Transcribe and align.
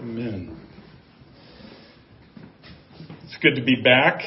Amen. 0.00 0.56
It's 3.24 3.36
good 3.42 3.56
to 3.56 3.64
be 3.64 3.82
back. 3.82 4.20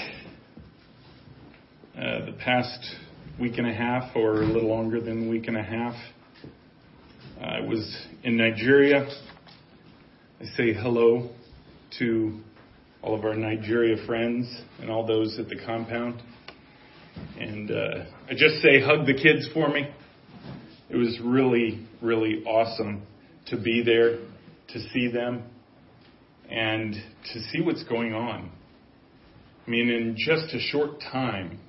Uh, 1.95 2.25
the 2.25 2.35
past 2.43 2.85
week 3.39 3.57
and 3.57 3.65
a 3.65 3.73
half, 3.73 4.13
or 4.13 4.41
a 4.41 4.45
little 4.45 4.67
longer 4.67 4.99
than 4.99 5.27
a 5.27 5.29
week 5.29 5.47
and 5.47 5.55
a 5.55 5.63
half, 5.63 5.93
I 7.39 7.61
was 7.61 8.05
in 8.25 8.35
Nigeria. 8.35 9.07
I 10.41 10.45
say 10.57 10.73
hello 10.73 11.29
to 11.99 12.41
all 13.01 13.15
of 13.15 13.23
our 13.23 13.35
Nigeria 13.35 13.95
friends 14.05 14.53
and 14.81 14.91
all 14.91 15.07
those 15.07 15.39
at 15.39 15.47
the 15.47 15.57
compound. 15.65 16.21
And 17.39 17.71
uh, 17.71 18.05
I 18.29 18.33
just 18.33 18.61
say, 18.61 18.81
hug 18.81 19.05
the 19.05 19.13
kids 19.13 19.47
for 19.53 19.69
me. 19.69 19.89
It 20.89 20.97
was 20.97 21.17
really, 21.23 21.87
really 22.01 22.43
awesome 22.45 23.03
to 23.47 23.57
be 23.57 23.81
there, 23.85 24.17
to 24.73 24.89
see 24.91 25.09
them, 25.09 25.43
and 26.51 26.93
to 27.33 27.39
see 27.51 27.61
what's 27.61 27.83
going 27.83 28.13
on. 28.13 28.51
I 29.65 29.69
mean, 29.69 29.89
in 29.89 30.15
just 30.17 30.53
a 30.53 30.59
short 30.59 30.99
time, 30.99 31.59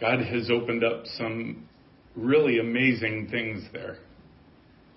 God 0.00 0.20
has 0.20 0.50
opened 0.50 0.84
up 0.84 1.04
some 1.16 1.68
really 2.16 2.58
amazing 2.58 3.28
things 3.30 3.64
there. 3.72 3.98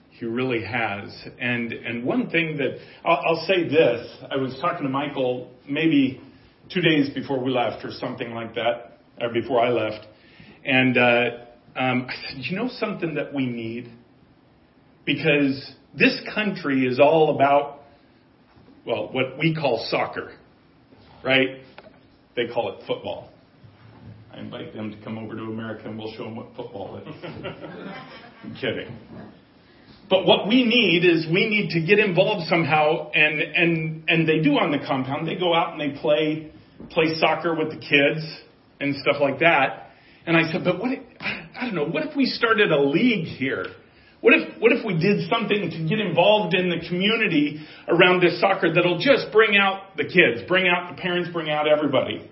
He 0.09 0.25
really 0.25 0.63
has. 0.63 1.13
And 1.39 1.71
and 1.71 2.03
one 2.03 2.29
thing 2.29 2.57
that 2.57 2.77
I'll, 3.03 3.21
I'll 3.27 3.45
say 3.47 3.67
this: 3.67 4.07
I 4.29 4.37
was 4.37 4.57
talking 4.61 4.83
to 4.83 4.89
Michael 4.89 5.51
maybe 5.67 6.21
two 6.73 6.81
days 6.81 7.09
before 7.13 7.43
we 7.43 7.51
left, 7.51 7.83
or 7.83 7.91
something 7.91 8.33
like 8.33 8.55
that, 8.55 8.99
or 9.19 9.33
before 9.33 9.59
I 9.59 9.69
left, 9.69 10.05
and 10.63 10.97
uh, 10.97 11.29
um, 11.75 12.07
I 12.09 12.13
said, 12.27 12.43
you 12.43 12.57
know 12.57 12.69
something 12.79 13.15
that 13.15 13.33
we 13.33 13.45
need 13.45 13.91
because 15.05 15.73
this 15.97 16.21
country 16.33 16.85
is 16.85 16.99
all 16.99 17.35
about 17.35 17.80
well, 18.85 19.11
what 19.11 19.37
we 19.37 19.55
call 19.55 19.85
soccer, 19.89 20.31
right? 21.23 21.61
They 22.35 22.47
call 22.47 22.73
it 22.73 22.85
football. 22.87 23.29
I 24.33 24.39
invite 24.39 24.73
them 24.73 24.91
to 24.91 25.03
come 25.03 25.17
over 25.17 25.35
to 25.35 25.43
America 25.43 25.89
and 25.89 25.97
we'll 25.97 26.13
show 26.13 26.23
them 26.23 26.37
what 26.37 26.47
football 26.55 26.97
is. 26.97 27.15
I'm 28.43 28.55
kidding. 28.55 28.97
But 30.09 30.25
what 30.25 30.47
we 30.47 30.65
need 30.65 31.05
is 31.05 31.25
we 31.31 31.47
need 31.47 31.69
to 31.69 31.81
get 31.85 31.97
involved 31.97 32.49
somehow, 32.49 33.11
and 33.11 33.41
and 33.41 34.03
and 34.09 34.27
they 34.27 34.39
do 34.39 34.51
on 34.59 34.71
the 34.71 34.85
compound. 34.85 35.25
They 35.25 35.35
go 35.35 35.53
out 35.53 35.71
and 35.71 35.79
they 35.79 35.97
play 35.99 36.51
play 36.89 37.15
soccer 37.17 37.55
with 37.55 37.69
the 37.69 37.77
kids 37.77 38.25
and 38.81 38.95
stuff 38.97 39.21
like 39.21 39.39
that. 39.39 39.91
And 40.25 40.35
I 40.35 40.51
said, 40.51 40.65
but 40.65 40.79
what? 40.79 40.91
If, 40.91 40.99
I 41.21 41.65
don't 41.65 41.75
know. 41.75 41.85
What 41.85 42.05
if 42.05 42.15
we 42.15 42.25
started 42.25 42.71
a 42.71 42.81
league 42.81 43.25
here? 43.25 43.67
What 44.21 44.35
if, 44.35 44.61
what 44.61 44.71
if 44.71 44.85
we 44.85 44.93
did 44.99 45.27
something 45.29 45.71
to 45.71 45.89
get 45.89 45.99
involved 45.99 46.53
in 46.53 46.69
the 46.69 46.87
community 46.87 47.65
around 47.87 48.21
this 48.21 48.39
soccer 48.39 48.71
that'll 48.73 48.99
just 48.99 49.31
bring 49.31 49.57
out 49.57 49.97
the 49.97 50.03
kids, 50.03 50.47
bring 50.47 50.67
out 50.67 50.95
the 50.95 51.01
parents, 51.01 51.29
bring 51.33 51.49
out 51.49 51.67
everybody? 51.67 52.29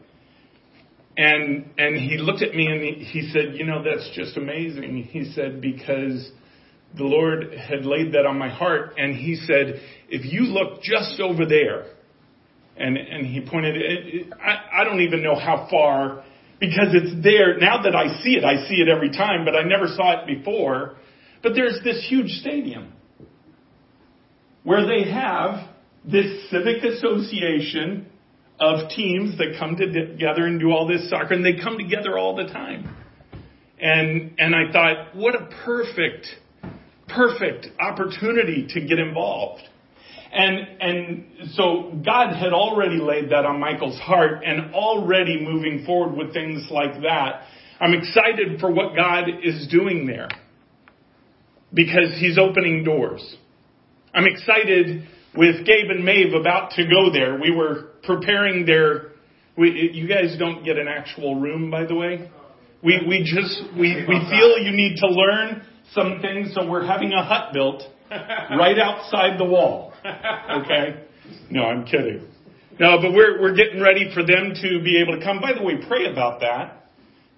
And, 1.17 1.71
and 1.77 1.97
he 1.97 2.17
looked 2.17 2.43
at 2.43 2.53
me 2.53 2.67
and 2.67 2.81
he, 2.81 3.03
he 3.03 3.31
said, 3.31 3.55
you 3.55 3.65
know, 3.65 3.83
that's 3.83 4.09
just 4.15 4.37
amazing. 4.37 5.09
He 5.11 5.33
said, 5.33 5.61
because 5.61 6.31
the 6.95 7.03
Lord 7.03 7.53
had 7.53 7.85
laid 7.85 8.13
that 8.13 8.25
on 8.25 8.37
my 8.37 8.49
heart. 8.49 8.93
And 8.97 9.15
he 9.15 9.35
said, 9.35 9.81
if 10.09 10.31
you 10.31 10.41
look 10.43 10.81
just 10.81 11.19
over 11.19 11.45
there, 11.45 11.87
and, 12.77 12.97
and 12.97 13.25
he 13.25 13.41
pointed, 13.41 13.75
it, 13.75 13.81
it, 13.83 14.33
I, 14.39 14.81
I 14.81 14.83
don't 14.83 15.01
even 15.01 15.21
know 15.21 15.35
how 15.35 15.67
far, 15.69 16.23
because 16.59 16.89
it's 16.93 17.23
there. 17.23 17.57
Now 17.57 17.83
that 17.83 17.95
I 17.95 18.21
see 18.21 18.35
it, 18.35 18.43
I 18.43 18.67
see 18.67 18.75
it 18.75 18.87
every 18.87 19.09
time, 19.09 19.43
but 19.43 19.55
I 19.55 19.63
never 19.63 19.87
saw 19.87 20.21
it 20.21 20.27
before. 20.27 20.95
But 21.41 21.53
there's 21.55 21.79
this 21.83 22.05
huge 22.09 22.29
stadium 22.41 22.93
where 24.63 24.85
they 24.85 25.09
have 25.09 25.69
this 26.05 26.49
civic 26.49 26.83
association 26.83 28.07
of 28.59 28.89
teams 28.89 29.37
that 29.37 29.55
come 29.57 29.77
together 29.77 30.45
and 30.45 30.59
do 30.59 30.71
all 30.71 30.85
this 30.85 31.09
soccer, 31.09 31.33
and 31.33 31.45
they 31.45 31.61
come 31.61 31.77
together 31.77 32.17
all 32.17 32.35
the 32.35 32.45
time. 32.45 32.95
And 33.79 34.35
and 34.37 34.53
I 34.53 34.71
thought, 34.71 35.15
what 35.15 35.35
a 35.35 35.47
perfect, 35.63 36.27
perfect 37.07 37.67
opportunity 37.79 38.67
to 38.71 38.81
get 38.81 38.99
involved. 38.99 39.61
And 40.31 40.81
and 40.81 41.25
so 41.53 41.93
God 42.05 42.35
had 42.35 42.51
already 42.51 42.97
laid 42.97 43.29
that 43.29 43.45
on 43.45 43.61
Michael's 43.61 43.99
heart 43.99 44.43
and 44.45 44.73
already 44.73 45.39
moving 45.41 45.85
forward 45.85 46.17
with 46.17 46.33
things 46.33 46.67
like 46.69 47.01
that. 47.01 47.43
I'm 47.79 47.93
excited 47.93 48.59
for 48.59 48.69
what 48.69 48.93
God 48.93 49.29
is 49.41 49.67
doing 49.71 50.05
there 50.05 50.27
because 51.73 52.17
he's 52.19 52.37
opening 52.37 52.83
doors. 52.83 53.37
I'm 54.13 54.25
excited 54.25 55.07
with 55.35 55.65
Gabe 55.65 55.89
and 55.89 56.03
Maeve 56.03 56.33
about 56.33 56.71
to 56.71 56.83
go 56.83 57.11
there. 57.11 57.39
We 57.39 57.51
were 57.51 57.89
preparing 58.03 58.65
their. 58.65 59.09
We, 59.57 59.91
you 59.93 60.07
guys 60.07 60.35
don't 60.39 60.63
get 60.63 60.77
an 60.77 60.87
actual 60.87 61.39
room, 61.39 61.69
by 61.69 61.85
the 61.85 61.95
way. 61.95 62.31
We 62.81 63.01
we 63.07 63.19
just 63.23 63.61
we 63.77 64.05
we 64.07 64.19
feel 64.29 64.57
you 64.59 64.71
need 64.71 64.97
to 64.97 65.07
learn 65.07 65.63
some 65.93 66.21
things, 66.21 66.53
so 66.53 66.67
we're 66.67 66.85
having 66.85 67.11
a 67.11 67.23
hut 67.23 67.53
built 67.53 67.83
right 68.09 68.79
outside 68.79 69.37
the 69.37 69.45
wall. 69.45 69.93
Okay? 70.03 71.03
No, 71.51 71.63
I'm 71.63 71.85
kidding. 71.85 72.27
No, 72.79 72.97
but 73.01 73.13
we're 73.13 73.41
we're 73.41 73.55
getting 73.55 73.81
ready 73.81 74.09
for 74.13 74.23
them 74.23 74.53
to 74.55 74.81
be 74.83 75.01
able 75.01 75.19
to 75.19 75.23
come. 75.23 75.41
By 75.41 75.53
the 75.53 75.63
way, 75.63 75.73
pray 75.87 76.09
about 76.09 76.39
that 76.39 76.89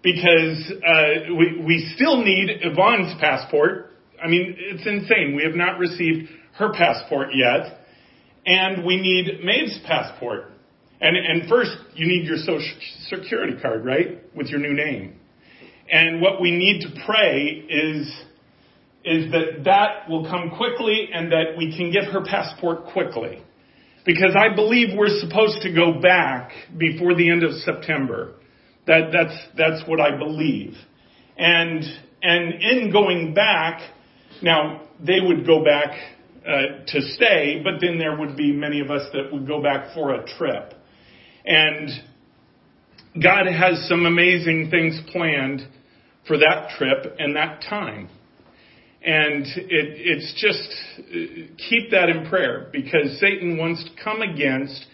because 0.04 0.72
uh, 0.72 1.34
we 1.36 1.62
we 1.66 1.92
still 1.96 2.24
need 2.24 2.50
Yvonne's 2.62 3.20
passport 3.20 3.91
I 4.24 4.28
mean, 4.28 4.56
it's 4.58 4.86
insane. 4.86 5.36
We 5.36 5.44
have 5.44 5.56
not 5.56 5.80
received 5.80 6.30
her 6.58 6.72
passport 6.74 7.30
yet, 7.34 7.80
and 8.46 8.86
we 8.86 8.98
need 8.98 9.44
Maeve's 9.44 9.80
passport. 9.86 10.52
And, 11.00 11.18
and 11.18 11.50
first, 11.50 11.72
you 11.96 12.08
need 12.08 12.28
your 12.28 12.38
social 12.38 12.78
security 13.08 13.60
card, 13.60 13.84
right, 13.84 14.20
with 14.36 14.48
your 14.48 14.60
new 14.60 14.74
name. 14.74 15.20
And 15.92 16.22
what 16.22 16.40
we 16.40 16.52
need 16.52 16.82
to 16.82 17.04
pray 17.06 17.66
is, 17.68 18.08
is 19.04 19.32
that 19.32 19.64
that 19.66 20.10
will 20.10 20.30
come 20.30 20.52
quickly 20.56 21.10
and 21.12 21.32
that 21.32 21.58
we 21.58 21.76
can 21.76 21.92
get 21.92 22.06
her 22.06 22.24
passport 22.24 22.86
quickly. 22.94 23.44
Because 24.06 24.36
I 24.36 24.56
believe 24.56 24.90
we're 24.96 25.20
supposed 25.20 25.62
to 25.64 25.74
go 25.74 26.00
back 26.00 26.52
before 26.78 27.16
the 27.16 27.30
end 27.30 27.44
of 27.44 27.52
September. 27.66 28.36
That, 28.88 29.12
that's, 29.12 29.38
that's 29.58 29.88
what 29.88 30.00
I 30.00 30.18
believe. 30.18 30.76
And, 31.38 31.84
and 32.22 32.54
in 32.62 32.92
going 32.92 33.34
back, 33.34 33.82
now, 34.42 34.82
they 35.06 35.20
would 35.22 35.46
go 35.46 35.64
back 35.64 35.92
uh, 36.46 36.84
to 36.88 37.02
stay, 37.14 37.62
but 37.64 37.80
then 37.80 38.00
there 38.00 38.18
would 38.18 38.36
be 38.36 38.52
many 38.52 38.80
of 38.80 38.90
us 38.90 39.08
that 39.14 39.32
would 39.32 39.48
go 39.48 39.62
back 39.62 39.94
for 39.94 40.14
a 40.14 40.26
trip. 40.38 40.74
And 41.46 41.90
God 43.22 43.46
has 43.46 43.88
some 43.88 44.06
amazing 44.06 44.70
things 44.72 45.00
planned 45.12 45.62
for 46.28 46.38
that 46.38 46.70
trip 46.78 47.16
and 47.20 47.36
that 47.36 47.62
time. 47.70 48.10
And 49.04 49.46
it, 49.46 49.68
it's 49.70 50.34
just 50.40 51.58
keep 51.70 51.92
that 51.92 52.10
in 52.10 52.30
prayer 52.30 52.70
because 52.72 53.20
Satan 53.20 53.58
wants 53.58 53.84
to 53.84 54.04
come 54.04 54.22
against 54.22 54.86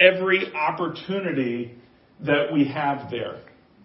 every 0.00 0.52
opportunity 0.52 1.76
that 2.24 2.52
we 2.52 2.66
have 2.68 3.10
there. 3.10 3.40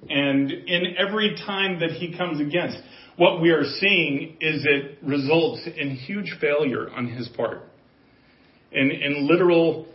And 0.09 0.51
in 0.51 0.95
every 0.97 1.35
time 1.45 1.79
that 1.79 1.91
he 1.91 2.15
comes 2.15 2.39
against, 2.39 2.77
what 3.17 3.41
we 3.41 3.49
are 3.49 3.63
seeing 3.79 4.37
is 4.39 4.65
it 4.65 4.99
results 5.03 5.67
in 5.75 5.91
huge 5.91 6.35
failure 6.39 6.89
on 6.91 7.07
his 7.07 7.27
part, 7.29 7.63
in, 8.71 8.91
in 8.91 9.27
literal 9.27 9.87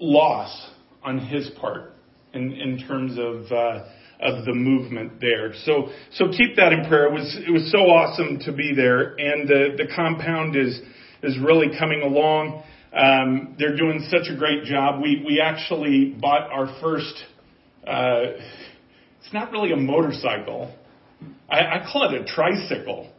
loss 0.00 0.70
on 1.02 1.18
his 1.18 1.48
part 1.60 1.92
in, 2.34 2.52
in 2.52 2.78
terms 2.86 3.12
of 3.18 3.50
uh, 3.52 3.84
of 4.20 4.44
the 4.44 4.52
movement 4.52 5.20
there. 5.20 5.52
So 5.64 5.90
so 6.12 6.28
keep 6.28 6.56
that 6.56 6.72
in 6.72 6.88
prayer. 6.88 7.06
It 7.06 7.12
was 7.12 7.38
it 7.46 7.50
was 7.50 7.70
so 7.70 7.78
awesome 7.78 8.40
to 8.40 8.52
be 8.52 8.74
there, 8.74 9.14
and 9.16 9.48
the 9.48 9.76
the 9.76 9.86
compound 9.94 10.56
is 10.56 10.80
is 11.22 11.38
really 11.38 11.68
coming 11.78 12.02
along. 12.02 12.64
Um, 12.92 13.54
they're 13.58 13.76
doing 13.76 14.06
such 14.10 14.28
a 14.32 14.36
great 14.36 14.64
job. 14.64 15.00
We 15.00 15.22
we 15.24 15.40
actually 15.40 16.16
bought 16.20 16.50
our 16.50 16.66
first. 16.80 17.14
Uh, 17.86 18.38
it's 19.20 19.32
not 19.32 19.52
really 19.52 19.72
a 19.72 19.76
motorcycle. 19.76 20.74
I, 21.48 21.58
I 21.58 21.86
call 21.90 22.12
it 22.12 22.20
a 22.20 22.24
tricycle 22.24 23.12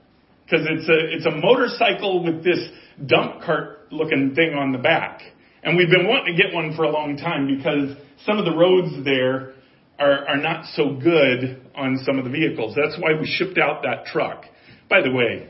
because 0.46 0.66
it's 0.70 0.88
a 0.90 1.16
it's 1.16 1.26
a 1.26 1.32
motorcycle 1.32 2.24
with 2.24 2.44
this 2.44 2.60
dump 3.06 3.42
cart 3.44 3.88
looking 3.92 4.34
thing 4.36 4.54
on 4.54 4.72
the 4.72 4.78
back. 4.78 5.22
And 5.64 5.78
we've 5.78 5.90
been 5.90 6.08
wanting 6.08 6.36
to 6.36 6.42
get 6.42 6.54
one 6.54 6.76
for 6.76 6.84
a 6.84 6.92
long 6.92 7.18
time 7.18 7.48
because 7.58 7.98
some 8.26 8.38
of 8.38 8.46
the 8.46 8.56
roads 8.56 9.04
there 9.04 9.54
are, 10.00 10.28
are 10.30 10.38
not 10.38 10.66
so 10.74 10.94
good 10.96 11.62
on 11.76 12.00
some 12.06 12.18
of 12.18 12.24
the 12.24 12.32
vehicles. 12.32 12.76
That's 12.76 13.00
why 13.00 13.20
we 13.20 13.28
shipped 13.28 13.58
out 13.58 13.84
that 13.84 14.06
truck. 14.06 14.46
By 14.90 15.02
the 15.02 15.12
way, 15.12 15.50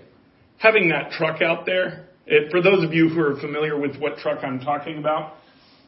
having 0.58 0.90
that 0.90 1.12
truck 1.12 1.42
out 1.42 1.66
there, 1.66 2.08
it, 2.26 2.52
for 2.52 2.62
those 2.62 2.84
of 2.84 2.94
you 2.94 3.10
who 3.10 3.22
are 3.22 3.40
familiar 3.40 3.80
with 3.80 3.98
what 3.98 4.18
truck 4.18 4.44
I'm 4.44 4.60
talking 4.60 4.98
about, 4.98 5.36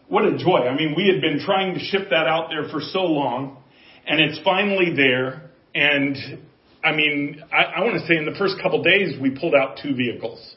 what 0.08 0.26
a 0.26 0.38
joy. 0.38 0.68
I 0.68 0.76
mean, 0.76 0.94
we 0.96 1.08
had 1.08 1.22
been 1.22 1.44
trying 1.44 1.74
to 1.74 1.80
ship 1.80 2.10
that 2.10 2.28
out 2.28 2.50
there 2.50 2.70
for 2.70 2.82
so 2.82 3.04
long, 3.04 3.58
and 4.06 4.20
it's 4.20 4.40
finally 4.44 4.94
there, 4.96 5.50
and 5.74 6.16
I 6.84 6.92
mean, 6.96 7.42
I, 7.52 7.80
I 7.80 7.80
want 7.82 8.00
to 8.00 8.08
say 8.08 8.18
in 8.18 8.26
the 8.26 8.38
first 8.38 8.56
couple 8.62 8.82
days 8.84 9.20
we 9.22 9.32
pulled 9.32 9.56
out 9.56 9.80
two 9.82 9.96
vehicles. 9.96 10.56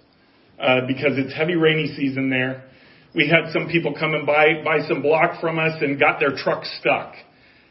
uh, 0.59 0.87
because 0.87 1.19
it's 1.19 1.35
heavy 1.35 1.55
rainy 1.55 1.95
season 1.97 2.31
there. 2.31 2.65
We 3.15 3.29
had 3.29 3.53
some 3.53 3.69
people 3.69 3.95
come 3.99 4.15
and 4.15 4.27
buy, 4.27 4.63
buy 4.65 4.87
some 4.89 5.03
block 5.03 5.41
from 5.41 5.59
us 5.59 5.81
and 5.81 5.99
got 5.99 6.21
their 6.21 6.37
truck 6.37 6.65
stuck. 6.81 7.15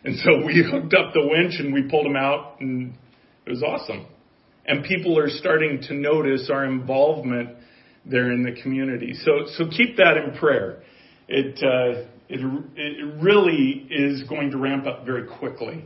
And 0.04 0.18
so 0.20 0.46
we 0.46 0.64
hooked 0.72 0.94
up 0.94 1.14
the 1.14 1.26
winch 1.26 1.56
and 1.60 1.74
we 1.74 1.84
pulled 1.90 2.06
them 2.06 2.16
out 2.16 2.60
and 2.60 2.94
it 3.46 3.50
was 3.50 3.64
awesome. 3.64 4.08
And 4.66 4.84
people 4.86 5.18
are 5.20 5.30
starting 5.30 5.82
to 5.90 5.94
notice 5.94 6.50
our 6.52 6.66
involvement 6.66 7.50
there 8.06 8.32
in 8.32 8.44
the 8.44 8.62
community. 8.62 9.14
So, 9.14 9.46
so 9.58 9.66
keep 9.70 9.98
that 9.98 10.16
in 10.18 10.38
prayer. 10.38 10.84
It, 11.28 11.58
uh, 11.58 12.08
it, 12.30 12.40
it 12.76 13.22
really 13.22 13.88
is 13.90 14.24
going 14.28 14.52
to 14.52 14.58
ramp 14.58 14.86
up 14.88 15.06
very 15.06 15.28
quickly 15.28 15.86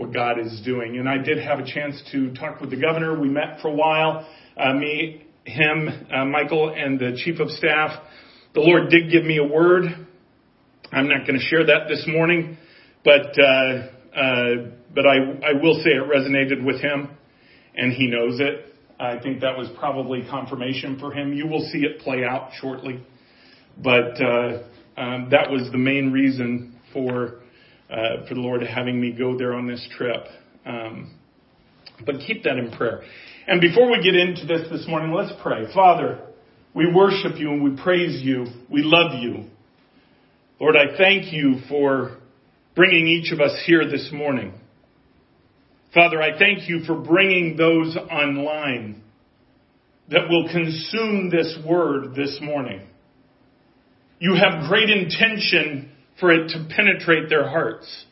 what 0.00 0.14
God 0.14 0.38
is 0.38 0.62
doing. 0.64 0.96
And 0.96 1.06
I 1.06 1.18
did 1.18 1.36
have 1.36 1.58
a 1.58 1.66
chance 1.66 2.02
to 2.10 2.32
talk 2.32 2.58
with 2.58 2.70
the 2.70 2.80
governor. 2.80 3.20
We 3.20 3.28
met 3.28 3.60
for 3.60 3.68
a 3.68 3.74
while. 3.74 4.26
Uh, 4.56 4.72
me, 4.72 5.26
him, 5.44 6.06
uh, 6.10 6.24
Michael, 6.24 6.74
and 6.74 6.98
the 6.98 7.20
chief 7.22 7.38
of 7.38 7.50
staff. 7.50 8.00
The 8.54 8.60
Lord 8.60 8.88
did 8.88 9.12
give 9.12 9.24
me 9.24 9.36
a 9.36 9.44
word. 9.44 9.84
I'm 10.90 11.06
not 11.06 11.26
going 11.26 11.38
to 11.38 11.44
share 11.44 11.66
that 11.66 11.86
this 11.86 12.02
morning, 12.08 12.56
but 13.04 13.38
uh, 13.38 14.18
uh, 14.18 14.70
but 14.94 15.06
I 15.06 15.50
I 15.50 15.52
will 15.62 15.74
say 15.84 15.90
it 15.90 16.08
resonated 16.08 16.64
with 16.64 16.80
him, 16.80 17.10
and 17.76 17.92
he 17.92 18.06
knows 18.06 18.40
it. 18.40 18.74
I 18.98 19.18
think 19.18 19.42
that 19.42 19.56
was 19.58 19.68
probably 19.78 20.24
confirmation 20.30 20.98
for 20.98 21.12
him. 21.12 21.34
You 21.34 21.46
will 21.46 21.68
see 21.72 21.80
it 21.80 22.00
play 22.00 22.24
out 22.24 22.52
shortly, 22.58 23.04
but 23.76 24.18
uh, 24.20 24.62
um, 24.96 25.28
that 25.30 25.50
was 25.50 25.70
the 25.70 25.78
main 25.78 26.10
reason 26.10 26.80
for 26.94 27.39
uh, 27.90 28.26
for 28.28 28.34
the 28.34 28.40
Lord 28.40 28.62
having 28.62 29.00
me 29.00 29.12
go 29.12 29.36
there 29.36 29.54
on 29.54 29.66
this 29.66 29.86
trip. 29.96 30.24
Um, 30.64 31.14
but 32.06 32.16
keep 32.26 32.44
that 32.44 32.56
in 32.56 32.70
prayer. 32.70 33.02
And 33.46 33.60
before 33.60 33.90
we 33.90 34.02
get 34.02 34.14
into 34.14 34.46
this 34.46 34.68
this 34.70 34.86
morning, 34.88 35.12
let's 35.12 35.32
pray. 35.42 35.72
Father, 35.74 36.20
we 36.74 36.92
worship 36.92 37.38
you 37.38 37.50
and 37.50 37.62
we 37.62 37.82
praise 37.82 38.22
you. 38.22 38.46
We 38.70 38.82
love 38.84 39.20
you. 39.20 39.46
Lord, 40.60 40.76
I 40.76 40.96
thank 40.96 41.32
you 41.32 41.56
for 41.68 42.18
bringing 42.76 43.06
each 43.06 43.32
of 43.32 43.40
us 43.40 43.60
here 43.66 43.88
this 43.90 44.10
morning. 44.12 44.54
Father, 45.92 46.22
I 46.22 46.38
thank 46.38 46.68
you 46.68 46.84
for 46.86 46.94
bringing 46.94 47.56
those 47.56 47.96
online 47.96 49.02
that 50.10 50.28
will 50.28 50.48
consume 50.52 51.30
this 51.30 51.58
word 51.66 52.14
this 52.14 52.38
morning. 52.40 52.86
You 54.20 54.34
have 54.34 54.68
great 54.68 54.90
intention 54.90 55.90
for 56.20 56.30
it 56.30 56.48
to 56.50 56.68
penetrate 56.74 57.28
their 57.28 57.48
hearts. 57.48 58.06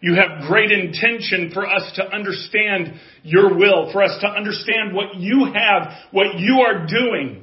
You 0.00 0.14
have 0.14 0.48
great 0.48 0.70
intention 0.70 1.50
for 1.52 1.66
us 1.66 1.92
to 1.96 2.04
understand 2.04 2.94
your 3.24 3.58
will, 3.58 3.90
for 3.92 4.02
us 4.02 4.16
to 4.20 4.28
understand 4.28 4.94
what 4.94 5.16
you 5.16 5.46
have, 5.52 5.92
what 6.12 6.38
you 6.38 6.60
are 6.60 6.86
doing. 6.86 7.42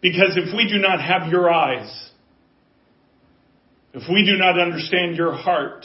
Because 0.00 0.36
if 0.36 0.54
we 0.56 0.68
do 0.68 0.78
not 0.78 1.00
have 1.00 1.30
your 1.32 1.50
eyes, 1.50 2.10
if 3.92 4.04
we 4.08 4.24
do 4.24 4.38
not 4.38 4.58
understand 4.58 5.16
your 5.16 5.34
heart, 5.34 5.84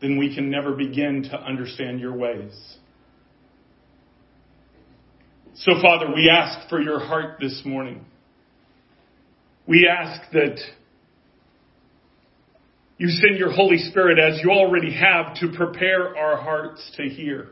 then 0.00 0.16
we 0.16 0.34
can 0.34 0.50
never 0.50 0.72
begin 0.72 1.24
to 1.24 1.38
understand 1.38 2.00
your 2.00 2.16
ways. 2.16 2.76
So, 5.56 5.72
Father, 5.82 6.06
we 6.14 6.30
ask 6.30 6.70
for 6.70 6.80
your 6.80 7.00
heart 7.00 7.36
this 7.38 7.60
morning. 7.66 8.06
We 9.70 9.86
ask 9.86 10.32
that 10.32 10.58
you 12.98 13.06
send 13.06 13.38
your 13.38 13.52
Holy 13.52 13.78
Spirit 13.78 14.18
as 14.18 14.40
you 14.42 14.50
already 14.50 14.92
have 14.92 15.36
to 15.36 15.52
prepare 15.56 16.16
our 16.18 16.42
hearts 16.42 16.90
to 16.96 17.04
hear. 17.04 17.50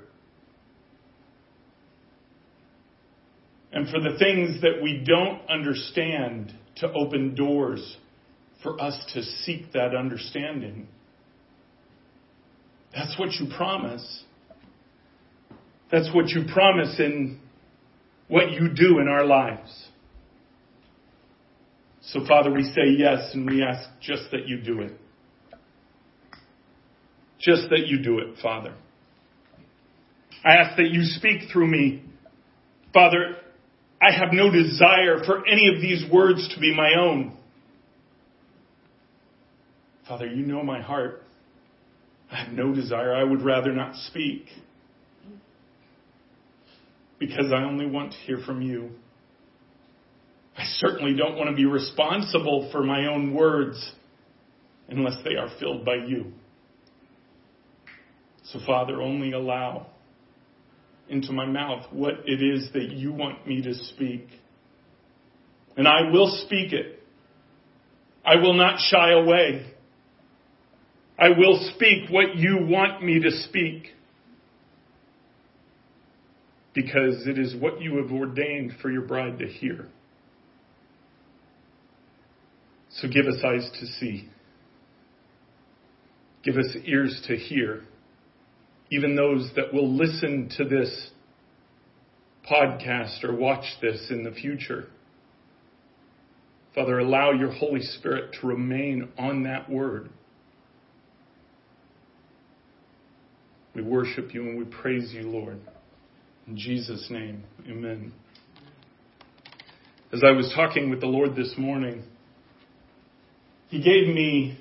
And 3.70 3.88
for 3.88 4.00
the 4.00 4.19
things 4.19 4.61
that 4.62 4.82
we 4.82 5.05
don't 5.06 5.49
understand 5.49 6.53
to 6.79 6.93
open 6.93 7.37
doors 7.37 7.99
for 8.65 8.82
us 8.82 8.99
to 9.15 9.23
seek 9.23 9.73
that 9.75 9.94
understanding. 9.94 10.88
That's 12.93 13.17
what 13.17 13.31
you 13.35 13.47
promise. 13.56 14.25
That's 15.93 16.12
what 16.12 16.31
you 16.31 16.47
promise 16.53 16.99
in 16.99 17.38
what 18.26 18.50
you 18.50 18.70
do 18.75 18.99
in 18.99 19.06
our 19.06 19.25
lives. 19.25 19.88
So, 22.12 22.20
Father, 22.26 22.50
we 22.50 22.62
say 22.62 22.88
yes 22.96 23.31
and 23.34 23.44
we 23.44 23.62
ask 23.62 23.87
just 24.00 24.31
that 24.32 24.46
you 24.46 24.60
do 24.62 24.81
it. 24.81 24.93
Just 27.38 27.69
that 27.70 27.87
you 27.87 28.02
do 28.02 28.19
it, 28.19 28.37
Father. 28.43 28.75
I 30.44 30.55
ask 30.55 30.76
that 30.76 30.88
you 30.90 31.02
speak 31.02 31.50
through 31.52 31.66
me. 31.66 32.02
Father, 32.94 33.37
I 34.00 34.12
have 34.12 34.32
no 34.32 34.50
desire 34.50 35.22
for 35.25 35.46
any 35.46 35.69
of 35.75 35.82
these 35.82 36.05
words 36.10 36.49
to 36.55 36.60
be 36.60 36.75
my 36.75 36.94
own. 36.99 37.37
Father, 40.08 40.26
you 40.26 40.46
know 40.46 40.62
my 40.62 40.81
heart. 40.81 41.22
I 42.31 42.44
have 42.44 42.52
no 42.52 42.75
desire. 42.75 43.14
I 43.14 43.22
would 43.22 43.43
rather 43.43 43.72
not 43.72 43.94
speak 43.94 44.46
because 47.19 47.52
I 47.52 47.62
only 47.64 47.87
want 47.87 48.12
to 48.12 48.19
hear 48.19 48.38
from 48.46 48.62
you. 48.62 48.93
I 50.58 50.64
certainly 50.78 51.14
don't 51.14 51.37
want 51.37 51.49
to 51.50 51.56
be 51.56 51.66
responsible 51.66 52.69
for 52.72 52.82
my 52.82 53.06
own 53.06 53.32
words 53.32 53.93
unless 54.88 55.14
they 55.25 55.37
are 55.37 55.49
filled 55.60 55.84
by 55.84 55.94
you. 56.06 56.32
So, 58.46 58.58
Father, 58.66 59.00
only 59.00 59.32
allow 59.32 59.87
into 61.08 61.32
my 61.32 61.46
mouth 61.46 61.87
what 61.93 62.14
it 62.26 62.43
is 62.43 62.70
that 62.72 62.90
you 62.90 63.12
want 63.12 63.46
me 63.46 63.62
to 63.62 63.72
speak. 63.72 64.26
And 65.76 65.87
I 65.87 66.10
will 66.10 66.43
speak 66.44 66.72
it. 66.72 67.05
I 68.25 68.37
will 68.37 68.55
not 68.55 68.81
shy 68.81 69.12
away. 69.12 69.72
I 71.16 71.28
will 71.31 71.70
speak 71.75 72.10
what 72.10 72.37
you 72.37 72.58
want 72.62 73.05
me 73.05 73.20
to 73.20 73.31
speak. 73.44 73.84
Because 76.75 77.26
it 77.26 77.38
is 77.38 77.55
what 77.55 77.81
you 77.81 78.02
have 78.02 78.10
ordained 78.10 78.72
for 78.82 78.90
your 78.90 79.02
bride 79.02 79.38
to 79.38 79.46
hear. 79.46 79.87
So 83.00 83.08
give 83.08 83.26
us 83.26 83.36
eyes 83.44 83.68
to 83.80 83.86
see. 83.86 84.28
Give 86.42 86.56
us 86.56 86.76
ears 86.84 87.20
to 87.28 87.36
hear 87.36 87.84
even 88.90 89.16
those 89.16 89.50
that 89.56 89.72
will 89.72 89.90
listen 89.92 90.50
to 90.56 90.64
this 90.64 91.10
podcast 92.50 93.22
or 93.22 93.34
watch 93.34 93.64
this 93.82 94.06
in 94.10 94.24
the 94.24 94.31
future. 94.31 94.86
Father, 96.74 96.98
allow 96.98 97.32
your 97.32 97.52
Holy 97.52 97.82
Spirit 97.82 98.34
to 98.40 98.46
remain 98.46 99.08
on 99.19 99.43
that 99.43 99.69
word. 99.69 100.08
We 103.74 103.82
worship 103.82 104.32
you 104.32 104.43
and 104.43 104.58
we 104.58 104.64
praise 104.64 105.12
you, 105.12 105.22
Lord. 105.22 105.60
In 106.46 106.56
Jesus' 106.56 107.08
name, 107.10 107.44
amen. 107.69 108.12
As 110.12 110.22
I 110.24 110.31
was 110.31 110.50
talking 110.56 110.88
with 110.88 111.00
the 111.00 111.06
Lord 111.06 111.36
this 111.36 111.52
morning, 111.58 112.02
He 113.69 113.82
gave 113.82 114.15
me 114.15 114.58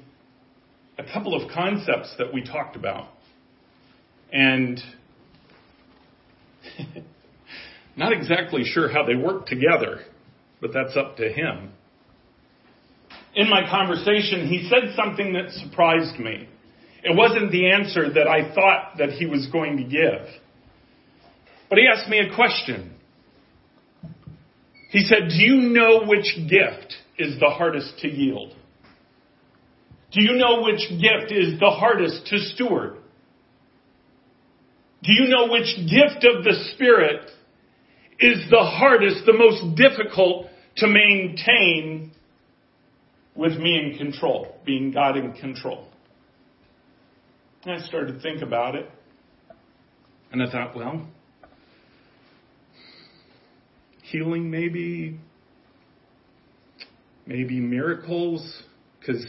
a 0.98 1.04
couple 1.04 1.34
of 1.34 1.50
concepts 1.52 2.14
that 2.18 2.34
we 2.34 2.44
talked 2.44 2.76
about. 2.76 3.08
And 4.34 4.80
not 7.96 8.12
exactly 8.12 8.64
sure 8.66 8.92
how 8.92 9.06
they 9.06 9.16
work 9.16 9.46
together, 9.46 10.02
but 10.60 10.72
that's 10.74 10.98
up 10.98 11.18
to 11.18 11.30
him. 11.30 11.72
In 13.36 13.50
my 13.50 13.70
conversation, 13.70 14.48
he 14.48 14.68
said 14.70 14.96
something 14.96 15.34
that 15.34 15.52
surprised 15.52 16.20
me. 16.20 16.50
It 17.04 17.16
wasn't 17.16 17.52
the 17.52 17.72
answer 17.72 18.12
that 18.14 18.28
I 18.28 18.54
thought 18.54 18.98
that 18.98 19.12
he 19.12 19.26
was 19.26 19.48
going 19.52 19.78
to 19.78 19.84
give. 19.84 20.28
But 21.70 21.78
he 21.78 21.88
asked 21.88 22.10
me 22.10 22.20
a 22.20 22.36
question. 22.36 22.96
He 24.90 25.04
said, 25.04 25.30
Do 25.30 25.36
you 25.36 25.70
know 25.70 26.06
which 26.06 26.36
gift 26.50 26.96
is 27.18 27.40
the 27.40 27.50
hardest 27.50 28.00
to 28.00 28.08
yield? 28.10 28.57
Do 30.12 30.22
you 30.22 30.34
know 30.38 30.62
which 30.62 30.90
gift 30.90 31.32
is 31.32 31.60
the 31.60 31.70
hardest 31.70 32.28
to 32.28 32.40
steward? 32.40 32.98
Do 35.04 35.14
you 35.14 35.30
know 35.30 35.52
which 35.52 35.76
gift 35.90 36.26
of 36.26 36.44
the 36.44 36.72
Spirit 36.74 37.30
is 38.20 38.50
the 38.50 38.64
hardest, 38.64 39.26
the 39.26 39.34
most 39.34 39.76
difficult 39.76 40.48
to 40.78 40.88
maintain 40.88 42.12
with 43.36 43.54
me 43.58 43.80
in 43.80 43.98
control, 43.98 44.56
being 44.66 44.92
God 44.92 45.18
in 45.18 45.34
control? 45.34 45.88
And 47.64 47.74
I 47.74 47.86
started 47.86 48.14
to 48.14 48.20
think 48.22 48.42
about 48.42 48.76
it. 48.76 48.90
And 50.32 50.42
I 50.42 50.50
thought, 50.52 50.76
well, 50.76 51.08
healing 54.04 54.50
maybe, 54.50 55.20
maybe 57.26 57.60
miracles, 57.60 58.64
because 59.00 59.26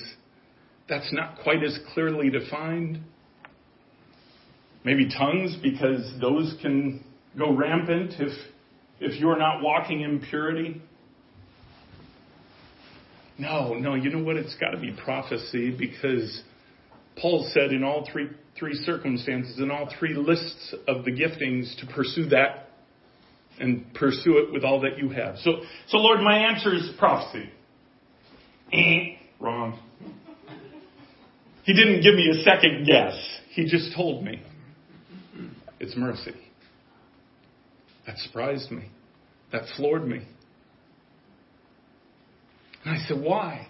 that's 0.88 1.12
not 1.12 1.38
quite 1.42 1.62
as 1.62 1.78
clearly 1.92 2.30
defined. 2.30 3.00
Maybe 4.84 5.08
tongues, 5.08 5.56
because 5.62 6.12
those 6.20 6.54
can 6.62 7.04
go 7.36 7.54
rampant 7.54 8.14
if, 8.18 8.32
if 9.00 9.20
you're 9.20 9.38
not 9.38 9.62
walking 9.62 10.00
in 10.00 10.20
purity? 10.20 10.80
No, 13.38 13.74
no, 13.74 13.94
you 13.94 14.10
know 14.10 14.22
what? 14.22 14.36
It's 14.36 14.56
got 14.56 14.70
to 14.70 14.78
be 14.78 14.92
prophecy 15.04 15.70
because 15.76 16.42
Paul 17.20 17.48
said 17.52 17.72
in 17.72 17.84
all 17.84 18.08
three, 18.10 18.28
three 18.58 18.74
circumstances, 18.74 19.58
in 19.58 19.70
all 19.70 19.92
three 19.98 20.14
lists 20.14 20.74
of 20.88 21.04
the 21.04 21.12
giftings, 21.12 21.78
to 21.80 21.86
pursue 21.94 22.28
that 22.30 22.70
and 23.60 23.92
pursue 23.94 24.38
it 24.38 24.52
with 24.52 24.64
all 24.64 24.80
that 24.80 24.98
you 24.98 25.10
have. 25.10 25.36
So, 25.38 25.60
so 25.88 25.98
Lord, 25.98 26.20
my 26.20 26.38
answer 26.38 26.74
is 26.74 26.90
prophecy. 26.98 27.50
Eh, 28.72 29.16
wrong. 29.40 29.78
He 31.68 31.74
didn't 31.74 32.00
give 32.00 32.14
me 32.14 32.30
a 32.30 32.42
second 32.44 32.86
guess. 32.86 33.14
He 33.50 33.66
just 33.66 33.94
told 33.94 34.24
me. 34.24 34.42
It's 35.78 35.94
mercy. 35.98 36.34
That 38.06 38.16
surprised 38.16 38.70
me. 38.70 38.88
That 39.52 39.64
floored 39.76 40.08
me. 40.08 40.26
And 42.86 42.96
I 42.96 43.06
said, 43.06 43.20
why? 43.20 43.68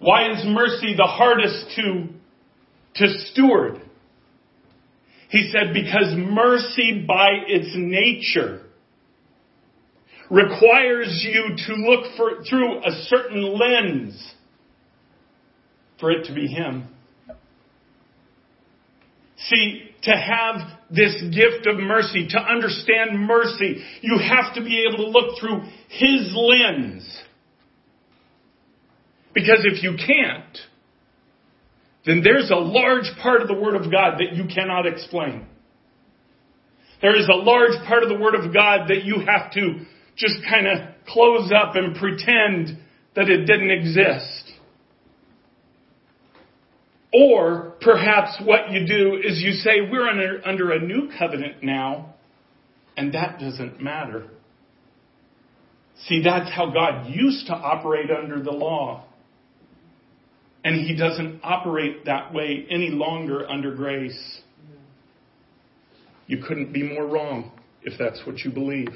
Why 0.00 0.32
is 0.32 0.42
mercy 0.46 0.96
the 0.96 1.04
hardest 1.04 1.76
to, 1.76 2.08
to 2.96 3.18
steward? 3.30 3.82
He 5.28 5.52
said, 5.52 5.72
because 5.72 6.12
mercy 6.16 7.04
by 7.06 7.28
its 7.46 7.68
nature 7.76 8.62
requires 10.28 11.24
you 11.24 11.54
to 11.68 11.74
look 11.88 12.16
for, 12.16 12.42
through 12.42 12.78
a 12.78 12.90
certain 13.04 13.56
lens 13.56 14.32
for 16.00 16.10
it 16.10 16.26
to 16.26 16.34
be 16.34 16.48
Him. 16.48 16.88
See, 19.48 19.82
to 20.02 20.10
have 20.10 20.56
this 20.90 21.14
gift 21.34 21.66
of 21.66 21.78
mercy, 21.78 22.28
to 22.30 22.38
understand 22.38 23.18
mercy, 23.18 23.82
you 24.00 24.18
have 24.18 24.54
to 24.54 24.62
be 24.62 24.86
able 24.88 25.04
to 25.04 25.10
look 25.10 25.38
through 25.40 25.62
His 25.88 26.32
lens. 26.34 27.22
Because 29.34 29.60
if 29.64 29.82
you 29.82 29.96
can't, 29.96 30.58
then 32.06 32.22
there's 32.22 32.50
a 32.50 32.56
large 32.56 33.10
part 33.20 33.42
of 33.42 33.48
the 33.48 33.54
Word 33.54 33.74
of 33.74 33.90
God 33.90 34.18
that 34.18 34.34
you 34.34 34.44
cannot 34.52 34.86
explain. 34.86 35.46
There 37.02 37.16
is 37.16 37.28
a 37.30 37.36
large 37.36 37.76
part 37.86 38.02
of 38.02 38.08
the 38.08 38.16
Word 38.16 38.34
of 38.34 38.54
God 38.54 38.88
that 38.88 39.04
you 39.04 39.16
have 39.26 39.52
to 39.52 39.80
just 40.16 40.36
kind 40.48 40.66
of 40.66 40.78
close 41.06 41.52
up 41.52 41.74
and 41.74 41.94
pretend 41.96 42.78
that 43.14 43.28
it 43.28 43.44
didn't 43.44 43.70
exist. 43.70 44.45
Or 47.12 47.74
perhaps 47.80 48.40
what 48.44 48.70
you 48.70 48.86
do 48.86 49.16
is 49.22 49.40
you 49.40 49.52
say, 49.52 49.80
we're 49.90 50.08
under, 50.08 50.40
under 50.44 50.72
a 50.72 50.80
new 50.80 51.10
covenant 51.18 51.62
now, 51.62 52.14
and 52.96 53.14
that 53.14 53.38
doesn't 53.38 53.80
matter. 53.80 54.26
See, 56.06 56.22
that's 56.22 56.52
how 56.52 56.70
God 56.70 57.06
used 57.08 57.46
to 57.46 57.54
operate 57.54 58.10
under 58.10 58.42
the 58.42 58.50
law. 58.50 59.04
And 60.64 60.74
he 60.74 60.96
doesn't 60.96 61.40
operate 61.42 62.06
that 62.06 62.34
way 62.34 62.66
any 62.68 62.90
longer 62.90 63.48
under 63.48 63.74
grace. 63.74 64.40
You 66.26 66.42
couldn't 66.46 66.72
be 66.72 66.82
more 66.82 67.06
wrong 67.06 67.52
if 67.82 67.98
that's 67.98 68.20
what 68.26 68.40
you 68.40 68.50
believe. 68.50 68.88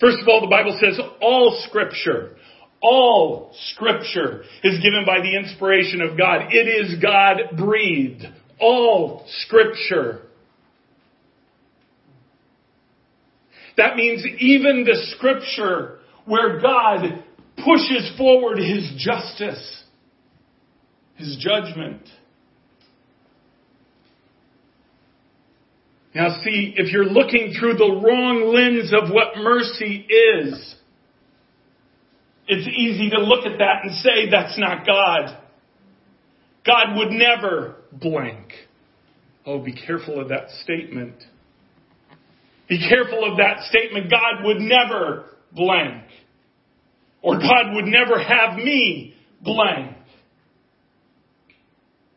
First 0.00 0.18
of 0.22 0.28
all, 0.28 0.40
the 0.40 0.46
Bible 0.46 0.78
says 0.80 0.98
all 1.20 1.62
scripture, 1.68 2.36
all 2.82 3.52
scripture 3.72 4.42
is 4.64 4.82
given 4.82 5.04
by 5.06 5.20
the 5.20 5.36
inspiration 5.36 6.00
of 6.00 6.16
God. 6.16 6.48
It 6.50 6.66
is 6.66 7.00
God 7.00 7.56
breathed. 7.56 8.24
All 8.58 9.24
scripture. 9.42 10.22
That 13.76 13.96
means 13.96 14.24
even 14.38 14.84
the 14.84 15.00
scripture 15.16 15.98
where 16.24 16.60
God 16.60 17.24
pushes 17.56 18.12
forward 18.16 18.58
his 18.58 18.92
justice, 18.98 19.84
his 21.16 21.36
judgment. 21.40 22.02
Now 26.14 26.40
see, 26.42 26.74
if 26.76 26.92
you're 26.92 27.04
looking 27.04 27.54
through 27.58 27.74
the 27.74 28.00
wrong 28.04 28.52
lens 28.52 28.92
of 28.92 29.12
what 29.12 29.36
mercy 29.36 30.06
is, 30.08 30.74
it's 32.50 32.66
easy 32.66 33.10
to 33.10 33.20
look 33.20 33.46
at 33.46 33.58
that 33.58 33.84
and 33.84 33.94
say 33.98 34.28
that's 34.28 34.58
not 34.58 34.84
God. 34.84 35.38
God 36.66 36.96
would 36.96 37.12
never 37.12 37.76
blank. 37.92 38.52
Oh, 39.46 39.60
be 39.60 39.72
careful 39.72 40.20
of 40.20 40.28
that 40.28 40.50
statement. 40.64 41.14
Be 42.68 42.78
careful 42.88 43.24
of 43.30 43.38
that 43.38 43.64
statement. 43.68 44.10
God 44.10 44.44
would 44.44 44.58
never 44.58 45.26
blank. 45.52 46.04
Or 47.22 47.38
God 47.38 47.74
would 47.74 47.86
never 47.86 48.18
have 48.18 48.56
me 48.56 49.14
blank. 49.42 49.96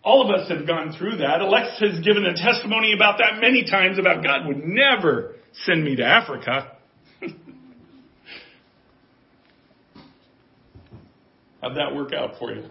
All 0.04 0.28
of 0.28 0.42
us 0.42 0.50
have 0.50 0.66
gone 0.68 0.94
through 0.98 1.18
that. 1.18 1.42
Alex 1.42 1.80
has 1.80 2.04
given 2.04 2.26
a 2.26 2.36
testimony 2.36 2.94
about 2.94 3.20
that 3.20 3.40
many 3.40 3.66
times 3.70 4.00
about 4.00 4.24
God 4.24 4.48
would 4.48 4.64
never 4.66 5.36
send 5.66 5.84
me 5.84 5.96
to 5.96 6.04
Africa. 6.04 6.76
How'd 11.64 11.78
that 11.78 11.96
work 11.96 12.12
out 12.12 12.32
for 12.40 12.52
you? 12.52 12.66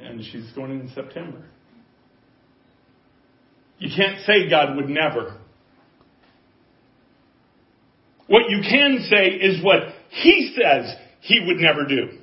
And 0.00 0.20
she's 0.24 0.50
going 0.56 0.72
in 0.72 0.90
September. 0.92 1.44
You 3.78 3.88
can't 3.96 4.26
say 4.26 4.50
God 4.50 4.74
would 4.74 4.88
never. 4.88 5.38
What 8.26 8.50
you 8.50 8.62
can 8.62 9.06
say 9.08 9.26
is 9.26 9.62
what 9.64 9.94
He 10.08 10.56
says 10.60 10.92
He 11.20 11.40
would 11.46 11.58
never 11.58 11.86
do. 11.86 12.18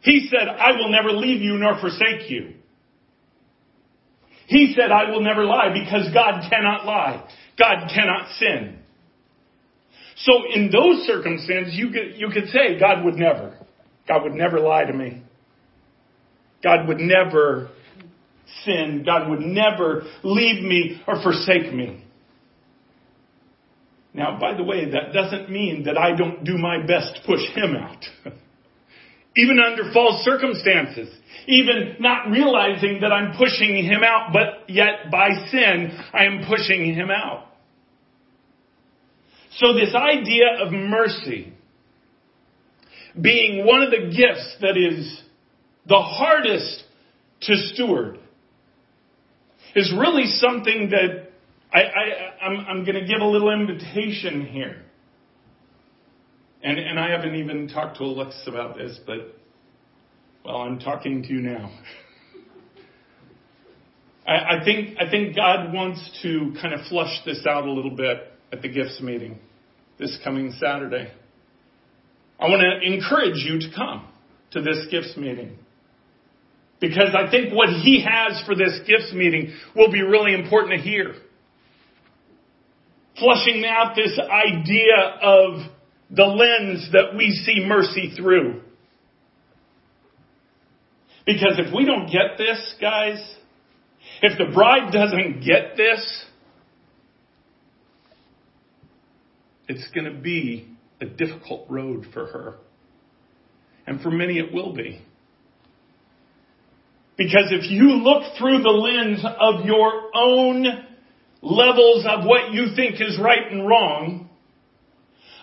He 0.00 0.28
said, 0.28 0.48
I 0.48 0.72
will 0.72 0.90
never 0.90 1.12
leave 1.12 1.42
you 1.42 1.56
nor 1.56 1.78
forsake 1.78 2.30
you. 2.30 2.54
He 4.46 4.74
said, 4.74 4.90
I 4.90 5.10
will 5.10 5.22
never 5.22 5.44
lie 5.44 5.68
because 5.72 6.12
God 6.12 6.50
cannot 6.50 6.84
lie. 6.84 7.28
God 7.56 7.88
cannot 7.94 8.28
sin. 8.38 8.79
So 10.24 10.32
in 10.54 10.70
those 10.70 11.06
circumstances, 11.06 11.74
you 11.74 11.90
could, 11.90 12.16
you 12.16 12.28
could 12.28 12.48
say, 12.48 12.78
God 12.78 13.04
would 13.04 13.14
never. 13.14 13.56
God 14.06 14.24
would 14.24 14.34
never 14.34 14.60
lie 14.60 14.84
to 14.84 14.92
me. 14.92 15.22
God 16.62 16.88
would 16.88 16.98
never 16.98 17.70
sin. 18.64 19.02
God 19.04 19.30
would 19.30 19.40
never 19.40 20.02
leave 20.22 20.62
me 20.62 21.00
or 21.06 21.22
forsake 21.22 21.72
me. 21.72 22.04
Now, 24.12 24.38
by 24.38 24.54
the 24.54 24.64
way, 24.64 24.90
that 24.90 25.12
doesn't 25.12 25.50
mean 25.50 25.84
that 25.84 25.96
I 25.96 26.16
don't 26.16 26.44
do 26.44 26.58
my 26.58 26.84
best 26.84 27.16
to 27.16 27.22
push 27.26 27.42
him 27.54 27.76
out. 27.76 28.04
even 29.36 29.58
under 29.60 29.92
false 29.92 30.24
circumstances. 30.24 31.08
Even 31.46 31.96
not 32.00 32.30
realizing 32.30 33.00
that 33.00 33.12
I'm 33.12 33.36
pushing 33.36 33.84
him 33.84 34.02
out, 34.04 34.32
but 34.32 34.68
yet 34.68 35.10
by 35.10 35.30
sin, 35.50 35.98
I 36.12 36.24
am 36.24 36.44
pushing 36.46 36.94
him 36.94 37.10
out. 37.10 37.46
So 39.56 39.74
this 39.74 39.94
idea 39.94 40.46
of 40.60 40.72
mercy 40.72 41.52
being 43.20 43.66
one 43.66 43.82
of 43.82 43.90
the 43.90 44.16
gifts 44.16 44.56
that 44.60 44.76
is 44.76 45.22
the 45.86 45.98
hardest 45.98 46.84
to 47.42 47.56
steward 47.56 48.18
is 49.74 49.92
really 49.96 50.26
something 50.26 50.90
that 50.90 51.30
I, 51.72 51.82
I'm 52.42 52.84
going 52.84 52.96
to 52.96 53.06
give 53.06 53.20
a 53.20 53.26
little 53.26 53.50
invitation 53.50 54.46
here. 54.46 54.82
And, 56.62 56.78
and 56.78 56.98
I 56.98 57.10
haven't 57.10 57.36
even 57.36 57.68
talked 57.68 57.98
to 57.98 58.04
Alexis 58.04 58.46
about 58.46 58.76
this, 58.76 58.98
but, 59.06 59.34
well, 60.44 60.56
I'm 60.56 60.78
talking 60.78 61.22
to 61.22 61.28
you 61.28 61.40
now. 61.40 61.70
I, 64.26 64.58
I 64.58 64.64
think, 64.64 64.98
I 65.00 65.10
think 65.10 65.34
God 65.34 65.72
wants 65.72 66.20
to 66.22 66.52
kind 66.60 66.74
of 66.74 66.86
flush 66.88 67.20
this 67.24 67.46
out 67.48 67.66
a 67.66 67.72
little 67.72 67.96
bit 67.96 68.18
at 68.52 68.62
the 68.62 68.68
gifts 68.68 69.00
meeting 69.00 69.38
this 70.00 70.18
coming 70.24 70.52
Saturday. 70.58 71.12
I 72.40 72.48
want 72.48 72.62
to 72.62 72.92
encourage 72.92 73.36
you 73.36 73.60
to 73.60 73.76
come 73.76 74.08
to 74.52 74.62
this 74.62 74.86
gifts 74.90 75.14
meeting. 75.16 75.58
Because 76.80 77.14
I 77.14 77.30
think 77.30 77.52
what 77.52 77.68
he 77.68 78.02
has 78.02 78.42
for 78.46 78.54
this 78.54 78.80
gifts 78.86 79.12
meeting 79.12 79.52
will 79.76 79.92
be 79.92 80.00
really 80.00 80.32
important 80.32 80.72
to 80.72 80.82
hear. 80.82 81.14
Flushing 83.18 83.64
out 83.66 83.94
this 83.94 84.18
idea 84.18 84.96
of 85.20 85.70
the 86.10 86.24
lens 86.24 86.88
that 86.92 87.14
we 87.16 87.30
see 87.30 87.66
mercy 87.66 88.14
through. 88.16 88.62
Because 91.26 91.58
if 91.58 91.74
we 91.74 91.84
don't 91.84 92.06
get 92.06 92.38
this, 92.38 92.74
guys, 92.80 93.36
if 94.22 94.38
the 94.38 94.52
bride 94.54 94.90
doesn't 94.90 95.44
get 95.44 95.76
this, 95.76 96.24
it's 99.70 99.88
going 99.92 100.12
to 100.12 100.20
be 100.20 100.68
a 101.00 101.06
difficult 101.06 101.64
road 101.70 102.04
for 102.12 102.26
her. 102.26 102.56
And 103.86 104.00
for 104.00 104.10
many 104.10 104.38
it 104.38 104.52
will 104.52 104.74
be. 104.74 105.00
Because 107.16 107.52
if 107.52 107.70
you 107.70 108.02
look 108.02 108.36
through 108.36 108.62
the 108.62 108.68
lens 108.68 109.24
of 109.24 109.64
your 109.64 110.10
own 110.12 110.64
levels 111.40 112.04
of 112.08 112.24
what 112.24 112.52
you 112.52 112.74
think 112.74 112.96
is 113.00 113.16
right 113.22 113.52
and 113.52 113.68
wrong, 113.68 114.28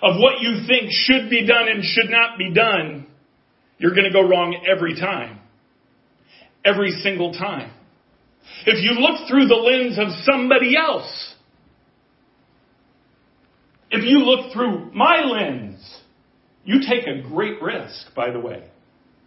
of 0.03 0.17
what 0.19 0.41
you 0.41 0.67
think 0.67 0.91
should 0.91 1.29
be 1.29 1.47
done 1.47 1.69
and 1.69 1.81
should 1.83 2.09
not 2.09 2.37
be 2.37 2.53
done, 2.53 3.07
you're 3.77 3.95
going 3.95 4.11
to 4.11 4.13
go 4.13 4.27
wrong 4.27 4.61
every 4.69 4.95
time. 4.95 5.39
Every 6.65 6.91
single 7.01 7.31
time. 7.31 7.71
If 8.65 8.83
you 8.83 8.99
look 8.99 9.29
through 9.29 9.47
the 9.47 9.55
lens 9.55 9.97
of 9.97 10.07
somebody 10.25 10.75
else, 10.75 11.35
if 13.89 14.03
you 14.03 14.19
look 14.19 14.53
through 14.53 14.91
my 14.93 15.21
lens, 15.21 16.01
you 16.65 16.81
take 16.87 17.07
a 17.07 17.21
great 17.21 17.61
risk, 17.61 18.13
by 18.15 18.31
the 18.31 18.39
way. 18.39 18.63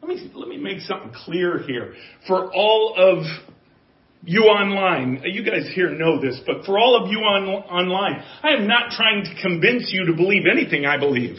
Let 0.03 0.09
me, 0.09 0.31
let 0.35 0.49
me 0.49 0.57
make 0.57 0.81
something 0.81 1.13
clear 1.25 1.59
here. 1.59 1.95
For 2.27 2.53
all 2.53 2.95
of 2.97 3.25
you 4.23 4.43
online, 4.43 5.23
uh, 5.25 5.29
you 5.29 5.45
guys 5.45 5.71
here 5.75 5.91
know 5.91 6.21
this, 6.21 6.41
but 6.47 6.65
for 6.65 6.79
all 6.79 7.03
of 7.03 7.11
you 7.11 7.19
on, 7.19 7.49
online, 7.49 8.23
I 8.43 8.51
am 8.51 8.67
not 8.67 8.91
trying 8.91 9.25
to 9.25 9.43
convince 9.43 9.91
you 9.93 10.07
to 10.07 10.13
believe 10.15 10.43
anything 10.51 10.85
I 10.85 10.99
believe. 10.99 11.37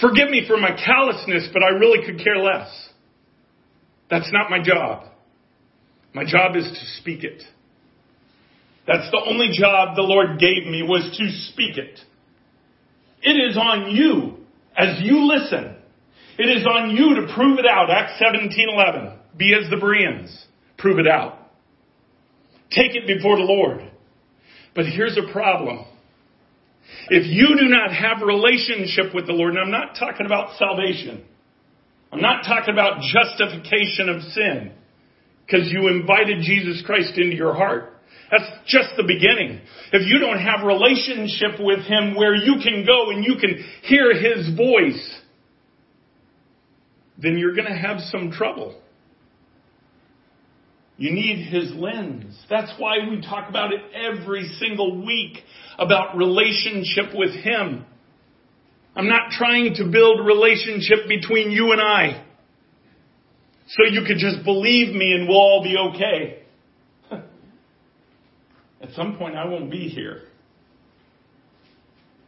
Forgive 0.00 0.30
me 0.30 0.44
for 0.46 0.56
my 0.56 0.70
callousness, 0.70 1.48
but 1.52 1.62
I 1.62 1.70
really 1.70 2.06
could 2.06 2.22
care 2.22 2.36
less. 2.36 2.68
That's 4.10 4.30
not 4.32 4.50
my 4.50 4.62
job. 4.62 5.08
My 6.14 6.24
job 6.24 6.56
is 6.56 6.64
to 6.64 7.00
speak 7.00 7.24
it. 7.24 7.42
That's 8.88 9.10
the 9.10 9.22
only 9.26 9.50
job 9.52 9.96
the 9.96 10.02
Lord 10.02 10.38
gave 10.40 10.64
me 10.64 10.82
was 10.82 11.04
to 11.18 11.52
speak 11.52 11.76
it. 11.76 12.00
It 13.20 13.50
is 13.50 13.54
on 13.54 13.94
you 13.94 14.38
as 14.74 15.02
you 15.02 15.28
listen. 15.28 15.76
It 16.38 16.48
is 16.48 16.66
on 16.66 16.96
you 16.96 17.16
to 17.16 17.34
prove 17.34 17.58
it 17.58 17.66
out. 17.66 17.90
Acts 17.90 18.18
17:11. 18.18 19.12
Be 19.36 19.54
as 19.54 19.68
the 19.68 19.76
Bereans. 19.76 20.46
Prove 20.78 20.98
it 20.98 21.06
out. 21.06 21.36
Take 22.70 22.96
it 22.96 23.06
before 23.06 23.36
the 23.36 23.42
Lord. 23.42 23.82
But 24.74 24.86
here's 24.86 25.18
a 25.18 25.32
problem. 25.32 25.84
If 27.10 27.26
you 27.26 27.58
do 27.58 27.68
not 27.68 27.92
have 27.92 28.22
relationship 28.22 29.14
with 29.14 29.26
the 29.26 29.34
Lord, 29.34 29.50
and 29.50 29.58
I'm 29.58 29.70
not 29.70 29.96
talking 29.96 30.24
about 30.24 30.56
salvation. 30.56 31.24
I'm 32.10 32.22
not 32.22 32.44
talking 32.44 32.72
about 32.72 33.02
justification 33.02 34.08
of 34.08 34.22
sin 34.22 34.72
because 35.44 35.70
you 35.70 35.88
invited 35.88 36.40
Jesus 36.40 36.82
Christ 36.86 37.18
into 37.18 37.36
your 37.36 37.52
heart. 37.52 37.97
That's 38.30 38.44
just 38.66 38.90
the 38.96 39.04
beginning. 39.04 39.60
If 39.92 40.06
you 40.06 40.18
don't 40.18 40.38
have 40.38 40.66
relationship 40.66 41.58
with 41.58 41.80
Him 41.86 42.14
where 42.14 42.34
you 42.34 42.56
can 42.62 42.84
go 42.84 43.10
and 43.10 43.24
you 43.24 43.36
can 43.40 43.64
hear 43.82 44.12
His 44.12 44.54
voice, 44.54 45.20
then 47.16 47.38
you're 47.38 47.54
going 47.54 47.68
to 47.68 47.76
have 47.76 48.00
some 48.10 48.30
trouble. 48.30 48.80
You 50.98 51.12
need 51.12 51.46
His 51.46 51.72
lens. 51.74 52.38
That's 52.50 52.72
why 52.78 52.96
we 53.08 53.22
talk 53.22 53.48
about 53.48 53.72
it 53.72 53.80
every 53.94 54.48
single 54.58 55.04
week 55.04 55.38
about 55.78 56.16
relationship 56.16 57.14
with 57.14 57.30
Him. 57.30 57.86
I'm 58.94 59.08
not 59.08 59.30
trying 59.30 59.74
to 59.76 59.84
build 59.84 60.26
relationship 60.26 61.08
between 61.08 61.52
you 61.52 61.72
and 61.72 61.80
I 61.80 62.24
so 63.68 63.84
you 63.84 64.02
could 64.06 64.18
just 64.18 64.44
believe 64.44 64.94
me 64.94 65.12
and 65.12 65.28
we'll 65.28 65.38
all 65.38 65.62
be 65.62 65.76
okay. 65.94 66.37
At 68.80 68.90
some 68.92 69.16
point, 69.16 69.36
I 69.36 69.46
won't 69.46 69.70
be 69.70 69.88
here. 69.88 70.22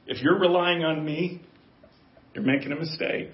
If 0.07 0.23
you're 0.23 0.39
relying 0.39 0.85
on 0.85 1.05
me, 1.05 1.41
you're 2.35 2.45
making 2.45 2.73
a 2.73 2.77
mistake. 2.77 3.33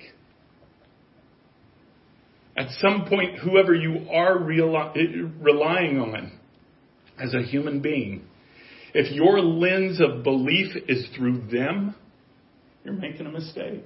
At 2.57 2.69
some 2.81 3.07
point, 3.09 3.39
whoever 3.39 3.75
you 3.75 4.07
are 4.11 4.39
relying 4.39 6.01
on 6.01 6.33
as 7.19 7.35
a 7.35 7.43
human 7.43 7.81
being, 7.81 8.25
if 8.95 9.13
your 9.13 9.41
lens 9.41 10.01
of 10.01 10.23
belief 10.23 10.75
is 10.89 11.07
through 11.17 11.49
them, 11.49 11.95
you're 12.85 12.95
making 12.95 13.26
a 13.26 13.31
mistake. 13.31 13.85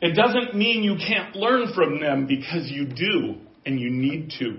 It 0.00 0.14
doesn't 0.14 0.56
mean 0.56 0.82
you 0.82 0.96
can't 0.96 1.34
learn 1.36 1.72
from 1.74 2.00
them 2.00 2.26
because 2.26 2.70
you 2.70 2.86
do 2.86 3.36
and 3.66 3.78
you 3.78 3.90
need 3.90 4.32
to. 4.38 4.58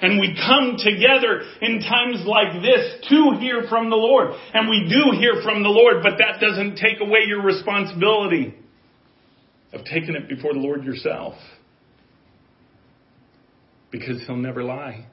And 0.00 0.20
we 0.20 0.34
come 0.34 0.76
together 0.78 1.42
in 1.60 1.80
times 1.80 2.24
like 2.26 2.62
this 2.62 3.08
to 3.08 3.36
hear 3.38 3.64
from 3.68 3.90
the 3.90 3.96
Lord. 3.96 4.32
And 4.52 4.68
we 4.68 4.88
do 4.88 5.16
hear 5.18 5.42
from 5.42 5.62
the 5.62 5.68
Lord, 5.68 6.02
but 6.02 6.18
that 6.18 6.40
doesn't 6.40 6.76
take 6.76 7.00
away 7.00 7.20
your 7.26 7.42
responsibility 7.42 8.54
of 9.72 9.84
taking 9.84 10.14
it 10.14 10.28
before 10.28 10.52
the 10.52 10.60
Lord 10.60 10.84
yourself. 10.84 11.34
Because 13.90 14.20
He'll 14.26 14.36
never 14.36 14.62
lie. 14.62 15.06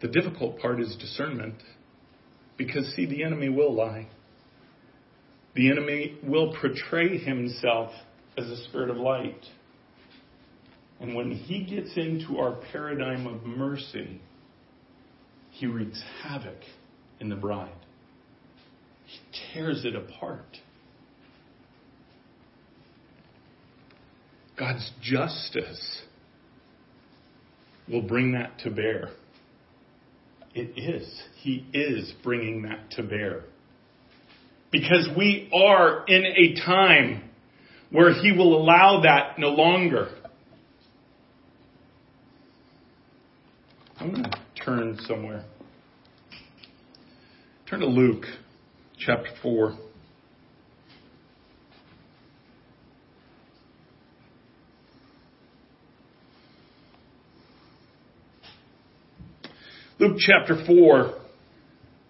The 0.00 0.08
difficult 0.08 0.58
part 0.58 0.80
is 0.80 0.94
discernment. 0.96 1.56
Because, 2.56 2.92
see, 2.94 3.06
the 3.06 3.24
enemy 3.24 3.48
will 3.48 3.74
lie. 3.74 4.08
The 5.54 5.70
enemy 5.70 6.18
will 6.22 6.54
portray 6.60 7.18
himself 7.18 7.90
as 8.36 8.46
a 8.46 8.64
spirit 8.68 8.90
of 8.90 8.96
light. 8.96 9.40
And 11.00 11.14
when 11.14 11.32
he 11.32 11.64
gets 11.64 11.96
into 11.96 12.38
our 12.38 12.56
paradigm 12.72 13.26
of 13.26 13.42
mercy, 13.44 14.20
he 15.50 15.66
wreaks 15.66 16.02
havoc 16.22 16.58
in 17.20 17.28
the 17.28 17.36
bride. 17.36 17.72
He 19.06 19.52
tears 19.52 19.84
it 19.84 19.94
apart. 19.94 20.58
God's 24.58 24.90
justice 25.02 26.02
will 27.88 28.02
bring 28.02 28.32
that 28.32 28.58
to 28.60 28.70
bear. 28.70 29.10
It 30.54 30.78
is. 30.78 31.22
He 31.36 31.66
is 31.72 32.12
bringing 32.22 32.62
that 32.62 32.92
to 32.92 33.02
bear. 33.02 33.42
Because 34.70 35.08
we 35.16 35.50
are 35.52 36.04
in 36.06 36.24
a 36.24 36.54
time 36.64 37.30
where 37.90 38.12
He 38.12 38.32
will 38.32 38.56
allow 38.56 39.02
that 39.02 39.38
no 39.38 39.50
longer. 39.50 40.08
I'm 44.04 44.10
going 44.10 44.24
to 44.24 44.38
turn 44.62 44.98
somewhere. 45.08 45.46
Turn 47.64 47.80
to 47.80 47.86
Luke 47.86 48.26
chapter 48.98 49.30
4. 49.42 49.78
Luke 59.98 60.18
chapter 60.18 60.62
4. 60.66 61.23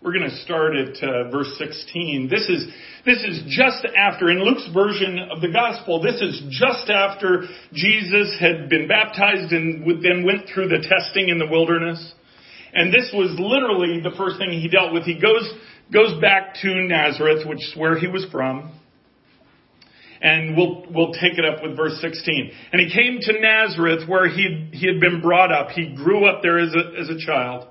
We're 0.04 0.12
going 0.12 0.28
to 0.28 0.36
start 0.44 0.76
at 0.76 1.02
uh, 1.02 1.30
verse 1.30 1.48
16. 1.56 2.28
This 2.28 2.46
is, 2.50 2.66
this 3.06 3.24
is 3.24 3.40
just 3.48 3.86
after, 3.96 4.28
in 4.28 4.44
Luke's 4.44 4.68
version 4.74 5.18
of 5.32 5.40
the 5.40 5.48
gospel, 5.48 6.02
this 6.02 6.20
is 6.20 6.42
just 6.50 6.90
after 6.90 7.44
Jesus 7.72 8.36
had 8.38 8.68
been 8.68 8.86
baptized 8.86 9.50
and 9.54 9.80
then 10.04 10.26
went 10.26 10.42
through 10.52 10.68
the 10.68 10.84
testing 10.86 11.30
in 11.30 11.38
the 11.38 11.46
wilderness. 11.46 12.12
And 12.74 12.92
this 12.92 13.12
was 13.14 13.34
literally 13.40 14.02
the 14.02 14.14
first 14.14 14.36
thing 14.36 14.52
he 14.52 14.68
dealt 14.68 14.92
with. 14.92 15.04
He 15.04 15.18
goes, 15.18 15.50
goes 15.90 16.20
back 16.20 16.56
to 16.60 16.68
Nazareth, 16.86 17.48
which 17.48 17.64
is 17.64 17.72
where 17.74 17.98
he 17.98 18.06
was 18.06 18.26
from. 18.30 18.78
And 20.20 20.54
we'll, 20.54 20.84
we'll 20.90 21.12
take 21.14 21.38
it 21.38 21.46
up 21.46 21.62
with 21.62 21.78
verse 21.78 21.98
16. 22.02 22.52
And 22.72 22.80
he 22.82 22.92
came 22.92 23.20
to 23.22 23.40
Nazareth 23.40 24.06
where 24.06 24.28
he, 24.28 24.68
he 24.74 24.86
had 24.86 25.00
been 25.00 25.22
brought 25.22 25.50
up. 25.50 25.70
He 25.70 25.94
grew 25.96 26.26
up 26.28 26.42
there 26.42 26.58
as 26.58 26.74
a, 26.74 27.00
as 27.00 27.08
a 27.08 27.16
child. 27.24 27.68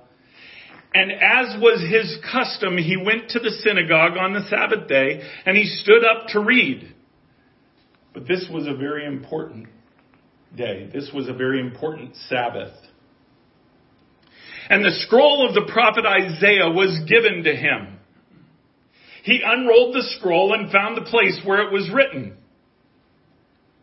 And 0.93 1.12
as 1.12 1.60
was 1.60 1.82
his 1.82 2.17
custom, 2.32 2.77
he 2.77 2.97
went 2.97 3.29
to 3.29 3.39
the 3.39 3.49
synagogue 3.49 4.15
on 4.17 4.34
the 4.34 4.47
Sabbath 4.47 4.88
day 4.88 5.21
and 5.45 5.58
he 5.58 5.65
stood 5.65 6.03
up 6.03 6.27
to 6.29 6.39
read. 6.39 6.93
But 8.13 8.27
this 8.27 8.47
was 8.51 8.67
a 8.67 8.75
very 8.75 9.06
important 9.06 9.67
day. 10.56 10.88
This 10.93 11.10
was 11.13 11.27
a 11.27 11.34
very 11.34 11.60
important 11.60 12.15
Sabbath. 12.29 12.73
And 14.69 14.86
the 14.86 14.95
scroll 15.06 15.47
of 15.47 15.56
the 15.56 15.71
prophet 15.71 16.06
Isaiah 16.06 16.69
was 16.69 17.01
given 17.10 17.43
to 17.43 17.56
him. 17.56 17.99
He 19.23 19.41
unrolled 19.43 19.95
the 19.95 20.08
scroll 20.17 20.53
and 20.53 20.71
found 20.71 20.95
the 20.95 21.10
place 21.10 21.41
where 21.43 21.65
it 21.65 21.71
was 21.71 21.89
written. 21.91 22.38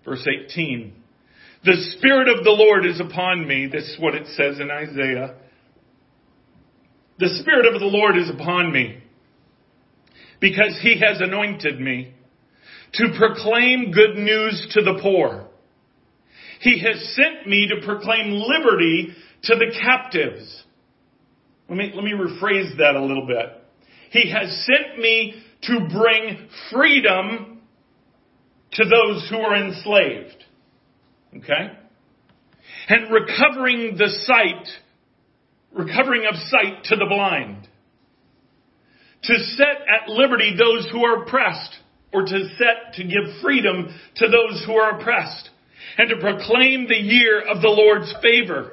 Verse 0.05 0.27
18. 0.27 0.95
The 1.65 1.77
Spirit 1.99 2.29
of 2.29 2.45
the 2.45 2.51
Lord 2.51 2.87
is 2.87 3.01
upon 3.01 3.47
me. 3.47 3.67
This 3.67 3.85
is 3.85 3.99
what 3.99 4.15
it 4.15 4.27
says 4.29 4.61
in 4.61 4.71
Isaiah 4.71 5.35
the 7.21 7.29
Spirit 7.43 7.67
of 7.67 7.79
the 7.79 7.87
Lord 7.87 8.17
is 8.17 8.31
upon 8.31 8.73
me 8.73 8.99
because 10.41 10.79
he 10.83 10.99
has 11.01 11.21
anointed 11.21 11.79
me 11.79 12.15
to 12.95 13.15
proclaim 13.17 13.93
good 13.93 14.17
news 14.17 14.67
to 14.73 14.83
the 14.83 14.99
poor. 15.03 15.47
He 16.61 16.81
has 16.81 17.15
sent 17.15 17.47
me 17.47 17.69
to 17.69 17.87
proclaim 17.87 18.33
liberty 18.33 19.15
to 19.45 19.55
the 19.55 19.71
captives. 19.83 20.65
Let 21.69 21.77
me, 21.77 21.93
let 21.95 22.03
me 22.03 22.13
rephrase 22.13 22.79
that 22.79 22.97
a 22.97 23.03
little 23.03 23.27
bit. 23.27 23.47
He 24.11 24.33
has 24.33 24.67
sent 24.67 24.99
me 24.99 25.35
to 25.65 25.89
bring 25.93 26.49
freedom 26.73 27.61
to 28.73 28.85
those 28.85 29.29
who 29.29 29.37
are 29.37 29.57
enslaved. 29.57 30.45
Okay? 31.37 31.77
And 32.89 33.13
recovering 33.13 33.97
the 33.99 34.09
sight 34.25 34.67
recovering 35.73 36.27
of 36.27 36.35
sight 36.37 36.85
to 36.85 36.97
the 36.97 37.07
blind, 37.07 37.69
to 39.23 39.35
set 39.57 39.67
at 39.67 40.09
liberty 40.09 40.57
those 40.57 40.89
who 40.91 41.05
are 41.05 41.23
oppressed, 41.23 41.77
or 42.13 42.23
to 42.23 42.49
set 42.59 42.95
to 42.95 43.05
give 43.05 43.41
freedom 43.43 43.95
to 44.17 44.27
those 44.27 44.65
who 44.67 44.73
are 44.75 44.99
oppressed, 44.99 45.51
and 45.99 46.09
to 46.09 46.17
proclaim 46.17 46.87
the 46.89 46.95
year 46.95 47.41
of 47.41 47.63
the 47.63 47.69
Lord's 47.69 48.13
favor. 48.23 48.73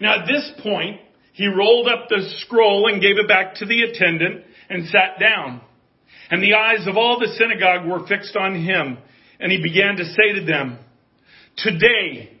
Now 0.00 0.20
at 0.20 0.26
this 0.26 0.52
point, 0.62 1.00
he 1.32 1.46
rolled 1.46 1.88
up 1.88 2.08
the 2.08 2.28
scroll 2.40 2.88
and 2.88 3.00
gave 3.00 3.18
it 3.18 3.28
back 3.28 3.56
to 3.56 3.66
the 3.66 3.82
attendant 3.82 4.44
and 4.70 4.88
sat 4.88 5.20
down. 5.20 5.60
And 6.30 6.42
the 6.42 6.54
eyes 6.54 6.86
of 6.86 6.96
all 6.96 7.18
the 7.20 7.34
synagogue 7.38 7.86
were 7.86 8.06
fixed 8.06 8.36
on 8.36 8.54
him. 8.54 8.98
And 9.38 9.52
he 9.52 9.62
began 9.62 9.96
to 9.96 10.04
say 10.04 10.40
to 10.40 10.46
them, 10.46 10.78
Today, 11.58 12.35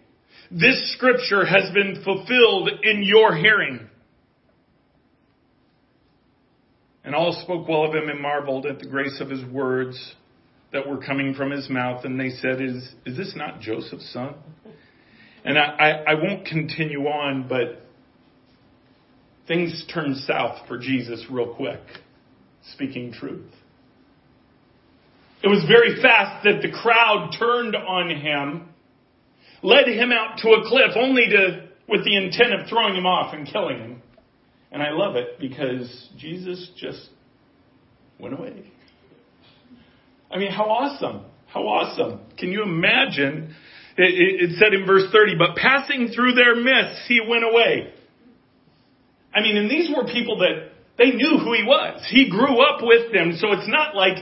this 0.50 0.94
scripture 0.94 1.44
has 1.44 1.72
been 1.72 2.02
fulfilled 2.04 2.70
in 2.82 3.02
your 3.02 3.34
hearing. 3.34 3.88
And 7.04 7.14
all 7.14 7.40
spoke 7.44 7.68
well 7.68 7.84
of 7.84 7.94
him 7.94 8.08
and 8.08 8.20
marveled 8.20 8.66
at 8.66 8.80
the 8.80 8.86
grace 8.86 9.20
of 9.20 9.30
his 9.30 9.44
words 9.44 10.14
that 10.72 10.88
were 10.88 10.98
coming 10.98 11.34
from 11.34 11.50
his 11.50 11.70
mouth. 11.70 12.04
And 12.04 12.18
they 12.18 12.30
said, 12.30 12.60
Is, 12.60 12.94
is 13.04 13.16
this 13.16 13.34
not 13.36 13.60
Joseph's 13.60 14.12
son? 14.12 14.34
And 15.44 15.56
I, 15.56 15.62
I, 15.62 15.90
I 15.90 16.14
won't 16.14 16.44
continue 16.44 17.06
on, 17.06 17.46
but 17.48 17.86
things 19.46 19.84
turned 19.92 20.16
south 20.16 20.66
for 20.66 20.78
Jesus 20.78 21.24
real 21.30 21.54
quick, 21.54 21.80
speaking 22.74 23.12
truth. 23.12 23.46
It 25.42 25.48
was 25.48 25.64
very 25.68 26.02
fast 26.02 26.44
that 26.44 26.62
the 26.62 26.72
crowd 26.72 27.30
turned 27.38 27.76
on 27.76 28.10
him, 28.10 28.68
led 29.62 29.88
him 29.88 30.12
out 30.12 30.38
to 30.38 30.48
a 30.50 30.68
cliff 30.68 30.92
only 30.96 31.26
to, 31.26 31.68
with 31.88 32.04
the 32.04 32.16
intent 32.16 32.54
of 32.54 32.68
throwing 32.68 32.94
him 32.94 33.06
off 33.06 33.34
and 33.34 33.46
killing 33.46 33.78
him. 33.78 34.02
And 34.72 34.82
I 34.82 34.90
love 34.90 35.16
it 35.16 35.38
because 35.38 36.08
Jesus 36.18 36.70
just 36.76 37.08
went 38.18 38.38
away. 38.38 38.70
I 40.30 40.38
mean, 40.38 40.50
how 40.50 40.64
awesome. 40.64 41.22
How 41.46 41.62
awesome. 41.62 42.20
Can 42.36 42.50
you 42.50 42.62
imagine? 42.62 43.54
It, 43.96 44.50
it, 44.50 44.58
said 44.58 44.74
in 44.74 44.84
verse 44.84 45.04
30, 45.10 45.36
but 45.38 45.56
passing 45.56 46.08
through 46.14 46.34
their 46.34 46.54
midst, 46.54 47.02
he 47.08 47.20
went 47.26 47.44
away. 47.44 47.94
I 49.34 49.40
mean, 49.40 49.56
and 49.56 49.70
these 49.70 49.90
were 49.94 50.04
people 50.04 50.38
that 50.38 50.72
they 50.98 51.12
knew 51.12 51.38
who 51.38 51.54
he 51.54 51.62
was. 51.62 52.06
He 52.10 52.28
grew 52.28 52.60
up 52.60 52.80
with 52.82 53.12
them, 53.12 53.36
so 53.38 53.52
it's 53.52 53.68
not 53.68 53.94
like 53.94 54.18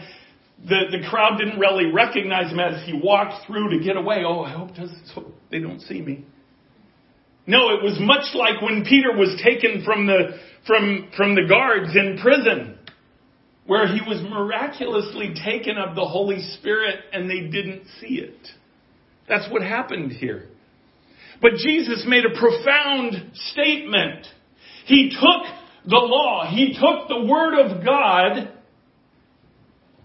the, 0.62 0.98
the 0.98 1.08
crowd 1.08 1.38
didn't 1.38 1.58
really 1.58 1.92
recognize 1.92 2.50
him 2.50 2.60
as 2.60 2.86
he 2.86 2.98
walked 3.02 3.46
through 3.46 3.78
to 3.78 3.84
get 3.84 3.96
away. 3.96 4.22
Oh, 4.26 4.40
I 4.40 4.52
hope 4.52 4.70
they 5.50 5.58
don't 5.58 5.80
see 5.80 6.00
me. 6.00 6.24
No, 7.46 7.70
it 7.70 7.82
was 7.82 7.98
much 8.00 8.34
like 8.34 8.62
when 8.62 8.84
Peter 8.84 9.12
was 9.14 9.38
taken 9.44 9.84
from 9.84 10.06
the, 10.06 10.38
from, 10.66 11.10
from 11.16 11.34
the 11.34 11.46
guards 11.46 11.94
in 11.94 12.18
prison, 12.22 12.78
where 13.66 13.86
he 13.86 14.00
was 14.06 14.22
miraculously 14.22 15.34
taken 15.44 15.76
of 15.76 15.94
the 15.94 16.04
Holy 16.04 16.40
Spirit 16.58 17.00
and 17.12 17.28
they 17.28 17.40
didn't 17.40 17.84
see 18.00 18.16
it. 18.16 18.48
That's 19.28 19.50
what 19.50 19.62
happened 19.62 20.12
here. 20.12 20.48
But 21.42 21.52
Jesus 21.56 22.04
made 22.06 22.24
a 22.24 22.38
profound 22.38 23.32
statement. 23.34 24.26
He 24.86 25.10
took 25.10 25.46
the 25.86 25.96
law, 25.96 26.46
he 26.48 26.72
took 26.72 27.08
the 27.08 27.26
Word 27.26 27.58
of 27.58 27.84
God, 27.84 28.52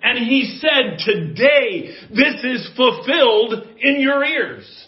and 0.01 0.17
he 0.17 0.59
said, 0.59 0.99
Today 1.05 1.95
this 2.09 2.43
is 2.43 2.69
fulfilled 2.75 3.67
in 3.79 3.99
your 3.99 4.23
ears. 4.23 4.87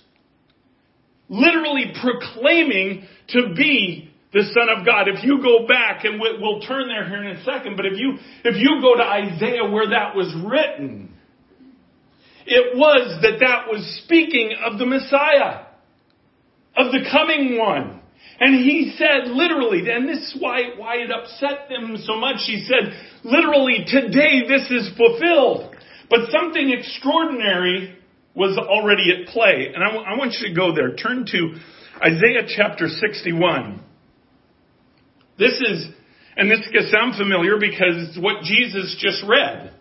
Literally 1.30 1.94
proclaiming 2.02 3.08
to 3.30 3.54
be 3.56 4.12
the 4.34 4.44
Son 4.54 4.70
of 4.70 4.86
God. 4.86 5.08
If 5.08 5.24
you 5.24 5.42
go 5.42 5.68
back, 5.68 6.06
and 6.06 6.20
we'll 6.20 6.62
turn 6.62 6.88
there 6.88 7.08
here 7.08 7.24
in 7.24 7.38
a 7.38 7.44
second, 7.44 7.76
but 7.76 7.86
if 7.86 7.98
you, 7.98 8.18
if 8.44 8.56
you 8.58 8.82
go 8.82 8.96
to 8.96 9.04
Isaiah 9.04 9.70
where 9.70 9.90
that 9.90 10.16
was 10.16 10.34
written, 10.46 11.14
it 12.46 12.78
was 12.78 13.22
that 13.22 13.40
that 13.40 13.68
was 13.70 14.02
speaking 14.04 14.56
of 14.66 14.80
the 14.80 14.86
Messiah, 14.86 15.66
of 16.76 16.92
the 16.92 17.08
coming 17.12 17.58
one. 17.58 18.01
And 18.40 18.56
he 18.56 18.94
said 18.98 19.30
literally, 19.30 19.90
and 19.92 20.10
this 20.10 20.18
is 20.18 20.38
why, 20.40 20.72
why 20.76 20.96
it 20.98 21.12
upset 21.12 21.70
them 21.70 21.96
so 22.04 22.16
much. 22.16 22.38
He 22.48 22.66
said, 22.68 22.92
literally, 23.24 23.86
today 23.88 24.42
this 24.48 24.70
is 24.72 24.90
fulfilled. 24.98 25.76
But 26.10 26.32
something 26.32 26.72
extraordinary 26.72 27.98
was 28.36 28.58
already 28.58 29.12
at 29.12 29.28
play. 29.28 29.72
And 29.74 29.84
I, 29.84 29.92
w- 29.92 30.04
I 30.04 30.18
want 30.18 30.34
you 30.40 30.50
to 30.50 30.56
go 30.56 30.74
there. 30.74 30.96
Turn 30.96 31.26
to 31.32 31.56
Isaiah 32.04 32.48
chapter 32.48 32.88
61. 32.88 33.82
This 35.38 35.62
is, 35.62 35.88
and 36.36 36.50
this 36.50 36.68
can 36.72 36.90
sound 36.92 37.16
familiar 37.18 37.58
because 37.60 38.10
it's 38.10 38.20
what 38.20 38.44
Jesus 38.44 38.98
just 39.00 39.24
read. 39.28 39.72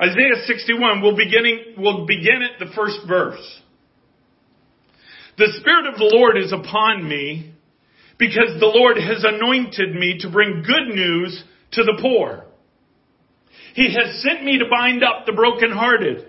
Isaiah 0.00 0.44
61, 0.46 1.02
we'll, 1.02 1.16
beginning, 1.16 1.74
we'll 1.76 2.06
begin 2.06 2.42
at 2.42 2.58
the 2.58 2.72
first 2.74 3.00
verse. 3.06 3.59
The 5.40 5.56
Spirit 5.58 5.86
of 5.86 5.96
the 5.96 6.04
Lord 6.04 6.36
is 6.36 6.52
upon 6.52 7.08
me 7.08 7.54
because 8.18 8.60
the 8.60 8.66
Lord 8.66 8.98
has 8.98 9.24
anointed 9.24 9.94
me 9.94 10.18
to 10.20 10.30
bring 10.30 10.62
good 10.62 10.94
news 10.94 11.42
to 11.72 11.82
the 11.82 11.98
poor. 11.98 12.44
He 13.74 13.94
has 13.94 14.22
sent 14.22 14.44
me 14.44 14.58
to 14.58 14.66
bind 14.70 15.02
up 15.02 15.24
the 15.24 15.32
brokenhearted, 15.32 16.26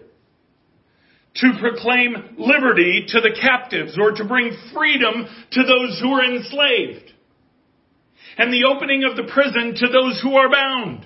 to 1.36 1.52
proclaim 1.60 2.38
liberty 2.38 3.04
to 3.10 3.20
the 3.20 3.36
captives, 3.36 4.00
or 4.00 4.12
to 4.12 4.24
bring 4.24 4.56
freedom 4.74 5.28
to 5.52 5.64
those 5.64 6.00
who 6.02 6.14
are 6.14 6.24
enslaved, 6.24 7.12
and 8.38 8.54
the 8.54 8.64
opening 8.64 9.04
of 9.04 9.18
the 9.18 9.30
prison 9.30 9.76
to 9.76 9.88
those 9.90 10.22
who 10.24 10.38
are 10.38 10.50
bound, 10.50 11.06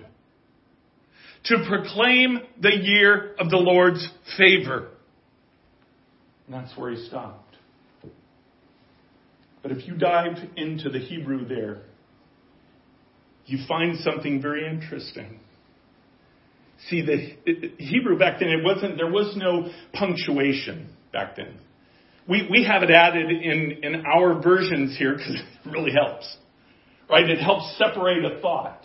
to 1.45 1.65
proclaim 1.67 2.37
the 2.61 2.75
year 2.83 3.33
of 3.39 3.49
the 3.49 3.57
Lord's 3.57 4.07
favor. 4.37 4.89
And 6.45 6.53
that's 6.53 6.77
where 6.77 6.91
he 6.91 7.03
stopped. 7.07 7.44
But 9.65 9.75
if 9.75 9.87
you 9.87 9.95
dive 9.95 10.37
into 10.57 10.91
the 10.91 10.99
Hebrew 10.99 11.47
there, 11.47 11.81
you 13.47 13.65
find 13.67 13.97
something 13.97 14.39
very 14.39 14.63
interesting. 14.69 15.39
See, 16.87 17.01
the 17.01 17.73
Hebrew 17.79 18.19
back 18.19 18.39
then, 18.39 18.49
it 18.49 18.63
wasn't, 18.63 18.97
there 18.97 19.09
was 19.09 19.35
no 19.35 19.71
punctuation 19.91 20.89
back 21.11 21.35
then. 21.35 21.57
We, 22.29 22.47
we 22.47 22.63
have 22.65 22.83
it 22.83 22.91
added 22.91 23.31
in, 23.31 23.79
in 23.81 24.05
our 24.05 24.39
versions 24.39 24.95
here 24.99 25.13
because 25.13 25.33
it 25.33 25.71
really 25.71 25.93
helps. 25.93 26.37
Right? 27.09 27.27
It 27.27 27.39
helps 27.39 27.75
separate 27.79 28.23
a 28.23 28.39
thought. 28.41 28.83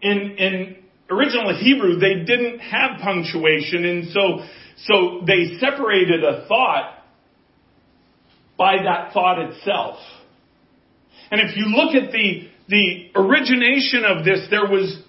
In, 0.00 0.36
in 0.38 0.76
original 1.10 1.54
Hebrew, 1.58 1.98
they 1.98 2.24
didn't 2.24 2.60
have 2.60 3.02
punctuation 3.02 3.84
and 3.84 4.12
so, 4.12 4.46
so 4.86 5.20
they 5.26 5.58
separated 5.60 6.24
a 6.24 6.48
thought 6.48 6.93
by 8.56 8.76
that 8.84 9.12
thought 9.12 9.38
itself. 9.40 9.96
And 11.30 11.40
if 11.40 11.56
you 11.56 11.66
look 11.66 11.94
at 11.94 12.12
the, 12.12 12.48
the 12.68 13.10
origination 13.16 14.04
of 14.04 14.24
this, 14.24 14.46
there 14.50 14.66
was 14.66 15.02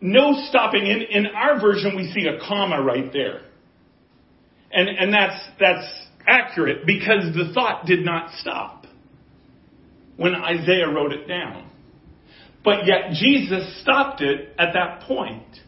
no 0.00 0.34
stopping. 0.48 0.86
In, 0.86 1.02
in 1.02 1.26
our 1.26 1.60
version, 1.60 1.96
we 1.96 2.10
see 2.12 2.26
a 2.26 2.38
comma 2.46 2.80
right 2.80 3.12
there. 3.12 3.42
And, 4.72 4.88
and 4.88 5.12
that's, 5.12 5.40
that's 5.60 5.86
accurate 6.26 6.86
because 6.86 7.34
the 7.34 7.52
thought 7.52 7.86
did 7.86 8.04
not 8.04 8.30
stop 8.38 8.86
when 10.16 10.34
Isaiah 10.34 10.88
wrote 10.88 11.12
it 11.12 11.26
down. 11.26 11.70
But 12.64 12.86
yet 12.86 13.12
Jesus 13.12 13.80
stopped 13.82 14.22
it 14.22 14.54
at 14.58 14.72
that 14.72 15.02
point, 15.02 15.58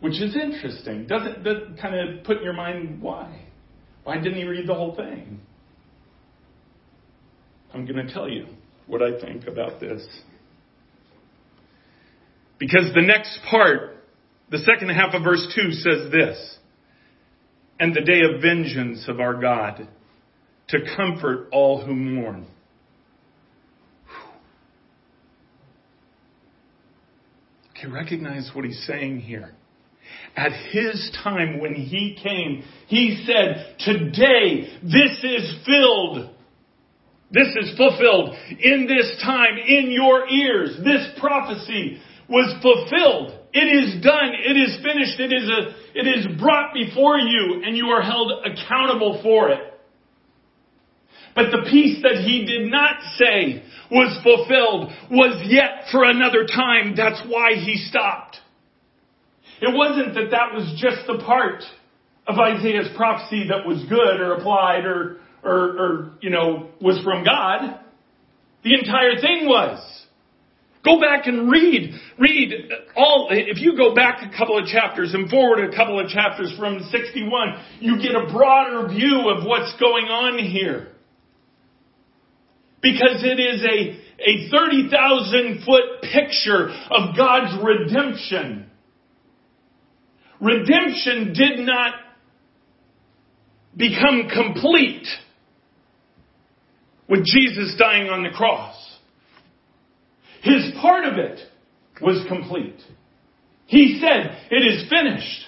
which 0.00 0.20
is 0.20 0.36
interesting. 0.36 1.06
Doesn't 1.06 1.42
that 1.42 1.76
kind 1.80 1.96
of 1.96 2.24
put 2.24 2.38
in 2.38 2.44
your 2.44 2.52
mind 2.52 3.02
why? 3.02 3.46
Why 4.04 4.18
didn't 4.18 4.38
he 4.38 4.44
read 4.44 4.68
the 4.68 4.74
whole 4.74 4.94
thing? 4.94 5.40
I'm 7.74 7.86
going 7.86 8.06
to 8.06 8.12
tell 8.12 8.28
you 8.28 8.46
what 8.86 9.02
I 9.02 9.18
think 9.20 9.46
about 9.46 9.80
this. 9.80 10.06
Because 12.58 12.92
the 12.94 13.02
next 13.02 13.38
part, 13.50 13.96
the 14.50 14.58
second 14.58 14.90
half 14.90 15.14
of 15.14 15.24
verse 15.24 15.46
2 15.54 15.72
says 15.72 16.12
this, 16.12 16.58
and 17.80 17.94
the 17.94 18.02
day 18.02 18.20
of 18.20 18.40
vengeance 18.40 19.06
of 19.08 19.18
our 19.18 19.40
God 19.40 19.88
to 20.68 20.78
comfort 20.96 21.48
all 21.52 21.84
who 21.84 21.94
mourn. 21.94 22.46
Okay, 27.70 27.90
recognize 27.90 28.50
what 28.54 28.64
he's 28.64 28.84
saying 28.86 29.20
here. 29.20 29.52
At 30.36 30.52
his 30.70 31.10
time 31.24 31.58
when 31.58 31.74
he 31.74 32.16
came, 32.22 32.62
he 32.86 33.24
said, 33.26 33.76
today 33.80 34.78
this 34.82 35.24
is 35.24 35.56
filled 35.66 36.30
this 37.32 37.48
is 37.60 37.76
fulfilled 37.76 38.36
in 38.60 38.86
this 38.86 39.20
time, 39.24 39.56
in 39.66 39.90
your 39.90 40.28
ears. 40.28 40.76
This 40.84 41.08
prophecy 41.18 41.98
was 42.28 42.54
fulfilled. 42.62 43.38
It 43.52 43.68
is 43.68 44.02
done. 44.02 44.32
It 44.34 44.56
is 44.56 44.76
finished. 44.82 45.18
It 45.18 45.32
is 45.32 45.48
a, 45.48 45.98
it 45.98 46.06
is 46.06 46.40
brought 46.40 46.72
before 46.74 47.18
you 47.18 47.62
and 47.64 47.76
you 47.76 47.86
are 47.86 48.02
held 48.02 48.32
accountable 48.44 49.20
for 49.22 49.50
it. 49.50 49.60
But 51.34 51.50
the 51.50 51.68
piece 51.70 52.02
that 52.02 52.22
he 52.24 52.44
did 52.44 52.70
not 52.70 52.96
say 53.16 53.62
was 53.90 54.18
fulfilled 54.22 54.90
was 55.10 55.42
yet 55.48 55.88
for 55.90 56.04
another 56.04 56.44
time. 56.46 56.94
That's 56.96 57.22
why 57.26 57.54
he 57.54 57.76
stopped. 57.88 58.36
It 59.60 59.74
wasn't 59.74 60.14
that 60.14 60.30
that 60.30 60.52
was 60.54 60.78
just 60.80 61.06
the 61.06 61.22
part 61.24 61.62
of 62.26 62.38
Isaiah's 62.38 62.88
prophecy 62.96 63.48
that 63.48 63.66
was 63.66 63.82
good 63.88 64.20
or 64.20 64.34
applied 64.34 64.84
or, 64.84 65.20
or, 65.42 65.52
or, 65.54 66.10
you 66.20 66.30
know, 66.30 66.70
was 66.80 67.02
from 67.02 67.24
God. 67.24 67.80
The 68.64 68.74
entire 68.74 69.20
thing 69.20 69.46
was. 69.46 69.80
Go 70.84 71.00
back 71.00 71.26
and 71.26 71.48
read, 71.50 71.94
read 72.18 72.70
all, 72.96 73.28
if 73.30 73.60
you 73.60 73.76
go 73.76 73.94
back 73.94 74.20
a 74.22 74.36
couple 74.36 74.58
of 74.58 74.66
chapters 74.66 75.14
and 75.14 75.30
forward 75.30 75.72
a 75.72 75.76
couple 75.76 76.00
of 76.00 76.08
chapters 76.08 76.52
from 76.58 76.80
61, 76.90 77.62
you 77.78 78.02
get 78.02 78.16
a 78.16 78.32
broader 78.32 78.88
view 78.88 79.30
of 79.30 79.44
what's 79.46 79.78
going 79.78 80.06
on 80.06 80.38
here. 80.38 80.88
Because 82.80 83.22
it 83.22 83.38
is 83.38 83.62
a, 83.62 83.96
a 84.28 84.50
30,000 84.50 85.64
foot 85.64 86.02
picture 86.02 86.68
of 86.90 87.16
God's 87.16 87.62
redemption. 87.62 88.66
Redemption 90.40 91.32
did 91.32 91.60
not 91.60 91.94
become 93.76 94.28
complete 94.28 95.06
with 97.12 97.26
Jesus 97.26 97.74
dying 97.78 98.08
on 98.08 98.22
the 98.22 98.30
cross. 98.30 98.74
His 100.42 100.72
part 100.80 101.04
of 101.04 101.18
it 101.18 101.40
was 102.00 102.24
complete. 102.26 102.80
He 103.66 104.00
said, 104.00 104.34
it 104.50 104.56
is 104.56 104.88
finished. 104.88 105.44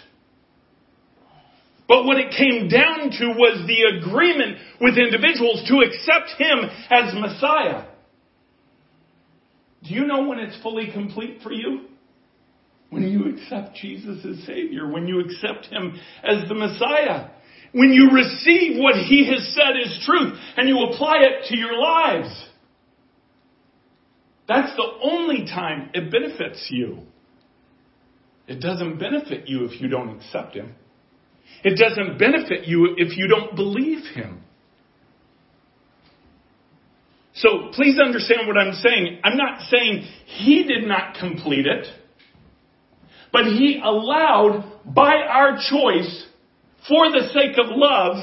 But 1.88 2.04
what 2.04 2.18
it 2.18 2.34
came 2.36 2.68
down 2.68 3.10
to 3.12 3.28
was 3.28 3.66
the 3.66 3.98
agreement 3.98 4.58
with 4.78 4.98
individuals 4.98 5.64
to 5.68 5.78
accept 5.78 6.38
Him 6.38 6.68
as 6.90 7.14
Messiah. 7.14 7.86
Do 9.84 9.94
you 9.94 10.06
know 10.06 10.28
when 10.28 10.40
it's 10.40 10.62
fully 10.62 10.90
complete 10.92 11.40
for 11.42 11.50
you? 11.50 11.86
When 12.90 13.04
you 13.04 13.34
accept 13.34 13.76
Jesus 13.76 14.22
as 14.22 14.44
Savior, 14.44 14.86
when 14.86 15.08
you 15.08 15.20
accept 15.20 15.72
Him 15.72 15.98
as 16.22 16.46
the 16.46 16.54
Messiah, 16.54 17.30
when 17.74 17.92
you 17.92 18.10
receive 18.12 18.78
what 18.78 18.94
He 18.94 19.28
has 19.28 19.52
said 19.52 19.74
is 19.84 20.02
truth 20.06 20.38
and 20.56 20.68
you 20.68 20.78
apply 20.84 21.16
it 21.18 21.48
to 21.48 21.58
your 21.58 21.76
lives. 21.78 22.46
That's 24.46 24.74
the 24.76 24.86
only 25.02 25.46
time 25.46 25.90
it 25.92 26.10
benefits 26.10 26.68
you. 26.70 27.00
It 28.46 28.60
doesn't 28.60 28.98
benefit 28.98 29.48
you 29.48 29.64
if 29.64 29.80
you 29.80 29.88
don't 29.88 30.16
accept 30.16 30.54
Him. 30.54 30.74
It 31.64 31.76
doesn't 31.76 32.18
benefit 32.18 32.68
you 32.68 32.94
if 32.96 33.16
you 33.16 33.26
don't 33.26 33.56
believe 33.56 34.04
Him. 34.14 34.42
So 37.34 37.70
please 37.72 37.98
understand 37.98 38.46
what 38.46 38.56
I'm 38.56 38.74
saying. 38.74 39.18
I'm 39.24 39.36
not 39.36 39.62
saying 39.62 40.06
He 40.26 40.62
did 40.62 40.86
not 40.86 41.16
complete 41.18 41.66
it, 41.66 41.86
but 43.32 43.46
He 43.46 43.80
allowed 43.82 44.64
by 44.84 45.14
our 45.28 45.56
choice, 45.56 46.26
for 46.88 47.10
the 47.10 47.28
sake 47.32 47.56
of 47.58 47.66
love, 47.70 48.16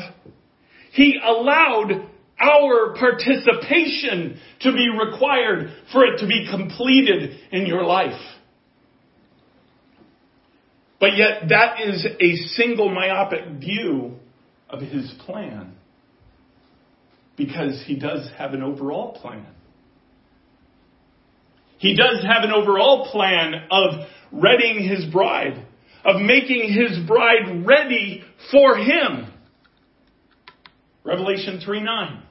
He 0.94 1.20
allowed 1.24 2.08
our 2.40 2.96
participation 2.96 4.40
to 4.62 4.72
be 4.74 4.90
required 4.90 5.72
for 5.92 6.06
it 6.06 6.20
to 6.20 6.28
be 6.28 6.48
completed 6.50 7.40
in 7.52 7.66
your 7.66 7.84
life. 7.84 8.20
But 11.00 11.18
yet 11.18 11.50
that 11.50 11.82
is 11.82 12.06
a 12.20 12.36
single 12.54 12.90
myopic 12.90 13.60
view 13.60 14.18
of 14.70 14.82
his 14.82 15.12
plan. 15.26 15.74
Because 17.38 17.84
he 17.86 17.96
does 17.96 18.30
have 18.38 18.54
an 18.54 18.62
overall 18.62 19.14
plan. 19.14 19.48
He 21.78 21.96
does 21.96 22.24
have 22.24 22.44
an 22.44 22.52
overall 22.52 23.10
plan 23.12 23.66
of 23.72 24.08
readying 24.32 24.88
his 24.88 25.12
bride, 25.12 25.66
of 26.06 26.22
making 26.22 26.74
his 26.74 27.06
bride 27.08 27.66
ready 27.66 28.24
for 28.52 28.78
him. 28.78 29.32
Revelation 31.04 31.62
3 31.64 31.84
9. 31.84 32.24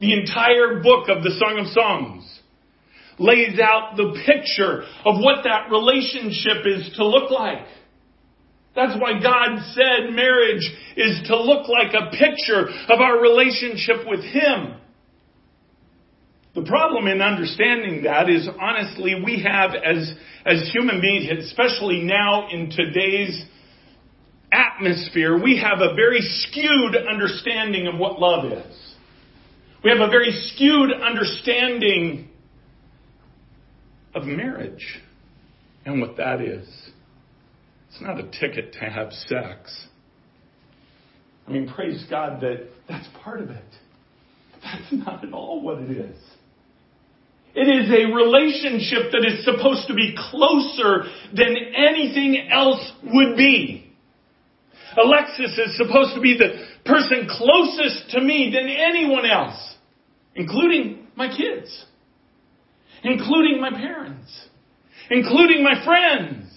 The 0.00 0.12
entire 0.12 0.82
book 0.82 1.08
of 1.08 1.22
the 1.22 1.30
Song 1.38 1.58
of 1.58 1.66
Songs 1.72 2.40
lays 3.18 3.58
out 3.58 3.96
the 3.96 4.20
picture 4.26 4.82
of 5.04 5.22
what 5.22 5.44
that 5.44 5.70
relationship 5.70 6.66
is 6.66 6.94
to 6.96 7.06
look 7.06 7.30
like. 7.30 7.66
That's 8.74 9.00
why 9.00 9.18
God 9.22 9.58
said 9.72 10.14
marriage 10.14 10.70
is 10.96 11.26
to 11.28 11.36
look 11.40 11.66
like 11.68 11.94
a 11.94 12.10
picture 12.10 12.68
of 12.88 13.00
our 13.00 13.20
relationship 13.20 14.06
with 14.06 14.20
Him. 14.20 14.74
The 16.56 16.62
problem 16.62 17.06
in 17.06 17.20
understanding 17.20 18.04
that 18.04 18.30
is 18.30 18.48
honestly 18.58 19.14
we 19.22 19.42
have 19.42 19.72
as, 19.74 20.10
as 20.46 20.70
human 20.72 21.02
beings, 21.02 21.44
especially 21.44 22.02
now 22.02 22.48
in 22.48 22.70
today's 22.70 23.44
atmosphere, 24.50 25.38
we 25.40 25.62
have 25.62 25.80
a 25.82 25.94
very 25.94 26.20
skewed 26.22 26.96
understanding 26.96 27.86
of 27.86 27.98
what 27.98 28.18
love 28.18 28.50
is. 28.50 28.94
We 29.84 29.90
have 29.90 30.00
a 30.00 30.08
very 30.08 30.32
skewed 30.54 30.92
understanding 30.94 32.30
of 34.14 34.24
marriage 34.24 35.02
and 35.84 36.00
what 36.00 36.16
that 36.16 36.40
is. 36.40 36.66
It's 37.90 38.00
not 38.00 38.18
a 38.18 38.30
ticket 38.40 38.72
to 38.80 38.86
have 38.86 39.12
sex. 39.12 39.88
I 41.46 41.50
mean, 41.52 41.68
praise 41.68 42.02
God 42.08 42.40
that 42.40 42.66
that's 42.88 43.06
part 43.22 43.42
of 43.42 43.50
it. 43.50 43.64
That's 44.62 44.90
not 44.90 45.22
at 45.22 45.34
all 45.34 45.60
what 45.60 45.82
it 45.82 45.90
is. 45.90 46.16
It 47.56 47.68
is 47.68 47.88
a 47.90 48.12
relationship 48.12 49.12
that 49.12 49.24
is 49.26 49.44
supposed 49.44 49.88
to 49.88 49.94
be 49.94 50.14
closer 50.30 51.04
than 51.34 51.56
anything 51.74 52.48
else 52.52 52.92
would 53.02 53.36
be. 53.36 53.90
Alexis 55.02 55.58
is 55.58 55.76
supposed 55.76 56.14
to 56.14 56.20
be 56.20 56.36
the 56.36 56.66
person 56.84 57.26
closest 57.28 58.10
to 58.10 58.20
me 58.20 58.52
than 58.54 58.68
anyone 58.68 59.24
else 59.24 59.76
including 60.36 61.06
my 61.16 61.34
kids, 61.34 61.84
including 63.02 63.60
my 63.60 63.70
parents, 63.70 64.48
including 65.10 65.64
my 65.64 65.82
friends. 65.84 66.52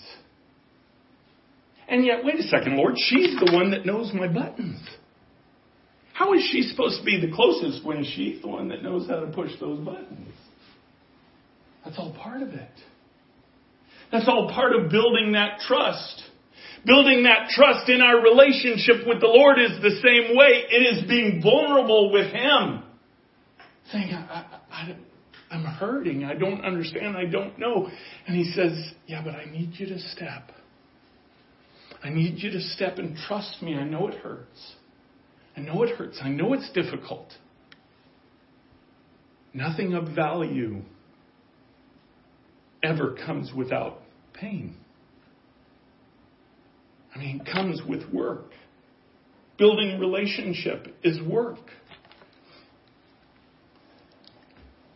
And 1.87 2.05
yet, 2.05 2.23
wait 2.23 2.35
a 2.35 2.43
second, 2.43 2.77
Lord, 2.77 2.95
she's 2.97 3.35
the 3.39 3.51
one 3.51 3.71
that 3.71 3.85
knows 3.85 4.11
my 4.13 4.27
buttons. 4.27 4.79
How 6.13 6.33
is 6.33 6.47
she 6.51 6.63
supposed 6.63 6.99
to 6.99 7.05
be 7.05 7.19
the 7.19 7.33
closest 7.33 7.83
when 7.85 8.03
she's 8.03 8.41
the 8.41 8.49
one 8.49 8.67
that 8.67 8.83
knows 8.83 9.07
how 9.09 9.21
to 9.21 9.27
push 9.27 9.51
those 9.59 9.79
buttons? 9.79 10.28
That's 11.89 11.97
all 11.97 12.13
part 12.13 12.43
of 12.43 12.49
it. 12.49 12.69
That's 14.11 14.27
all 14.27 14.51
part 14.53 14.75
of 14.75 14.91
building 14.91 15.31
that 15.31 15.59
trust. 15.61 16.21
Building 16.85 17.23
that 17.23 17.49
trust 17.49 17.89
in 17.89 17.99
our 17.99 18.21
relationship 18.21 19.07
with 19.07 19.19
the 19.19 19.27
Lord 19.27 19.57
is 19.57 19.81
the 19.81 19.99
same 20.03 20.37
way. 20.37 20.65
It 20.69 20.97
is 20.97 21.09
being 21.09 21.41
vulnerable 21.41 22.11
with 22.11 22.31
Him 22.31 22.83
saying, 23.91 24.13
I, 24.13 24.59
I, 24.71 24.95
I, 25.49 25.55
am 25.55 25.63
hurting. 25.63 26.25
I 26.25 26.35
don't 26.35 26.63
understand. 26.63 27.17
I 27.17 27.25
don't 27.25 27.57
know. 27.57 27.89
And 28.27 28.37
he 28.37 28.51
says, 28.51 28.93
Yeah, 29.07 29.23
but 29.23 29.33
I 29.33 29.45
need 29.45 29.71
you 29.73 29.87
to 29.87 29.97
step. 29.97 30.51
I 32.03 32.09
need 32.09 32.35
you 32.37 32.51
to 32.51 32.61
step 32.61 32.99
and 32.99 33.17
trust 33.27 33.63
me. 33.63 33.73
I 33.73 33.83
know 33.83 34.07
it 34.09 34.19
hurts. 34.19 34.75
I 35.57 35.61
know 35.61 35.81
it 35.81 35.97
hurts. 35.97 36.19
I 36.21 36.29
know 36.29 36.53
it's 36.53 36.71
difficult. 36.71 37.33
Nothing 39.55 39.95
of 39.95 40.15
value 40.15 40.83
ever 42.83 43.15
comes 43.25 43.51
without 43.53 44.01
pain. 44.33 44.75
I 47.13 47.19
mean, 47.19 47.43
comes 47.51 47.81
with 47.87 48.11
work. 48.13 48.51
Building 49.57 49.99
relationship 49.99 50.87
is 51.03 51.21
work. 51.21 51.59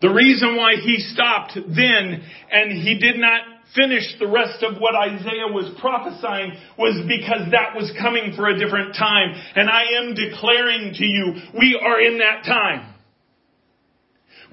The 0.02 0.10
reason 0.10 0.56
why 0.56 0.76
he 0.76 1.00
stopped 1.00 1.56
then 1.56 2.24
and 2.52 2.72
he 2.72 3.00
did 3.00 3.18
not 3.18 3.42
finish 3.74 4.04
the 4.20 4.28
rest 4.28 4.64
of 4.64 4.78
what 4.80 4.96
Isaiah 4.96 5.48
was 5.48 5.72
prophesying 5.80 6.54
was 6.78 7.02
because 7.08 7.52
that 7.52 7.76
was 7.76 7.92
coming 8.00 8.34
for 8.36 8.48
a 8.48 8.60
different 8.60 8.96
time. 8.96 9.34
And 9.56 9.70
I 9.70 9.84
am 10.02 10.14
declaring 10.14 10.94
to 10.94 11.06
you, 11.06 11.34
we 11.58 11.80
are 11.82 12.02
in 12.02 12.20
that 12.20 12.44
time. 12.44 12.93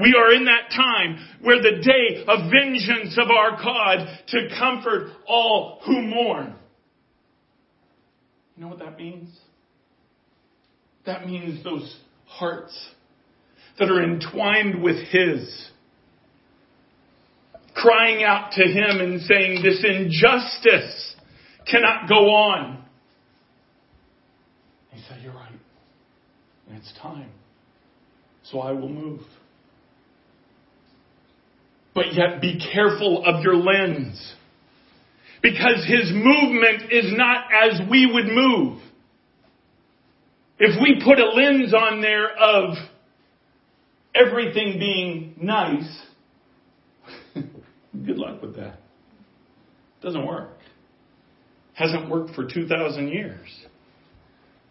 We 0.00 0.14
are 0.18 0.32
in 0.32 0.46
that 0.46 0.70
time 0.74 1.18
where 1.42 1.60
the 1.60 1.82
day 1.82 2.24
of 2.26 2.50
vengeance 2.50 3.18
of 3.18 3.30
our 3.30 3.62
God 3.62 4.06
to 4.28 4.48
comfort 4.58 5.10
all 5.26 5.80
who 5.84 6.00
mourn. 6.00 6.54
You 8.56 8.62
know 8.62 8.68
what 8.68 8.78
that 8.78 8.96
means? 8.96 9.28
That 11.04 11.26
means 11.26 11.62
those 11.64 11.98
hearts 12.26 12.76
that 13.78 13.90
are 13.90 14.02
entwined 14.02 14.82
with 14.82 14.96
His. 15.08 15.68
Crying 17.74 18.22
out 18.22 18.52
to 18.52 18.62
Him 18.62 19.00
and 19.00 19.20
saying, 19.22 19.62
this 19.62 19.84
injustice 19.84 21.14
cannot 21.70 22.08
go 22.08 22.30
on. 22.30 22.84
He 24.90 25.02
said, 25.08 25.20
you're 25.22 25.32
right. 25.32 25.52
And 26.68 26.78
it's 26.78 26.92
time. 27.00 27.30
so 28.42 28.60
I 28.60 28.72
will 28.72 28.88
move. 28.88 29.20
But 31.94 32.14
yet 32.14 32.40
be 32.40 32.60
careful 32.72 33.24
of 33.24 33.42
your 33.42 33.56
lens. 33.56 34.34
Because 35.42 35.86
his 35.86 36.12
movement 36.12 36.92
is 36.92 37.12
not 37.16 37.46
as 37.52 37.80
we 37.90 38.06
would 38.06 38.26
move. 38.26 38.78
If 40.58 40.80
we 40.80 41.02
put 41.02 41.18
a 41.18 41.30
lens 41.30 41.72
on 41.72 42.02
there 42.02 42.30
of 42.36 42.76
everything 44.14 44.78
being 44.78 45.34
nice, 45.40 46.02
good 47.34 48.18
luck 48.18 48.42
with 48.42 48.56
that. 48.56 48.78
Doesn't 50.02 50.26
work. 50.26 50.58
Hasn't 51.72 52.10
worked 52.10 52.34
for 52.34 52.46
2,000 52.46 53.08
years. 53.08 53.48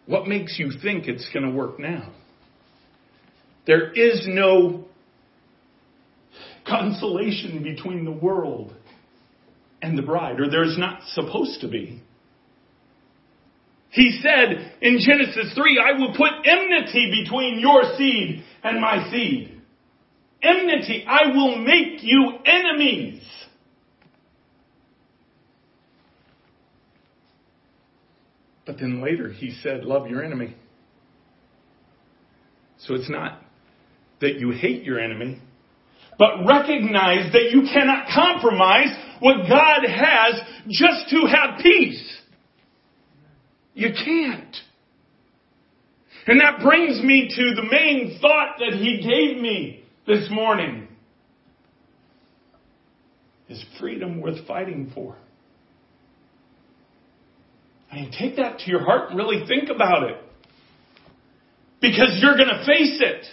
What 0.06 0.28
makes 0.28 0.58
you 0.58 0.70
think 0.82 1.08
it's 1.08 1.28
going 1.34 1.44
to 1.44 1.50
work 1.50 1.78
now? 1.80 2.12
There 3.66 3.90
is 3.90 4.26
no 4.28 4.86
consolation 6.70 7.62
between 7.62 8.04
the 8.04 8.12
world 8.12 8.72
and 9.82 9.98
the 9.98 10.02
bride, 10.02 10.40
or 10.40 10.48
there's 10.50 10.78
not 10.78 11.02
supposed 11.08 11.60
to 11.62 11.68
be. 11.68 12.02
He 13.90 14.20
said 14.22 14.76
in 14.80 14.98
Genesis 15.00 15.52
3, 15.54 15.82
I 15.84 15.98
will 15.98 16.14
put 16.16 16.30
enmity 16.44 17.22
between 17.24 17.58
your 17.58 17.82
seed 17.96 18.44
and 18.62 18.80
my 18.80 19.10
seed. 19.10 19.60
Enmity, 20.42 21.04
I 21.06 21.28
will 21.34 21.58
make 21.58 22.02
you 22.02 22.38
enemies. 22.46 23.22
But 28.64 28.78
then 28.78 29.02
later 29.02 29.32
he 29.32 29.58
said, 29.62 29.84
love 29.84 30.06
your 30.06 30.22
enemy. 30.22 30.54
So 32.78 32.94
it's 32.94 33.10
not 33.10 33.42
that 34.20 34.36
you 34.38 34.52
hate 34.52 34.84
your 34.84 35.00
enemy, 35.00 35.40
but 36.20 36.44
recognize 36.46 37.32
that 37.32 37.48
you 37.50 37.62
cannot 37.72 38.06
compromise 38.14 38.94
what 39.20 39.48
God 39.48 39.80
has 39.88 40.34
just 40.68 41.08
to 41.08 41.26
have 41.26 41.60
peace. 41.62 42.18
You 43.72 43.88
can't. 43.94 44.54
And 46.26 46.38
that 46.42 46.60
brings 46.62 47.02
me 47.02 47.32
to 47.34 47.54
the 47.54 47.62
main 47.62 48.18
thought 48.20 48.56
that 48.58 48.74
he 48.74 48.98
gave 48.98 49.40
me 49.42 49.82
this 50.06 50.28
morning. 50.30 50.88
Is 53.48 53.64
freedom 53.80 54.20
worth 54.20 54.46
fighting 54.46 54.92
for? 54.94 55.16
I 57.90 57.94
mean, 57.94 58.12
take 58.16 58.36
that 58.36 58.58
to 58.58 58.70
your 58.70 58.84
heart 58.84 59.08
and 59.08 59.18
really 59.18 59.46
think 59.48 59.70
about 59.70 60.10
it. 60.10 60.16
Because 61.80 62.18
you're 62.20 62.36
going 62.36 62.50
to 62.50 62.66
face 62.66 63.00
it. 63.00 63.24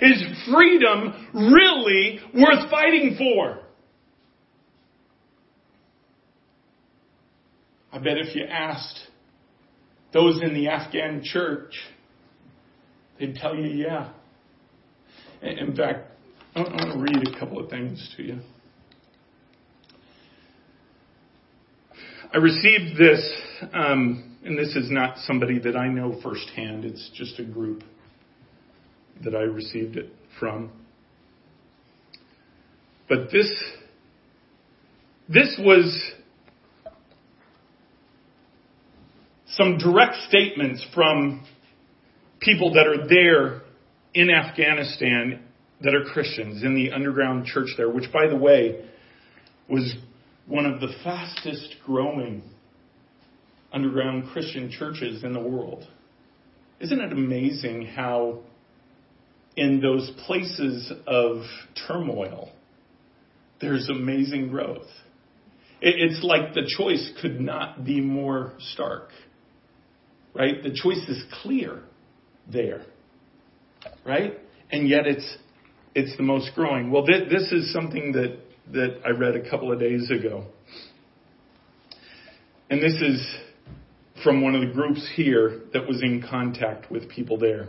Is 0.00 0.22
freedom 0.52 1.28
really 1.32 2.20
worth 2.34 2.70
fighting 2.70 3.16
for? 3.16 3.60
I 7.92 7.98
bet 7.98 8.18
if 8.18 8.34
you 8.34 8.44
asked 8.44 9.00
those 10.12 10.42
in 10.42 10.52
the 10.52 10.68
Afghan 10.68 11.22
church, 11.24 11.74
they'd 13.18 13.34
tell 13.34 13.54
you, 13.56 13.68
yeah. 13.68 14.10
In 15.40 15.74
fact, 15.74 16.10
I 16.54 16.60
want 16.60 16.92
to 16.92 16.98
read 16.98 17.26
a 17.34 17.38
couple 17.38 17.58
of 17.58 17.70
things 17.70 18.12
to 18.16 18.22
you. 18.22 18.40
I 22.34 22.38
received 22.38 22.98
this, 22.98 23.40
um, 23.72 24.36
and 24.44 24.58
this 24.58 24.74
is 24.76 24.90
not 24.90 25.16
somebody 25.18 25.58
that 25.60 25.76
I 25.76 25.88
know 25.88 26.20
firsthand, 26.22 26.84
it's 26.84 27.10
just 27.14 27.38
a 27.38 27.44
group 27.44 27.82
that 29.24 29.34
I 29.34 29.42
received 29.42 29.96
it 29.96 30.12
from. 30.38 30.70
But 33.08 33.30
this, 33.30 33.50
this 35.28 35.58
was 35.58 36.12
some 39.48 39.78
direct 39.78 40.16
statements 40.28 40.84
from 40.94 41.46
people 42.40 42.74
that 42.74 42.86
are 42.86 43.08
there 43.08 43.62
in 44.14 44.30
Afghanistan 44.30 45.42
that 45.82 45.94
are 45.94 46.04
Christians 46.04 46.62
in 46.62 46.74
the 46.74 46.92
underground 46.92 47.46
church 47.46 47.68
there, 47.76 47.90
which 47.90 48.10
by 48.12 48.28
the 48.28 48.36
way 48.36 48.84
was 49.68 49.94
one 50.46 50.64
of 50.66 50.80
the 50.80 50.88
fastest 51.02 51.76
growing 51.84 52.42
underground 53.72 54.28
Christian 54.32 54.70
churches 54.70 55.24
in 55.24 55.32
the 55.32 55.40
world. 55.40 55.86
Isn't 56.80 57.00
it 57.00 57.12
amazing 57.12 57.86
how 57.86 58.40
in 59.56 59.80
those 59.80 60.10
places 60.26 60.92
of 61.06 61.42
turmoil, 61.88 62.50
there's 63.60 63.88
amazing 63.88 64.48
growth. 64.48 64.86
It's 65.80 66.22
like 66.22 66.54
the 66.54 66.70
choice 66.76 67.12
could 67.20 67.40
not 67.40 67.84
be 67.84 68.00
more 68.00 68.52
stark, 68.72 69.10
right? 70.34 70.62
The 70.62 70.72
choice 70.74 71.06
is 71.08 71.22
clear 71.42 71.82
there, 72.50 72.84
right? 74.04 74.38
And 74.70 74.88
yet 74.88 75.06
it's 75.06 75.36
it's 75.94 76.16
the 76.16 76.22
most 76.22 76.50
growing. 76.54 76.90
Well, 76.90 77.06
this 77.06 77.52
is 77.52 77.72
something 77.72 78.12
that 78.12 78.38
that 78.72 79.00
I 79.04 79.10
read 79.10 79.36
a 79.36 79.48
couple 79.48 79.70
of 79.70 79.78
days 79.78 80.10
ago, 80.10 80.46
and 82.70 82.82
this 82.82 82.94
is 82.94 83.36
from 84.22 84.42
one 84.42 84.54
of 84.54 84.60
the 84.62 84.72
groups 84.72 85.06
here 85.14 85.60
that 85.72 85.86
was 85.86 86.02
in 86.02 86.24
contact 86.28 86.90
with 86.90 87.08
people 87.08 87.38
there. 87.38 87.68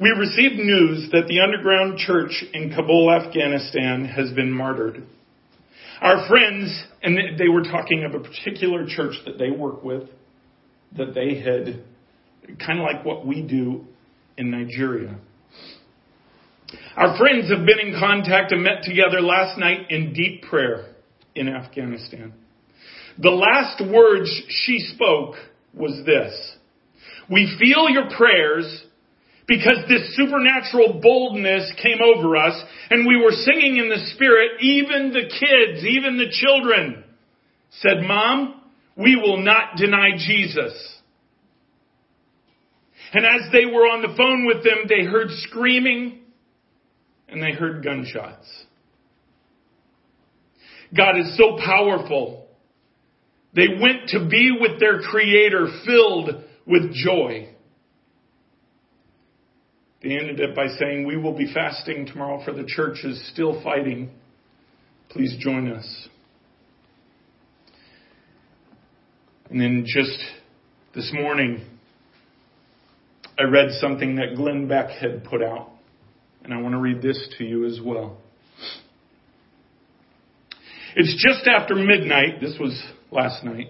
We 0.00 0.10
received 0.10 0.56
news 0.56 1.08
that 1.12 1.28
the 1.28 1.40
underground 1.40 1.98
church 1.98 2.44
in 2.52 2.74
Kabul, 2.74 3.12
Afghanistan 3.12 4.04
has 4.04 4.30
been 4.32 4.50
martyred. 4.50 5.04
Our 6.00 6.28
friends, 6.28 6.84
and 7.02 7.38
they 7.38 7.48
were 7.48 7.62
talking 7.62 8.04
of 8.04 8.14
a 8.14 8.20
particular 8.20 8.86
church 8.86 9.14
that 9.26 9.38
they 9.38 9.50
work 9.50 9.84
with, 9.84 10.08
that 10.96 11.14
they 11.14 11.40
had, 11.40 11.82
kind 12.58 12.78
of 12.80 12.84
like 12.84 13.04
what 13.04 13.26
we 13.26 13.42
do 13.42 13.84
in 14.36 14.50
Nigeria. 14.50 15.16
Our 16.96 17.16
friends 17.16 17.50
have 17.50 17.64
been 17.64 17.80
in 17.80 17.98
contact 17.98 18.52
and 18.52 18.62
met 18.62 18.82
together 18.82 19.20
last 19.20 19.58
night 19.58 19.86
in 19.90 20.12
deep 20.12 20.42
prayer 20.42 20.94
in 21.34 21.48
Afghanistan. 21.48 22.32
The 23.18 23.30
last 23.30 23.80
words 23.80 24.28
she 24.48 24.78
spoke 24.94 25.36
was 25.76 26.04
this. 26.06 26.56
We 27.30 27.56
feel 27.58 27.88
your 27.88 28.10
prayers 28.16 28.84
because 29.46 29.84
this 29.88 30.16
supernatural 30.16 31.00
boldness 31.02 31.72
came 31.82 31.98
over 32.02 32.36
us 32.36 32.62
and 32.90 33.06
we 33.06 33.16
were 33.16 33.32
singing 33.32 33.76
in 33.76 33.88
the 33.88 34.04
spirit, 34.14 34.60
even 34.60 35.12
the 35.12 35.28
kids, 35.28 35.84
even 35.84 36.16
the 36.16 36.30
children 36.30 37.04
said, 37.70 38.02
mom, 38.06 38.62
we 38.96 39.16
will 39.16 39.38
not 39.38 39.76
deny 39.76 40.10
Jesus. 40.16 40.72
And 43.12 43.24
as 43.24 43.52
they 43.52 43.66
were 43.66 43.82
on 43.82 44.02
the 44.02 44.16
phone 44.16 44.46
with 44.46 44.64
them, 44.64 44.86
they 44.88 45.04
heard 45.04 45.28
screaming 45.48 46.20
and 47.28 47.42
they 47.42 47.52
heard 47.52 47.84
gunshots. 47.84 48.46
God 50.96 51.18
is 51.18 51.36
so 51.36 51.58
powerful 51.64 52.43
they 53.54 53.68
went 53.80 54.08
to 54.08 54.26
be 54.28 54.56
with 54.58 54.80
their 54.80 55.00
Creator 55.00 55.68
filled 55.86 56.44
with 56.66 56.92
joy. 56.92 57.48
They 60.02 60.10
ended 60.10 60.40
it 60.40 60.54
by 60.54 60.66
saying, 60.66 61.06
We 61.06 61.16
will 61.16 61.36
be 61.36 61.52
fasting 61.52 62.06
tomorrow 62.06 62.44
for 62.44 62.52
the 62.52 62.64
church 62.66 62.98
is 63.04 63.26
still 63.32 63.62
fighting. 63.62 64.10
Please 65.08 65.36
join 65.38 65.70
us. 65.70 66.08
And 69.50 69.60
then 69.60 69.84
just 69.86 70.18
this 70.94 71.10
morning, 71.14 71.64
I 73.38 73.44
read 73.44 73.70
something 73.80 74.16
that 74.16 74.36
Glenn 74.36 74.68
Beck 74.68 74.90
had 74.90 75.24
put 75.24 75.42
out. 75.42 75.70
And 76.42 76.52
I 76.52 76.60
want 76.60 76.74
to 76.74 76.78
read 76.78 77.00
this 77.00 77.28
to 77.38 77.44
you 77.44 77.64
as 77.64 77.80
well. 77.82 78.18
It's 80.96 81.14
just 81.22 81.48
after 81.48 81.74
midnight. 81.74 82.40
This 82.40 82.56
was 82.60 82.80
last 83.14 83.44
night. 83.44 83.68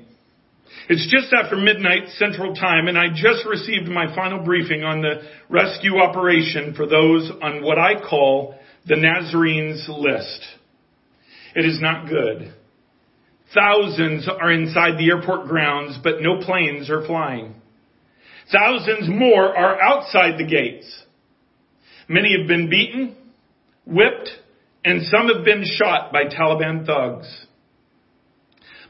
It's 0.88 1.10
just 1.10 1.32
after 1.32 1.56
midnight 1.56 2.08
Central 2.16 2.54
Time, 2.54 2.88
and 2.88 2.98
I 2.98 3.08
just 3.14 3.46
received 3.48 3.86
my 3.88 4.14
final 4.14 4.42
briefing 4.44 4.82
on 4.82 5.02
the 5.02 5.22
rescue 5.48 5.98
operation 5.98 6.74
for 6.74 6.86
those 6.86 7.30
on 7.42 7.62
what 7.62 7.78
I 7.78 8.00
call 8.00 8.56
the 8.86 8.96
Nazarenes 8.96 9.86
list. 9.88 10.40
It 11.54 11.64
is 11.64 11.80
not 11.80 12.08
good. 12.08 12.52
Thousands 13.54 14.28
are 14.28 14.50
inside 14.50 14.98
the 14.98 15.10
airport 15.10 15.46
grounds, 15.46 15.98
but 16.02 16.20
no 16.20 16.40
planes 16.44 16.90
are 16.90 17.06
flying. 17.06 17.54
Thousands 18.52 19.08
more 19.08 19.56
are 19.56 19.80
outside 19.80 20.38
the 20.38 20.46
gates. 20.46 21.02
Many 22.08 22.36
have 22.38 22.48
been 22.48 22.68
beaten, 22.68 23.16
whipped, 23.86 24.28
and 24.84 25.02
some 25.06 25.28
have 25.28 25.44
been 25.44 25.64
shot 25.64 26.12
by 26.12 26.24
Taliban 26.24 26.84
thugs. 26.84 27.43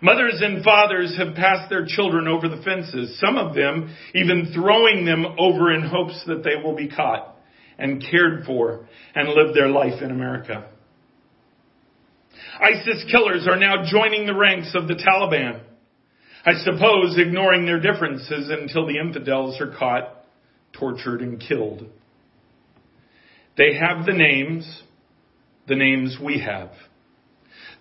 Mothers 0.04 0.42
and 0.42 0.62
fathers 0.62 1.16
have 1.16 1.34
passed 1.34 1.70
their 1.70 1.86
children 1.86 2.28
over 2.28 2.46
the 2.46 2.62
fences, 2.62 3.18
some 3.18 3.38
of 3.38 3.54
them 3.54 3.96
even 4.14 4.52
throwing 4.54 5.06
them 5.06 5.24
over 5.38 5.72
in 5.72 5.80
hopes 5.80 6.22
that 6.26 6.44
they 6.44 6.62
will 6.62 6.76
be 6.76 6.88
caught. 6.88 7.30
and 7.76 8.04
cared 8.08 8.44
for 8.44 8.86
and 9.16 9.30
live 9.30 9.52
their 9.52 9.66
life 9.66 10.00
in 10.00 10.12
America. 10.12 10.68
ISIS 12.60 13.04
killers 13.10 13.48
are 13.48 13.58
now 13.58 13.84
joining 13.84 14.26
the 14.26 14.34
ranks 14.34 14.72
of 14.76 14.86
the 14.86 14.94
Taliban. 14.94 15.60
I 16.46 16.52
suppose 16.62 17.18
ignoring 17.18 17.66
their 17.66 17.80
differences 17.80 18.48
until 18.48 18.86
the 18.86 18.98
infidels 18.98 19.60
are 19.60 19.74
caught, 19.76 20.24
tortured, 20.72 21.20
and 21.20 21.40
killed. 21.40 21.88
They 23.58 23.74
have 23.74 24.06
the 24.06 24.12
names, 24.12 24.82
the 25.66 25.74
names 25.74 26.16
we 26.22 26.38
have. 26.40 26.70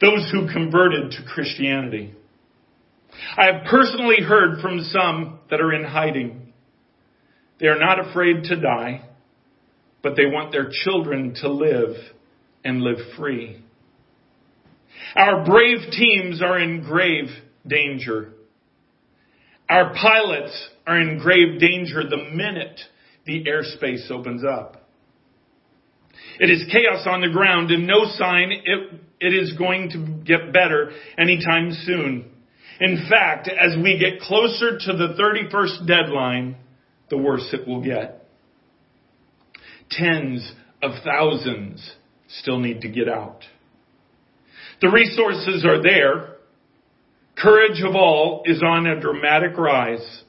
Those 0.04 0.30
who 0.34 0.52
converted 0.52 1.12
to 1.12 1.24
Christianity. 1.34 2.14
I 3.38 3.46
have 3.46 3.64
personally 3.72 4.22
heard 4.22 4.60
from 4.60 4.82
some 4.82 5.40
that 5.50 5.62
are 5.62 5.72
in 5.72 5.86
hiding. 5.86 6.52
They 7.62 7.68
are 7.68 7.80
not 7.80 8.06
afraid 8.06 8.44
to 8.46 8.60
die, 8.60 9.08
but 10.02 10.18
they 10.18 10.26
want 10.26 10.52
their 10.52 10.70
children 10.70 11.36
to 11.36 11.50
live 11.50 11.96
and 12.66 12.82
live 12.82 12.98
free. 13.18 13.64
Our 15.16 15.46
brave 15.46 15.80
teams 15.92 16.42
are 16.42 16.60
in 16.60 16.84
grave 16.84 17.30
danger. 17.66 18.34
Our 19.70 19.94
pilots 19.94 20.70
are 20.86 21.00
in 21.00 21.18
grave 21.20 21.62
danger 21.62 22.04
the 22.04 22.18
minute 22.18 22.78
the 23.26 23.46
airspace 23.46 24.12
opens 24.12 24.44
up. 24.44 24.83
It 26.40 26.50
is 26.50 26.66
chaos 26.72 27.06
on 27.08 27.22
the 27.22 27.30
ground 27.30 27.72
and 27.72 27.86
no 27.86 28.06
sign 28.18 28.52
it, 28.52 29.02
it 29.20 29.34
is 29.34 29.54
going 29.58 29.90
to 29.92 30.24
get 30.26 30.52
better 30.52 30.92
anytime 31.18 31.72
soon. 31.84 32.26
In 32.80 33.08
fact, 33.10 33.48
as 33.48 33.76
we 33.82 33.98
get 33.98 34.20
closer 34.20 34.78
to 34.78 34.98
the 34.98 35.16
31st 35.20 35.88
deadline, 35.88 36.58
the 37.10 37.18
worse 37.18 37.48
it 37.54 37.68
will 37.68 37.84
get. 37.84 38.28
Tens 39.90 40.54
of 40.82 40.92
thousands 41.04 41.92
still 42.28 42.60
need 42.60 42.82
to 42.82 42.90
get 42.90 43.08
out. 43.08 43.44
The 44.82 44.90
resources 44.90 45.64
are 45.66 45.82
there. 45.82 46.38
Courage 47.38 47.82
of 47.88 47.96
all 47.96 48.44
is 48.46 48.62
on 48.64 48.88
a 48.88 49.00
dramatic 49.00 49.58
rise. 49.58 50.24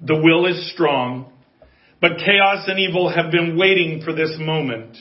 The 0.00 0.16
will 0.16 0.46
is 0.46 0.72
strong, 0.72 1.32
but 2.00 2.18
chaos 2.18 2.66
and 2.68 2.78
evil 2.78 3.08
have 3.08 3.30
been 3.30 3.58
waiting 3.58 4.02
for 4.04 4.12
this 4.12 4.32
moment. 4.38 4.96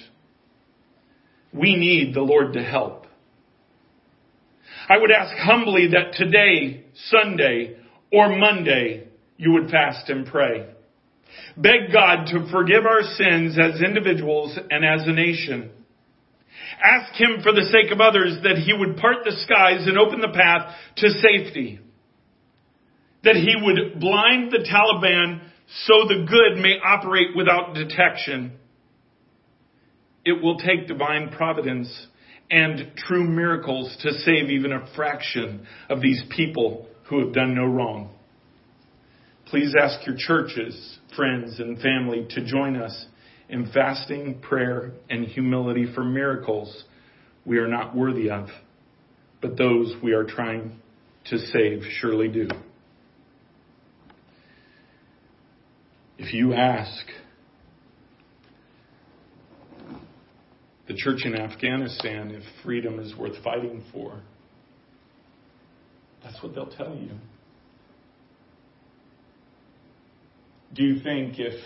We 1.53 1.75
need 1.75 2.13
the 2.13 2.21
Lord 2.21 2.53
to 2.53 2.63
help. 2.63 3.05
I 4.89 4.97
would 4.97 5.11
ask 5.11 5.35
humbly 5.37 5.89
that 5.91 6.13
today, 6.13 6.85
Sunday, 7.09 7.77
or 8.11 8.35
Monday, 8.37 9.07
you 9.37 9.53
would 9.53 9.69
fast 9.69 10.09
and 10.09 10.25
pray. 10.25 10.67
Beg 11.55 11.91
God 11.91 12.25
to 12.27 12.49
forgive 12.51 12.85
our 12.85 13.01
sins 13.01 13.57
as 13.59 13.81
individuals 13.81 14.57
and 14.69 14.83
as 14.83 15.07
a 15.07 15.11
nation. 15.11 15.71
Ask 16.83 17.13
Him 17.19 17.41
for 17.43 17.51
the 17.51 17.69
sake 17.71 17.91
of 17.91 18.01
others 18.01 18.37
that 18.43 18.57
He 18.57 18.73
would 18.73 18.97
part 18.97 19.17
the 19.23 19.35
skies 19.43 19.87
and 19.87 19.97
open 19.97 20.21
the 20.21 20.35
path 20.35 20.75
to 20.97 21.09
safety. 21.09 21.79
That 23.23 23.35
He 23.35 23.55
would 23.61 23.99
blind 23.99 24.51
the 24.51 24.67
Taliban 24.67 25.41
so 25.85 26.07
the 26.07 26.25
good 26.27 26.61
may 26.61 26.77
operate 26.83 27.35
without 27.35 27.73
detection. 27.73 28.53
It 30.25 30.41
will 30.41 30.57
take 30.57 30.87
divine 30.87 31.29
providence 31.29 32.07
and 32.49 32.91
true 32.95 33.23
miracles 33.23 33.95
to 34.01 34.11
save 34.11 34.49
even 34.49 34.71
a 34.71 34.87
fraction 34.95 35.65
of 35.89 36.01
these 36.01 36.21
people 36.29 36.87
who 37.09 37.19
have 37.19 37.33
done 37.33 37.55
no 37.55 37.65
wrong. 37.65 38.13
Please 39.47 39.73
ask 39.79 40.05
your 40.05 40.15
churches, 40.17 40.99
friends, 41.15 41.59
and 41.59 41.79
family 41.79 42.25
to 42.31 42.45
join 42.45 42.75
us 42.75 43.05
in 43.49 43.71
fasting, 43.71 44.39
prayer, 44.41 44.93
and 45.09 45.25
humility 45.25 45.85
for 45.93 46.03
miracles 46.03 46.85
we 47.45 47.57
are 47.57 47.67
not 47.67 47.95
worthy 47.95 48.29
of, 48.29 48.47
but 49.41 49.57
those 49.57 49.93
we 50.01 50.13
are 50.13 50.23
trying 50.23 50.79
to 51.25 51.37
save 51.37 51.83
surely 51.99 52.29
do. 52.29 52.47
If 56.17 56.33
you 56.33 56.53
ask 56.53 57.05
the 60.87 60.95
church 60.95 61.25
in 61.25 61.35
Afghanistan 61.35 62.31
if 62.31 62.43
freedom 62.63 62.99
is 62.99 63.15
worth 63.15 63.41
fighting 63.43 63.83
for, 63.91 64.21
that's 66.23 66.41
what 66.41 66.53
they'll 66.55 66.65
tell 66.71 66.95
you. 66.95 67.11
Do 70.73 70.83
you 70.83 71.01
think 71.01 71.39
if 71.39 71.61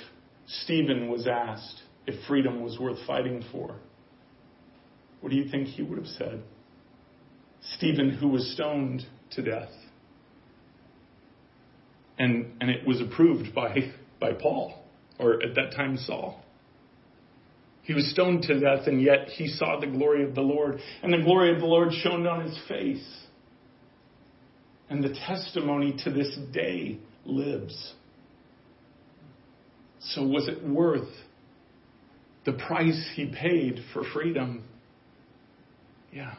Stephen 0.47 1.09
was 1.09 1.27
asked 1.27 1.81
if 2.05 2.15
freedom 2.27 2.61
was 2.61 2.77
worth 2.79 2.97
fighting 3.05 3.43
for, 3.51 3.75
what 5.21 5.29
do 5.29 5.35
you 5.35 5.49
think 5.49 5.67
he 5.67 5.83
would 5.83 5.97
have 5.97 6.07
said? 6.07 6.41
Stephen, 7.75 8.09
who 8.11 8.27
was 8.27 8.51
stoned 8.53 9.05
to 9.31 9.41
death. 9.41 9.71
And, 12.19 12.53
and 12.61 12.69
it 12.69 12.85
was 12.85 13.01
approved 13.01 13.53
by, 13.53 13.91
by 14.19 14.33
Paul, 14.33 14.83
or 15.19 15.41
at 15.43 15.55
that 15.55 15.73
time 15.75 15.97
Saul. 15.97 16.43
He 17.87 17.93
was 17.93 18.11
stoned 18.11 18.41
to 18.43 18.59
death, 18.59 18.85
and 18.87 19.01
yet 19.01 19.29
he 19.29 19.47
saw 19.47 19.79
the 19.79 19.87
glory 19.87 20.25
of 20.25 20.35
the 20.35 20.41
Lord, 20.41 20.81
and 21.01 21.13
the 21.13 21.23
glory 21.23 21.53
of 21.53 21.61
the 21.61 21.65
Lord 21.65 21.93
shone 21.93 22.27
on 22.27 22.43
his 22.43 22.59
face. 22.67 23.17
And 24.89 25.01
the 25.01 25.15
testimony 25.25 25.95
to 26.03 26.11
this 26.11 26.37
day 26.51 26.99
lives. 27.23 27.93
So, 30.01 30.27
was 30.27 30.49
it 30.49 30.67
worth 30.67 31.07
the 32.45 32.51
price 32.51 33.09
he 33.15 33.27
paid 33.27 33.79
for 33.93 34.03
freedom? 34.13 34.65
Yeah. 36.11 36.35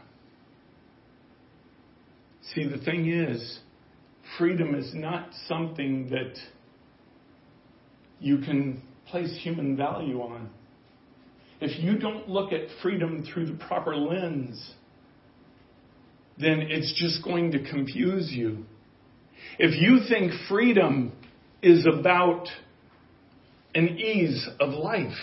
See, 2.55 2.69
the 2.69 2.79
thing 2.79 3.11
is, 3.11 3.61
freedom 4.37 4.75
is 4.75 4.93
not 4.95 5.31
something 5.47 6.11
that 6.11 6.35
you 8.21 8.37
can 8.37 8.83
place 9.07 9.35
human 9.43 9.79
value 9.79 10.21
on. 10.21 10.51
If 11.61 11.83
you 11.83 11.99
don't 11.99 12.29
look 12.29 12.53
at 12.53 12.63
freedom 12.83 13.25
through 13.25 13.47
the 13.47 13.65
proper 13.65 13.97
lens, 13.97 14.75
then 16.39 16.61
it's 16.61 16.95
just 17.01 17.25
going 17.25 17.53
to 17.53 17.69
confuse 17.69 18.31
you. 18.31 18.65
If 19.59 19.81
you 19.81 20.09
think 20.09 20.33
freedom 20.49 21.13
is 21.63 21.87
about 21.87 22.49
an 23.75 23.99
ease 23.99 24.49
of 24.61 24.71
life. 24.71 25.17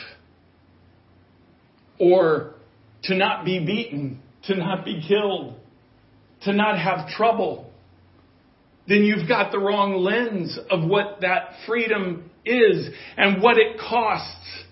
Or 1.99 2.55
to 3.03 3.15
not 3.15 3.45
be 3.45 3.65
beaten, 3.65 4.21
to 4.43 4.55
not 4.55 4.85
be 4.85 5.03
killed, 5.07 5.55
to 6.41 6.53
not 6.53 6.77
have 6.79 7.09
trouble. 7.09 7.71
Then 8.87 9.03
you've 9.03 9.27
got 9.27 9.51
the 9.51 9.59
wrong 9.59 9.95
lens 9.95 10.57
of 10.69 10.87
what 10.87 11.21
that 11.21 11.51
freedom 11.65 12.29
is 12.45 12.89
and 13.17 13.41
what 13.41 13.57
it 13.57 13.79
costs. 13.79 14.64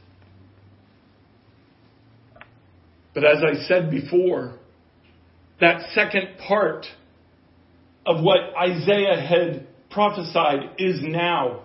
But 3.13 3.25
as 3.25 3.37
I 3.43 3.63
said 3.67 3.91
before, 3.91 4.57
that 5.59 5.91
second 5.93 6.37
part 6.47 6.85
of 8.05 8.23
what 8.23 8.39
Isaiah 8.57 9.21
had 9.21 9.67
prophesied 9.89 10.75
is 10.77 10.99
now 11.01 11.63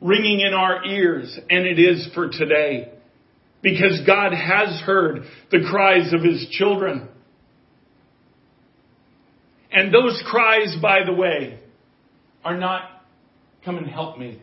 ringing 0.00 0.40
in 0.40 0.52
our 0.52 0.84
ears, 0.84 1.36
and 1.50 1.66
it 1.66 1.78
is 1.78 2.08
for 2.14 2.28
today. 2.28 2.92
Because 3.62 4.02
God 4.06 4.32
has 4.32 4.80
heard 4.82 5.24
the 5.50 5.66
cries 5.70 6.12
of 6.12 6.22
His 6.22 6.46
children. 6.50 7.08
And 9.72 9.92
those 9.92 10.22
cries, 10.26 10.76
by 10.80 11.04
the 11.06 11.14
way, 11.14 11.58
are 12.44 12.58
not, 12.58 12.82
come 13.64 13.78
and 13.78 13.88
help 13.88 14.18
me. 14.18 14.40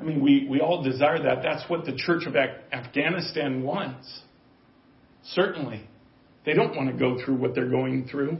I 0.00 0.02
mean, 0.02 0.22
we, 0.22 0.46
we 0.48 0.60
all 0.60 0.82
desire 0.82 1.22
that. 1.22 1.42
That's 1.42 1.68
what 1.68 1.84
the 1.84 1.92
Church 1.94 2.26
of 2.26 2.34
Afghanistan 2.36 3.62
wants. 3.62 4.22
Certainly. 5.24 5.86
They 6.46 6.54
don't 6.54 6.74
want 6.74 6.90
to 6.90 6.96
go 6.96 7.22
through 7.22 7.36
what 7.36 7.54
they're 7.54 7.68
going 7.68 8.08
through. 8.10 8.38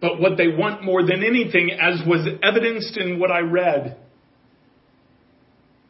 But 0.00 0.20
what 0.20 0.36
they 0.36 0.48
want 0.48 0.84
more 0.84 1.02
than 1.02 1.22
anything, 1.22 1.70
as 1.80 2.02
was 2.06 2.26
evidenced 2.42 2.96
in 2.98 3.18
what 3.18 3.30
I 3.30 3.40
read, 3.40 3.96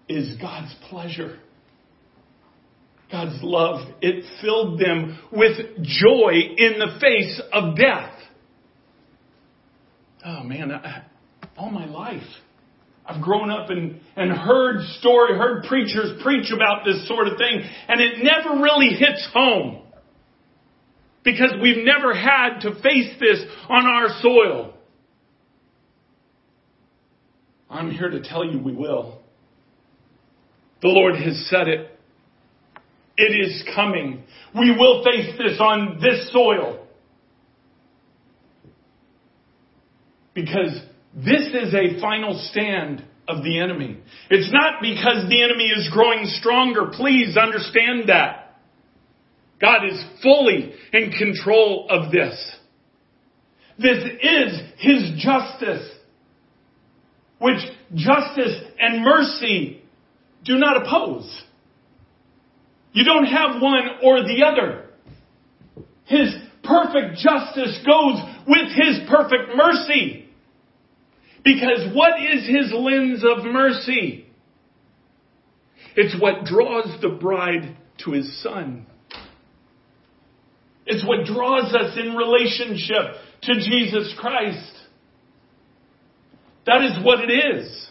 is 0.09 0.37
God's 0.41 0.75
pleasure. 0.89 1.39
God's 3.11 3.39
love. 3.43 3.89
It 4.01 4.25
filled 4.41 4.79
them 4.79 5.19
with 5.33 5.57
joy 5.83 6.33
in 6.57 6.79
the 6.79 6.99
face 7.01 7.41
of 7.53 7.77
death. 7.77 8.15
Oh 10.25 10.45
man, 10.45 10.71
I, 10.71 11.05
all 11.57 11.71
my 11.71 11.87
life. 11.87 12.23
I've 13.13 13.23
grown 13.23 13.51
up 13.51 13.71
and, 13.71 14.01
and 14.17 14.33
heard 14.33 14.83
story, 14.99 15.37
heard 15.37 15.65
preachers 15.65 16.21
preach 16.23 16.51
about 16.53 16.85
this 16.85 17.07
sort 17.07 17.29
of 17.29 17.37
thing, 17.37 17.63
and 17.89 18.01
it 18.01 18.23
never 18.23 18.63
really 18.63 18.89
hits 18.89 19.29
home 19.33 19.83
because 21.25 21.53
we've 21.63 21.85
never 21.85 22.15
had 22.15 22.61
to 22.61 22.75
face 22.83 23.15
this 23.21 23.41
on 23.69 23.87
our 23.87 24.09
soil. 24.21 24.75
I'm 27.69 27.91
here 27.91 28.11
to 28.11 28.23
tell 28.23 28.45
you 28.45 28.59
we 28.59 28.73
will. 28.73 29.21
The 30.83 30.89
Lord 30.89 31.17
has 31.17 31.47
said 31.49 31.69
it. 31.69 31.89
It 33.17 33.33
is 33.33 33.63
coming. 33.75 34.25
We 34.59 34.71
will 34.77 35.05
face 35.05 35.37
this 35.39 35.59
on 35.61 36.01
this 36.01 36.33
soil. 36.33 36.87
Because 40.35 40.81
this 41.15 41.49
is 41.49 41.75
a 41.75 42.01
final 42.01 42.39
stand 42.51 43.05
of 43.29 43.45
the 43.45 43.61
enemy. 43.61 43.99
It's 44.31 44.53
not 44.53 44.81
because 44.81 45.29
the 45.29 45.43
enemy 45.43 45.65
is 45.65 45.89
growing 45.93 46.25
stronger. 46.27 46.91
Please 46.93 47.37
understand 47.37 48.09
that. 48.09 48.57
God 49.61 49.87
is 49.89 50.05
fully 50.23 50.73
in 50.93 51.13
control 51.13 51.87
of 51.89 52.11
this. 52.11 52.57
This 53.79 53.99
is 54.23 54.61
His 54.79 55.23
justice, 55.23 55.89
which 57.39 57.61
justice 57.95 58.61
and 58.81 59.05
mercy 59.05 59.83
do 60.45 60.59
not 60.59 60.85
oppose. 60.85 61.43
You 62.93 63.05
don't 63.05 63.27
have 63.27 63.63
one 63.63 63.85
or 64.03 64.23
the 64.23 64.45
other. 64.45 64.87
His 66.07 66.35
perfect 66.65 67.19
justice 67.19 67.79
goes 67.87 68.21
with 68.47 68.69
His 68.75 69.09
perfect 69.09 69.57
mercy. 69.57 70.29
Because 71.45 71.95
what 71.95 72.21
is 72.21 72.47
His 72.47 72.73
lens 72.73 73.25
of 73.25 73.45
mercy? 73.45 74.27
It's 75.97 76.21
what 76.21 76.45
draws 76.45 77.01
the 77.01 77.09
bride 77.09 77.77
to 78.05 78.13
His 78.13 78.43
Son. 78.43 78.87
It's 80.87 81.07
what 81.07 81.27
draws 81.27 81.75
us 81.75 81.97
in 81.97 82.15
relationship 82.15 83.21
to 83.43 83.55
Jesus 83.55 84.15
Christ. 84.19 84.73
That 86.67 86.83
is 86.83 87.05
what 87.05 87.19
it 87.21 87.33
is. 87.33 87.89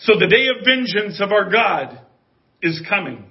So 0.00 0.18
the 0.18 0.28
day 0.28 0.46
of 0.48 0.64
vengeance 0.64 1.20
of 1.20 1.32
our 1.32 1.50
God 1.50 2.00
is 2.62 2.80
coming 2.88 3.24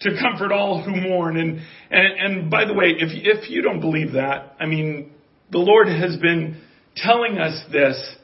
to 0.00 0.10
comfort 0.20 0.52
all 0.52 0.82
who 0.82 0.94
mourn. 1.00 1.36
And, 1.36 1.60
and, 1.90 2.20
and 2.20 2.50
by 2.50 2.66
the 2.66 2.74
way, 2.74 2.94
if, 2.98 3.10
if 3.12 3.50
you 3.50 3.62
don't 3.62 3.80
believe 3.80 4.12
that, 4.12 4.56
I 4.60 4.66
mean, 4.66 5.10
the 5.50 5.58
Lord 5.58 5.88
has 5.88 6.16
been 6.16 6.60
telling 6.96 7.38
us 7.38 7.64
this 7.72 8.16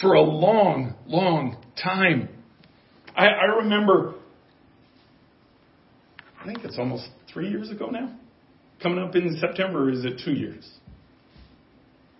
for 0.00 0.14
a 0.14 0.22
long, 0.22 0.94
long 1.06 1.56
time. 1.82 2.28
I, 3.14 3.26
I 3.26 3.44
remember, 3.62 4.14
I 6.40 6.46
think 6.46 6.64
it's 6.64 6.78
almost 6.78 7.08
three 7.32 7.48
years 7.48 7.70
ago 7.70 7.86
now. 7.86 8.16
Coming 8.82 8.98
up 8.98 9.14
in 9.14 9.36
September, 9.40 9.90
is 9.90 10.04
it 10.04 10.20
two 10.24 10.32
years? 10.32 10.68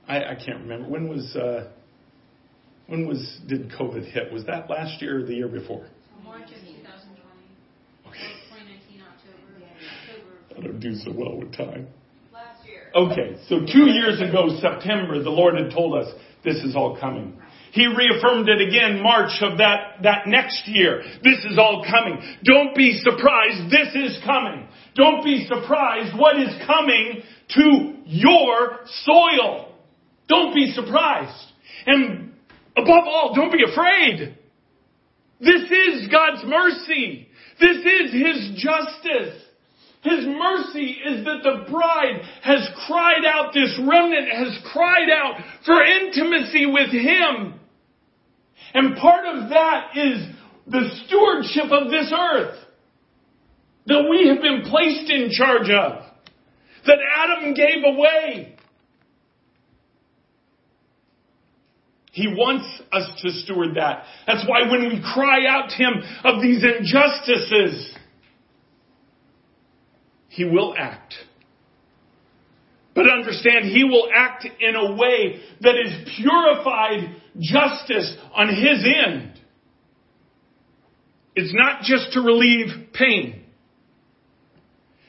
I, 0.07 0.18
I 0.18 0.34
can't 0.34 0.61
remember. 0.61 0.88
When 0.88 1.09
was, 1.09 1.34
uh, 1.34 1.70
when 2.86 3.07
was, 3.07 3.40
did 3.49 3.70
COVID 3.70 4.12
hit? 4.12 4.32
Was 4.32 4.45
that 4.47 4.68
last 4.68 5.01
year 5.01 5.20
or 5.20 5.26
the 5.26 5.34
year 5.34 5.49
before? 5.49 5.86
March 6.22 6.43
of 6.43 6.49
2020. 6.49 6.78
Okay. 8.07 8.18
2019 8.51 9.03
October. 9.03 9.64
October. 10.09 10.59
I 10.59 10.61
don't 10.62 10.80
do 10.80 10.95
so 10.95 11.12
well 11.12 11.36
with 11.36 11.57
time. 11.57 11.88
Okay, 12.95 13.36
so 13.49 13.61
two 13.61 13.90
years 13.90 14.20
ago, 14.20 14.59
September, 14.61 15.22
the 15.22 15.30
Lord 15.30 15.59
had 15.59 15.70
told 15.72 15.95
us 15.99 16.12
this 16.45 16.57
is 16.57 16.76
all 16.76 16.99
coming. 16.99 17.40
He 17.72 17.86
reaffirmed 17.86 18.49
it 18.51 18.61
again 18.61 19.03
March 19.03 19.32
of 19.40 19.59
that, 19.59 20.03
that 20.03 20.26
next 20.26 20.68
year. 20.68 21.03
This 21.24 21.38
is 21.51 21.57
all 21.57 21.86
coming. 21.90 22.20
Don't 22.45 22.76
be 22.76 23.01
surprised. 23.03 23.70
This 23.70 23.95
is 23.95 24.20
coming. 24.26 24.68
Don't 24.95 25.24
be 25.24 25.47
surprised 25.47 26.18
what 26.18 26.38
is 26.38 26.51
coming 26.66 27.22
to 27.55 27.95
your 28.05 28.80
soil. 29.05 29.74
Don't 30.28 30.55
be 30.55 30.72
surprised. 30.72 31.47
And 31.86 32.34
above 32.76 33.05
all, 33.07 33.34
don't 33.34 33.53
be 33.53 33.64
afraid. 33.64 34.36
This 35.40 35.62
is 35.62 36.09
God's 36.11 36.45
mercy. 36.45 37.28
This 37.59 37.78
is 37.78 38.12
His 38.12 38.62
justice. 38.62 39.43
His 40.03 40.26
mercy 40.26 40.98
is 41.07 41.24
that 41.24 41.42
the 41.44 41.70
bride 41.70 42.22
has 42.42 42.68
cried 42.88 43.24
out, 43.24 43.55
this 43.55 43.78
remnant 43.78 44.28
has 44.32 44.59
cried 44.72 45.09
out 45.09 45.36
for 45.64 45.80
intimacy 45.80 46.66
with 46.66 46.90
Him. 46.90 47.61
And 48.74 48.96
part 48.96 49.26
of 49.26 49.48
that 49.50 49.96
is 49.96 50.26
the 50.66 50.90
stewardship 51.07 51.70
of 51.70 51.90
this 51.90 52.12
earth 52.12 52.59
that 53.86 54.09
we 54.11 54.28
have 54.28 54.42
been 54.42 54.68
placed 54.68 55.11
in 55.11 55.30
charge 55.30 55.70
of, 55.70 56.05
that 56.86 56.98
Adam 57.16 57.55
gave 57.55 57.84
away. 57.84 58.57
He 62.11 62.26
wants 62.26 62.66
us 62.92 63.20
to 63.22 63.30
steward 63.30 63.76
that. 63.76 64.05
That's 64.26 64.44
why 64.48 64.68
when 64.68 64.88
we 64.88 65.00
cry 65.14 65.46
out 65.46 65.70
to 65.70 65.76
Him 65.76 65.94
of 66.24 66.42
these 66.42 66.64
injustices, 66.64 67.96
He 70.32 70.44
will 70.44 70.74
act. 70.78 71.14
But 72.94 73.04
understand, 73.10 73.66
He 73.66 73.84
will 73.84 74.08
act 74.14 74.46
in 74.46 74.74
a 74.74 74.94
way 74.94 75.40
that 75.60 75.74
is 75.76 76.08
purified 76.16 77.16
justice 77.38 78.16
on 78.34 78.48
His 78.48 78.84
end. 78.84 79.38
It's 81.34 81.52
not 81.54 81.82
just 81.82 82.12
to 82.12 82.20
relieve 82.20 82.92
pain. 82.94 83.44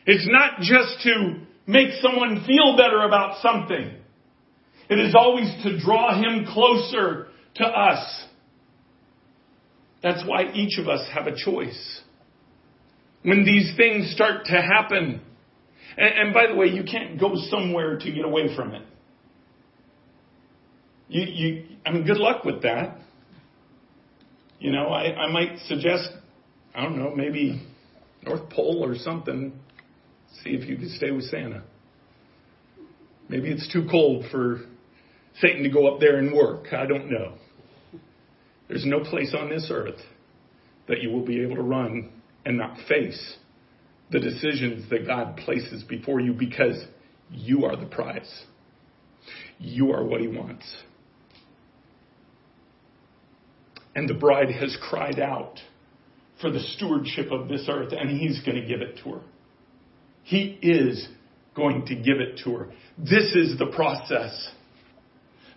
It's 0.06 0.28
not 0.30 0.60
just 0.60 1.04
to 1.04 1.40
make 1.68 2.02
someone 2.02 2.44
feel 2.46 2.76
better 2.76 3.04
about 3.04 3.42
something. 3.42 3.96
It 4.90 5.00
is 5.00 5.16
always 5.18 5.50
to 5.64 5.80
draw 5.80 6.14
him 6.16 6.46
closer 6.46 7.28
to 7.56 7.64
us. 7.64 8.26
That's 10.02 10.24
why 10.28 10.52
each 10.54 10.78
of 10.80 10.90
us 10.90 11.08
have 11.14 11.28
a 11.28 11.36
choice. 11.36 12.03
When 13.24 13.46
these 13.46 13.74
things 13.78 14.12
start 14.12 14.46
to 14.46 14.62
happen, 14.62 15.22
and, 15.98 16.14
and 16.16 16.34
by 16.34 16.48
the 16.48 16.56
way, 16.56 16.68
you 16.68 16.84
can't 16.84 17.20
go 17.20 17.34
somewhere 17.50 17.98
to 17.98 18.12
get 18.12 18.26
away 18.26 18.56
from 18.56 18.74
it. 18.74 18.84
You, 21.08 21.24
you, 21.24 21.66
I 21.86 21.92
mean, 21.92 22.06
good 22.06 22.18
luck 22.18 22.44
with 22.44 22.64
that. 22.64 22.98
You 24.60 24.72
know, 24.72 24.88
I, 24.88 25.14
I 25.14 25.32
might 25.32 25.60
suggest, 25.68 26.10
I 26.74 26.84
don't 26.84 26.98
know, 26.98 27.14
maybe 27.16 27.66
North 28.24 28.50
Pole 28.50 28.84
or 28.84 28.96
something. 28.96 29.54
See 30.44 30.52
if 30.52 30.68
you 30.68 30.78
could 30.78 30.90
stay 30.92 31.12
with 31.12 31.26
Santa. 31.26 31.64
Maybe 33.30 33.50
it's 33.52 33.72
too 33.72 33.88
cold 33.90 34.26
for 34.32 34.62
Satan 35.40 35.64
to 35.64 35.70
go 35.70 35.94
up 35.94 36.00
there 36.00 36.18
and 36.18 36.34
work. 36.34 36.74
I 36.74 36.86
don't 36.86 37.10
know. 37.10 37.36
There's 38.68 38.86
no 38.86 39.02
place 39.02 39.36
on 39.38 39.50
this 39.50 39.68
earth 39.70 40.00
that 40.88 41.02
you 41.02 41.12
will 41.12 41.26
be 41.26 41.42
able 41.42 41.56
to 41.56 41.62
run 41.62 42.10
and 42.46 42.58
not 42.58 42.78
face 42.88 43.38
the 44.12 44.20
decisions 44.20 44.90
that 44.90 45.08
God 45.08 45.38
places 45.38 45.84
before 45.84 46.20
you 46.20 46.34
because 46.34 46.78
you 47.32 47.66
are 47.66 47.76
the 47.76 47.86
prize. 47.86 48.44
You 49.58 49.92
are 49.92 50.04
what 50.04 50.22
He 50.22 50.28
wants. 50.28 50.66
And 53.96 54.10
the 54.10 54.14
bride 54.14 54.50
has 54.52 54.76
cried 54.90 55.20
out 55.20 55.60
for 56.42 56.52
the 56.52 56.60
stewardship 56.60 57.32
of 57.32 57.48
this 57.48 57.66
earth, 57.70 57.94
and 57.98 58.10
He's 58.10 58.42
going 58.42 58.62
to 58.62 58.68
give 58.68 58.82
it 58.82 59.00
to 59.04 59.12
her. 59.12 59.22
He 60.24 60.58
is 60.62 61.08
going 61.56 61.86
to 61.88 61.96
give 61.96 62.20
it 62.20 62.42
to 62.44 62.56
her. 62.56 62.70
This 62.98 63.36
is 63.36 63.58
the 63.58 63.68
process. 63.68 64.52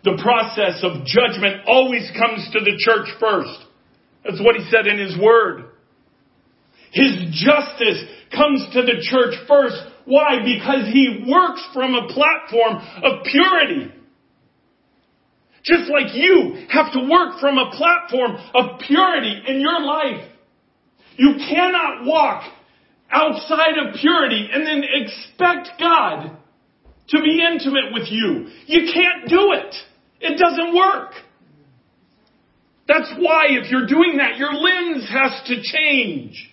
The 0.05 0.19
process 0.23 0.83
of 0.83 1.05
judgment 1.05 1.63
always 1.67 2.11
comes 2.19 2.49
to 2.53 2.61
the 2.61 2.77
church 2.79 3.09
first. 3.19 3.59
That's 4.25 4.41
what 4.41 4.57
he 4.57 4.69
said 4.71 4.87
in 4.87 4.99
his 4.99 5.17
word. 5.19 5.65
His 6.93 7.17
justice 7.33 8.05
comes 8.35 8.67
to 8.73 8.83
the 8.83 9.03
church 9.03 9.35
first. 9.49 9.77
Why? 10.05 10.39
Because 10.45 10.87
he 10.93 11.25
works 11.27 11.63
from 11.75 11.95
a 11.95 12.09
platform 12.09 12.77
of 13.03 13.25
purity. 13.25 13.93
Just 15.63 15.91
like 15.91 16.15
you 16.15 16.67
have 16.71 16.93
to 16.93 17.09
work 17.11 17.41
from 17.41 17.59
a 17.59 17.73
platform 17.77 18.37
of 18.55 18.81
purity 18.87 19.43
in 19.49 19.61
your 19.61 19.81
life. 19.81 20.31
You 21.17 21.35
cannot 21.49 22.05
walk 22.05 22.45
outside 23.11 23.79
of 23.79 23.95
purity 24.01 24.49
and 24.53 24.67
then 24.67 24.85
expect 24.85 25.81
God 25.81 26.37
to 27.09 27.23
be 27.23 27.45
intimate 27.45 27.93
with 27.93 28.09
you. 28.11 28.49
You 28.67 28.93
can't 28.93 29.29
do 29.29 29.53
it. 29.53 29.75
It 30.21 30.39
doesn't 30.39 30.75
work. 30.75 31.13
That's 32.89 33.13
why 33.19 33.47
if 33.49 33.71
you're 33.71 33.87
doing 33.87 34.19
that, 34.19 34.39
your 34.39 34.53
lens 34.55 35.09
has 35.11 35.43
to 35.47 35.63
change. 35.63 36.53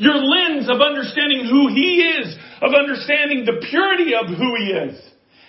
Your 0.00 0.16
lens 0.16 0.64
of 0.70 0.80
understanding 0.80 1.44
who 1.44 1.68
He 1.68 2.00
is, 2.00 2.34
of 2.62 2.72
understanding 2.72 3.44
the 3.44 3.60
purity 3.68 4.14
of 4.16 4.32
who 4.32 4.56
He 4.56 4.72
is, 4.72 4.98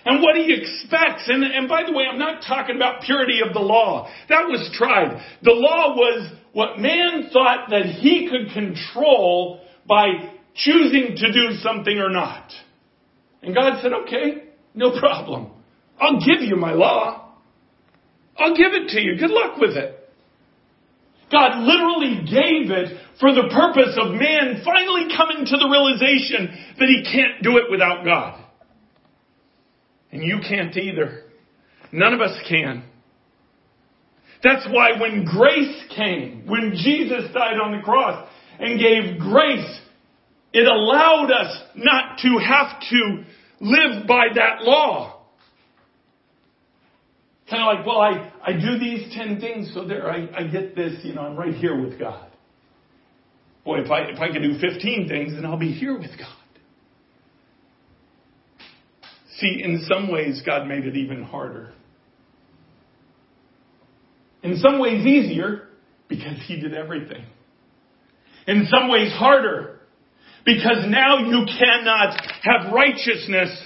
and 0.04 0.20
what 0.20 0.36
He 0.36 0.52
expects. 0.52 1.24
And, 1.26 1.42
and 1.42 1.68
by 1.68 1.84
the 1.86 1.92
way, 1.92 2.04
I'm 2.04 2.18
not 2.18 2.44
talking 2.46 2.76
about 2.76 3.00
purity 3.00 3.40
of 3.40 3.54
the 3.54 3.64
law. 3.64 4.12
That 4.28 4.48
was 4.48 4.68
tried. 4.76 5.24
The 5.42 5.52
law 5.52 5.96
was 5.96 6.30
what 6.52 6.78
man 6.78 7.30
thought 7.32 7.70
that 7.70 7.86
he 7.86 8.28
could 8.28 8.52
control 8.52 9.62
by 9.88 10.06
choosing 10.54 11.16
to 11.16 11.32
do 11.32 11.56
something 11.62 11.96
or 11.96 12.10
not. 12.10 12.52
And 13.42 13.54
God 13.54 13.80
said, 13.80 13.92
okay, 14.04 14.48
no 14.74 14.98
problem. 14.98 15.50
I'll 15.98 16.20
give 16.20 16.42
you 16.42 16.56
my 16.56 16.74
law. 16.74 17.36
I'll 18.36 18.54
give 18.54 18.72
it 18.72 18.88
to 18.90 19.00
you. 19.00 19.16
Good 19.18 19.30
luck 19.30 19.56
with 19.58 19.76
it. 19.76 19.98
God 21.30 21.62
literally 21.62 22.20
gave 22.26 22.70
it 22.70 22.98
for 23.20 23.32
the 23.32 23.48
purpose 23.52 23.96
of 24.00 24.14
man 24.14 24.62
finally 24.64 25.14
coming 25.16 25.44
to 25.44 25.56
the 25.56 25.68
realization 25.68 26.48
that 26.78 26.88
he 26.88 27.04
can't 27.04 27.42
do 27.42 27.58
it 27.58 27.70
without 27.70 28.04
God. 28.04 28.42
And 30.10 30.22
you 30.22 30.40
can't 30.46 30.76
either. 30.76 31.24
None 31.92 32.14
of 32.14 32.20
us 32.20 32.38
can. 32.48 32.84
That's 34.42 34.66
why 34.70 35.00
when 35.00 35.24
grace 35.24 35.84
came, 35.94 36.46
when 36.46 36.72
Jesus 36.74 37.32
died 37.32 37.58
on 37.62 37.76
the 37.76 37.82
cross 37.82 38.28
and 38.58 38.80
gave 38.80 39.20
grace, 39.20 39.80
it 40.52 40.66
allowed 40.66 41.30
us 41.30 41.62
not 41.76 42.18
to 42.18 42.38
have 42.38 42.80
to 42.90 43.24
live 43.60 44.06
by 44.06 44.26
that 44.34 44.62
law. 44.62 45.20
Kind 47.48 47.62
of 47.62 47.76
like, 47.76 47.86
well, 47.86 48.00
I, 48.00 48.32
I 48.42 48.52
do 48.52 48.78
these 48.78 49.14
10 49.14 49.40
things, 49.40 49.72
so 49.74 49.86
there, 49.86 50.10
I, 50.10 50.28
I 50.36 50.46
get 50.48 50.74
this, 50.74 51.04
you 51.04 51.14
know, 51.14 51.22
I'm 51.22 51.36
right 51.36 51.54
here 51.54 51.80
with 51.80 51.98
God. 51.98 52.31
Boy, 53.64 53.80
if 53.80 53.90
I, 53.90 54.00
if 54.10 54.18
I 54.18 54.32
can 54.32 54.42
do 54.42 54.58
15 54.58 55.08
things, 55.08 55.34
then 55.34 55.46
I'll 55.46 55.58
be 55.58 55.72
here 55.72 55.96
with 55.96 56.10
God. 56.18 56.28
See, 59.36 59.60
in 59.62 59.84
some 59.88 60.10
ways, 60.10 60.42
God 60.44 60.66
made 60.66 60.84
it 60.84 60.96
even 60.96 61.22
harder. 61.22 61.72
In 64.42 64.56
some 64.58 64.80
ways, 64.80 65.06
easier 65.06 65.68
because 66.08 66.36
He 66.46 66.60
did 66.60 66.74
everything. 66.74 67.24
In 68.46 68.66
some 68.68 68.88
ways, 68.88 69.12
harder 69.12 69.80
because 70.44 70.84
now 70.88 71.18
you 71.18 71.46
cannot 71.46 72.20
have 72.42 72.72
righteousness 72.72 73.56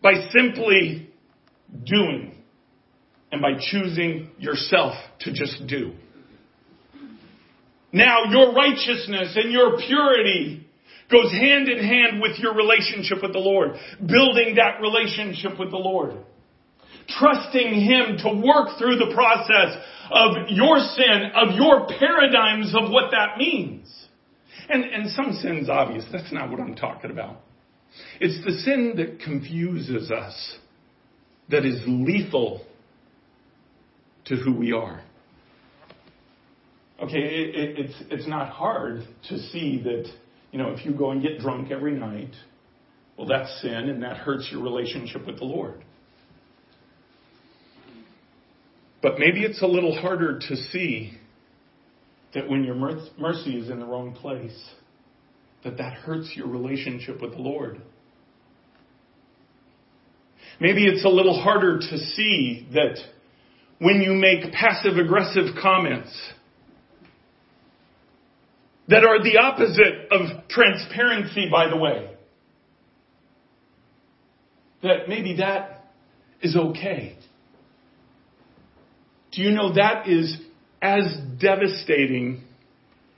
by 0.00 0.28
simply 0.32 1.10
doing 1.84 2.34
and 3.30 3.40
by 3.40 3.52
choosing 3.70 4.30
yourself 4.38 4.94
to 5.20 5.32
just 5.32 5.66
do. 5.66 5.92
Now 7.92 8.24
your 8.30 8.52
righteousness 8.54 9.36
and 9.36 9.52
your 9.52 9.78
purity 9.78 10.66
goes 11.10 11.30
hand 11.30 11.68
in 11.68 11.78
hand 11.78 12.22
with 12.22 12.38
your 12.38 12.54
relationship 12.54 13.22
with 13.22 13.32
the 13.32 13.38
Lord, 13.38 13.72
building 13.98 14.56
that 14.56 14.80
relationship 14.80 15.58
with 15.58 15.70
the 15.70 15.76
Lord. 15.76 16.16
Trusting 17.18 17.74
Him 17.74 18.16
to 18.22 18.42
work 18.42 18.78
through 18.78 18.96
the 18.96 19.12
process 19.14 19.76
of 20.10 20.48
your 20.48 20.78
sin, 20.78 21.32
of 21.34 21.54
your 21.54 21.86
paradigms 21.98 22.74
of 22.74 22.90
what 22.90 23.10
that 23.10 23.36
means. 23.38 23.88
And, 24.68 24.84
and 24.84 25.10
some 25.10 25.38
sin's 25.42 25.68
obvious. 25.68 26.04
That's 26.12 26.32
not 26.32 26.50
what 26.50 26.60
I'm 26.60 26.76
talking 26.76 27.10
about. 27.10 27.40
It's 28.20 28.42
the 28.44 28.52
sin 28.62 28.94
that 28.96 29.20
confuses 29.20 30.10
us 30.10 30.56
that 31.50 31.66
is 31.66 31.82
lethal 31.86 32.64
to 34.26 34.36
who 34.36 34.54
we 34.54 34.72
are. 34.72 35.02
Okay, 37.02 37.18
it, 37.18 37.54
it, 37.56 37.78
it's, 37.78 37.94
it's 38.10 38.28
not 38.28 38.50
hard 38.50 39.02
to 39.28 39.38
see 39.38 39.82
that, 39.82 40.06
you 40.52 40.58
know, 40.58 40.70
if 40.70 40.84
you 40.84 40.92
go 40.92 41.10
and 41.10 41.20
get 41.20 41.40
drunk 41.40 41.72
every 41.72 41.94
night, 41.94 42.32
well, 43.18 43.26
that's 43.26 43.60
sin 43.60 43.88
and 43.88 44.04
that 44.04 44.18
hurts 44.18 44.48
your 44.52 44.62
relationship 44.62 45.26
with 45.26 45.38
the 45.38 45.44
Lord. 45.44 45.84
But 49.02 49.18
maybe 49.18 49.42
it's 49.42 49.60
a 49.62 49.66
little 49.66 50.00
harder 50.00 50.38
to 50.38 50.56
see 50.56 51.14
that 52.34 52.48
when 52.48 52.62
your 52.62 52.76
mercy 52.76 53.58
is 53.58 53.68
in 53.68 53.80
the 53.80 53.84
wrong 53.84 54.14
place, 54.14 54.70
that 55.64 55.78
that 55.78 55.94
hurts 55.94 56.30
your 56.36 56.46
relationship 56.46 57.20
with 57.20 57.32
the 57.32 57.42
Lord. 57.42 57.82
Maybe 60.60 60.86
it's 60.86 61.04
a 61.04 61.08
little 61.08 61.42
harder 61.42 61.78
to 61.78 61.98
see 61.98 62.68
that 62.74 62.96
when 63.80 64.02
you 64.02 64.12
make 64.12 64.52
passive 64.52 64.96
aggressive 64.96 65.56
comments 65.60 66.16
that 68.88 69.04
are 69.04 69.22
the 69.22 69.38
opposite 69.38 70.08
of 70.10 70.48
transparency, 70.48 71.48
by 71.50 71.68
the 71.68 71.76
way, 71.76 72.10
that 74.82 75.08
maybe 75.08 75.36
that 75.36 75.92
is 76.40 76.56
okay. 76.56 77.16
Do 79.32 79.42
you 79.42 79.52
know 79.52 79.74
that 79.74 80.08
is 80.08 80.36
as 80.82 81.04
devastating 81.40 82.42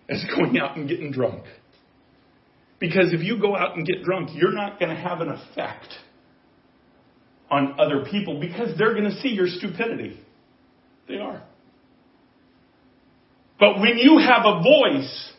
as 0.09 0.25
going 0.37 0.59
out 0.59 0.77
and 0.77 0.89
getting 0.89 1.11
drunk? 1.11 1.45
Because 2.79 3.13
if 3.13 3.23
you 3.23 3.41
go 3.41 3.57
out 3.57 3.77
and 3.77 3.87
get 3.87 4.03
drunk, 4.05 4.31
you're 4.35 4.53
not 4.53 4.79
going 4.79 4.95
to 4.95 5.01
have 5.01 5.21
an 5.21 5.31
effect 5.31 5.89
on 7.51 7.81
other 7.81 8.05
people 8.11 8.41
because 8.41 8.77
they're 8.77 8.93
going 8.93 9.11
to 9.11 9.21
see 9.21 9.29
your 9.31 9.47
stupidity. 9.47 10.21
They 11.09 11.17
are. 11.17 11.43
But 13.59 13.81
when 13.81 13.97
you 13.97 14.19
have 14.19 14.43
a 14.45 14.63
voice 14.63 15.33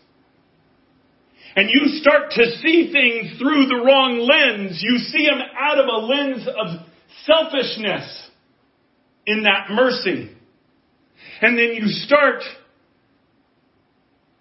and 1.56 1.70
you 1.70 1.99
start 2.01 2.32
to 2.32 2.45
see 2.58 2.91
things 2.91 3.39
through 3.39 3.68
the 3.68 3.82
wrong 3.86 4.20
lens, 4.20 4.84
you 4.84 4.97
see 4.97 5.26
them 5.26 5.39
out 5.58 5.80
of 5.80 5.86
a 5.86 6.06
lens 6.06 6.47
of 6.47 6.86
selfishness 7.26 8.30
in 9.26 9.43
that 9.43 9.72
mercy. 9.72 10.36
And 11.41 11.58
then 11.58 11.76
you 11.76 11.88
start 11.88 12.43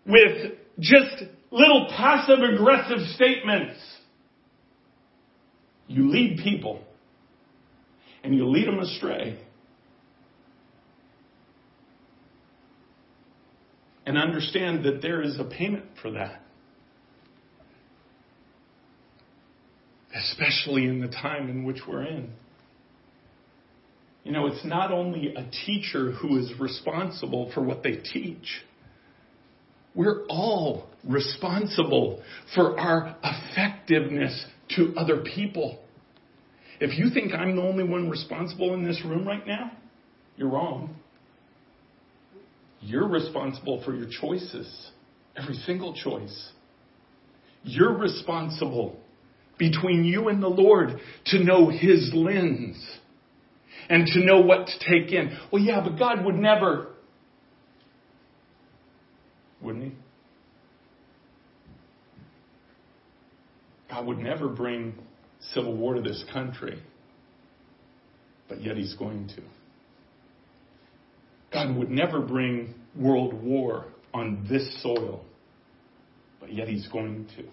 with 0.07 0.53
just 0.81 1.25
little 1.51 1.89
passive 1.97 2.41
aggressive 2.41 2.99
statements. 3.15 3.79
You 5.87 6.11
lead 6.11 6.41
people 6.43 6.83
and 8.25 8.35
you 8.35 8.49
lead 8.49 8.67
them 8.67 8.81
astray. 8.81 9.39
And 14.07 14.19
understand 14.19 14.85
that 14.85 15.01
there 15.01 15.23
is 15.23 15.39
a 15.39 15.45
payment 15.45 15.85
for 16.03 16.11
that. 16.11 16.44
Especially 20.15 20.87
in 20.87 21.01
the 21.01 21.09
time 21.09 21.49
in 21.49 21.65
which 21.65 21.81
we're 21.89 22.05
in. 22.05 22.31
You 24.23 24.33
know, 24.33 24.47
it's 24.47 24.65
not 24.65 24.91
only 24.91 25.35
a 25.35 25.51
teacher 25.67 26.13
who 26.13 26.39
is 26.39 26.53
responsible 26.59 27.51
for 27.53 27.63
what 27.63 27.83
they 27.83 27.97
teach. 27.97 28.63
We're 29.95 30.25
all 30.27 30.89
responsible 31.07 32.23
for 32.55 32.79
our 32.79 33.17
effectiveness 33.23 34.45
to 34.77 34.95
other 34.97 35.23
people. 35.23 35.79
If 36.81 36.99
you 36.99 37.11
think 37.11 37.33
I'm 37.33 37.57
the 37.57 37.63
only 37.63 37.85
one 37.85 38.09
responsible 38.09 38.75
in 38.75 38.85
this 38.85 39.01
room 39.05 39.27
right 39.27 39.47
now, 39.47 39.73
you're 40.37 40.51
wrong. 40.51 40.97
You're 42.81 43.09
responsible 43.09 43.83
for 43.85 43.95
your 43.95 44.09
choices, 44.21 44.91
every 45.37 45.55
single 45.55 45.95
choice. 45.95 46.51
You're 47.63 47.97
responsible 47.97 48.99
between 49.59 50.05
you 50.05 50.29
and 50.29 50.43
the 50.43 50.49
Lord 50.49 51.01
to 51.27 51.43
know 51.43 51.69
His 51.71 52.11
lens 52.13 52.77
and 53.89 54.07
to 54.07 54.25
know 54.25 54.41
what 54.41 54.67
to 54.67 54.73
take 54.79 55.13
in. 55.13 55.37
Well, 55.53 55.63
yeah, 55.63 55.81
but 55.81 55.99
God 55.99 56.25
would 56.25 56.37
never. 56.37 56.89
Wouldn't 59.61 59.85
He? 59.85 59.93
God 63.89 64.07
would 64.07 64.19
never 64.19 64.49
bring 64.49 64.95
civil 65.53 65.77
war 65.77 65.95
to 65.95 66.01
this 66.01 66.25
country, 66.33 66.83
but 68.49 68.63
yet 68.63 68.77
He's 68.77 68.95
going 68.95 69.29
to. 69.29 69.43
God 71.53 71.77
would 71.77 71.91
never 71.91 72.21
bring 72.21 72.75
world 72.97 73.35
war 73.35 73.87
on 74.13 74.47
this 74.51 74.83
soil, 74.83 75.25
but 76.41 76.53
yet 76.53 76.67
He's 76.67 76.89
going 76.89 77.29
to. 77.37 77.45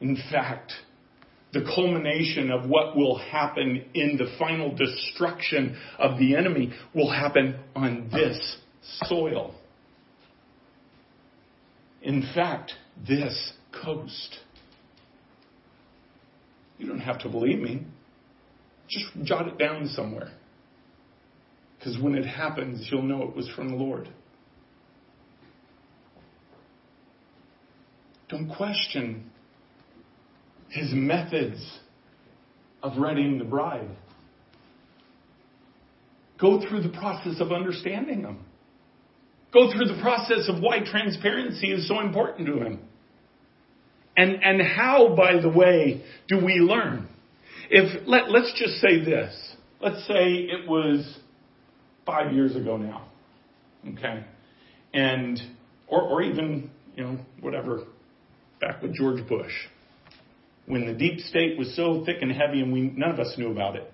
In 0.00 0.16
fact, 0.30 0.72
the 1.52 1.64
culmination 1.74 2.50
of 2.50 2.68
what 2.68 2.94
will 2.96 3.18
happen 3.18 3.84
in 3.94 4.16
the 4.18 4.26
final 4.38 4.74
destruction 4.74 5.76
of 5.98 6.18
the 6.18 6.36
enemy 6.36 6.72
will 6.94 7.10
happen 7.10 7.58
on 7.74 8.10
this 8.12 8.58
soil. 9.04 9.54
In 12.02 12.22
fact, 12.34 12.72
this 13.06 13.52
coast. 13.84 14.38
You 16.78 16.86
don't 16.86 17.00
have 17.00 17.18
to 17.20 17.28
believe 17.28 17.58
me. 17.58 17.84
Just 18.88 19.06
jot 19.24 19.48
it 19.48 19.58
down 19.58 19.88
somewhere. 19.88 20.30
Because 21.78 21.98
when 21.98 22.14
it 22.14 22.24
happens, 22.24 22.88
you'll 22.90 23.02
know 23.02 23.22
it 23.22 23.34
was 23.34 23.48
from 23.54 23.70
the 23.70 23.76
Lord. 23.76 24.08
Don't 28.28 28.48
question 28.48 29.30
his 30.70 30.90
methods 30.92 31.60
of 32.82 32.98
readying 32.98 33.38
the 33.38 33.44
bride. 33.44 33.88
Go 36.40 36.60
through 36.66 36.82
the 36.82 36.90
process 36.90 37.40
of 37.40 37.52
understanding 37.52 38.22
them. 38.22 38.44
Go 39.52 39.72
through 39.72 39.86
the 39.86 40.00
process 40.00 40.48
of 40.48 40.62
why 40.62 40.80
transparency 40.84 41.72
is 41.72 41.88
so 41.88 42.00
important 42.00 42.46
to 42.46 42.58
him. 42.58 42.80
And, 44.16 44.42
and 44.44 44.60
how, 44.60 45.14
by 45.16 45.40
the 45.40 45.48
way, 45.48 46.04
do 46.28 46.44
we 46.44 46.54
learn? 46.54 47.08
If, 47.70 48.06
let, 48.06 48.30
let's 48.30 48.52
just 48.58 48.80
say 48.80 49.04
this. 49.04 49.34
let's 49.80 50.06
say 50.06 50.48
it 50.50 50.68
was 50.68 51.18
five 52.04 52.32
years 52.32 52.56
ago 52.56 52.76
now, 52.76 53.08
okay, 53.94 54.24
and 54.92 55.40
or 55.86 56.02
or 56.02 56.22
even 56.22 56.70
you 56.96 57.04
know 57.04 57.18
whatever, 57.40 57.84
back 58.60 58.82
with 58.82 58.94
George 58.94 59.26
Bush, 59.28 59.52
when 60.68 60.86
the 60.86 60.92
deep 60.92 61.20
state 61.20 61.58
was 61.58 61.74
so 61.74 62.04
thick 62.04 62.18
and 62.20 62.30
heavy, 62.30 62.60
and 62.60 62.72
we 62.72 62.82
none 62.82 63.10
of 63.10 63.18
us 63.18 63.34
knew 63.36 63.50
about 63.50 63.76
it, 63.76 63.90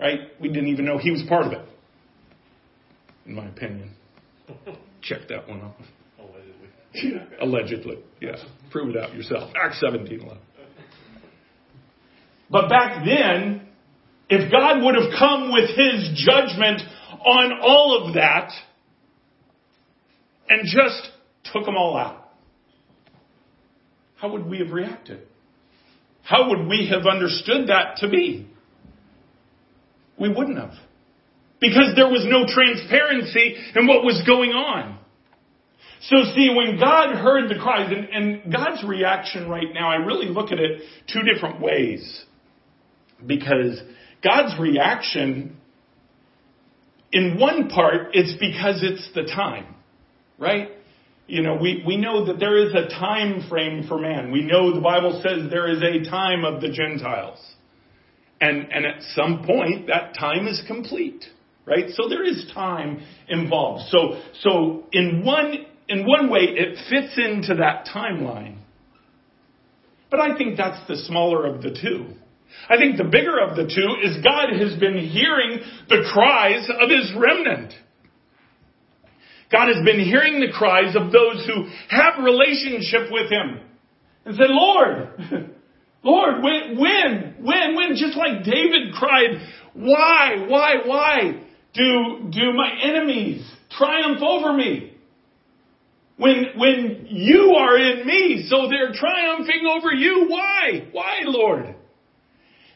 right? 0.00 0.18
We 0.40 0.48
didn't 0.48 0.68
even 0.68 0.84
know 0.84 0.98
he 0.98 1.10
was 1.10 1.22
part 1.28 1.46
of 1.46 1.52
it, 1.52 1.68
in 3.26 3.34
my 3.34 3.46
opinion. 3.46 3.94
Check 5.02 5.28
that 5.28 5.46
one 5.48 5.60
off. 5.60 5.76
Allegedly. 6.18 7.26
Allegedly, 7.40 7.98
yeah. 8.20 8.36
Prove 8.70 8.94
it 8.94 8.96
out 8.96 9.14
yourself. 9.14 9.52
Acts 9.62 9.80
17 9.80 10.20
11. 10.20 10.38
But 12.50 12.68
back 12.68 13.04
then, 13.04 13.68
if 14.28 14.50
God 14.50 14.82
would 14.82 14.94
have 14.94 15.12
come 15.18 15.52
with 15.52 15.70
his 15.70 16.24
judgment 16.26 16.82
on 17.24 17.60
all 17.62 18.06
of 18.06 18.14
that 18.14 18.50
and 20.48 20.62
just 20.64 21.10
took 21.52 21.64
them 21.64 21.76
all 21.76 21.96
out, 21.96 22.30
how 24.16 24.32
would 24.32 24.46
we 24.46 24.58
have 24.58 24.70
reacted? 24.70 25.26
How 26.24 26.48
would 26.48 26.66
we 26.66 26.88
have 26.90 27.06
understood 27.06 27.68
that 27.68 27.98
to 27.98 28.08
be? 28.08 28.48
We 30.18 30.28
wouldn't 30.28 30.58
have. 30.58 30.72
Because 31.60 31.92
there 31.96 32.08
was 32.08 32.24
no 32.26 32.46
transparency 32.46 33.56
in 33.74 33.86
what 33.86 34.04
was 34.04 34.22
going 34.26 34.50
on. 34.50 34.98
So 36.02 36.16
see, 36.34 36.50
when 36.54 36.78
God 36.78 37.14
heard 37.14 37.48
the 37.48 37.54
cries, 37.54 37.90
and, 37.90 38.08
and, 38.08 38.52
God's 38.52 38.84
reaction 38.84 39.48
right 39.48 39.72
now, 39.72 39.88
I 39.88 39.96
really 39.96 40.26
look 40.26 40.52
at 40.52 40.58
it 40.58 40.82
two 41.10 41.20
different 41.22 41.60
ways. 41.60 42.24
Because 43.24 43.80
God's 44.22 44.58
reaction, 44.60 45.56
in 47.10 47.38
one 47.38 47.70
part, 47.70 48.08
it's 48.12 48.34
because 48.38 48.82
it's 48.82 49.08
the 49.14 49.22
time, 49.22 49.74
right? 50.38 50.68
You 51.26 51.42
know, 51.42 51.56
we, 51.56 51.82
we 51.86 51.96
know 51.96 52.26
that 52.26 52.38
there 52.38 52.56
is 52.56 52.74
a 52.74 52.88
time 52.88 53.48
frame 53.48 53.86
for 53.88 53.98
man. 53.98 54.30
We 54.30 54.42
know 54.42 54.74
the 54.74 54.80
Bible 54.80 55.22
says 55.22 55.50
there 55.50 55.70
is 55.70 55.82
a 55.82 56.08
time 56.10 56.44
of 56.44 56.60
the 56.60 56.70
Gentiles. 56.70 57.38
And, 58.40 58.70
and 58.70 58.84
at 58.84 59.02
some 59.14 59.44
point, 59.46 59.86
that 59.86 60.14
time 60.18 60.46
is 60.46 60.62
complete, 60.66 61.24
right? 61.64 61.90
So 61.90 62.08
there 62.08 62.24
is 62.24 62.50
time 62.52 63.02
involved. 63.28 63.88
So, 63.88 64.20
so 64.40 64.84
in 64.92 65.24
one 65.24 65.66
in 65.88 66.06
one 66.06 66.30
way, 66.30 66.40
it 66.42 66.78
fits 66.88 67.18
into 67.18 67.56
that 67.56 67.86
timeline. 67.94 68.56
But 70.10 70.20
I 70.20 70.36
think 70.36 70.56
that's 70.56 70.86
the 70.88 70.96
smaller 70.96 71.46
of 71.46 71.62
the 71.62 71.70
two. 71.70 72.06
I 72.68 72.76
think 72.76 72.96
the 72.96 73.04
bigger 73.04 73.38
of 73.38 73.56
the 73.56 73.64
two 73.64 74.08
is 74.08 74.22
God 74.22 74.50
has 74.58 74.78
been 74.78 74.96
hearing 74.96 75.60
the 75.88 76.08
cries 76.12 76.68
of 76.70 76.88
his 76.88 77.12
remnant. 77.16 77.74
God 79.54 79.68
has 79.68 79.84
been 79.84 80.00
hearing 80.00 80.40
the 80.40 80.50
cries 80.52 80.96
of 80.96 81.12
those 81.12 81.46
who 81.46 81.68
have 81.88 82.24
relationship 82.24 83.12
with 83.12 83.30
him 83.30 83.60
and 84.24 84.34
said, 84.34 84.48
Lord, 84.48 85.10
Lord, 86.02 86.42
when, 86.42 86.76
when, 86.76 87.36
when, 87.40 87.76
when, 87.76 87.94
just 87.94 88.16
like 88.16 88.42
David 88.42 88.92
cried, 88.98 89.38
why, 89.74 90.46
why, 90.48 90.74
why 90.84 91.40
do, 91.72 92.30
do 92.30 92.52
my 92.52 92.72
enemies 92.82 93.48
triumph 93.70 94.20
over 94.22 94.52
me? 94.52 94.96
When, 96.16 96.46
when 96.56 97.06
you 97.08 97.54
are 97.56 97.78
in 97.78 98.06
me, 98.06 98.46
so 98.48 98.68
they're 98.68 98.92
triumphing 98.92 99.66
over 99.68 99.92
you. 99.92 100.26
Why? 100.28 100.88
Why, 100.90 101.20
Lord? 101.24 101.76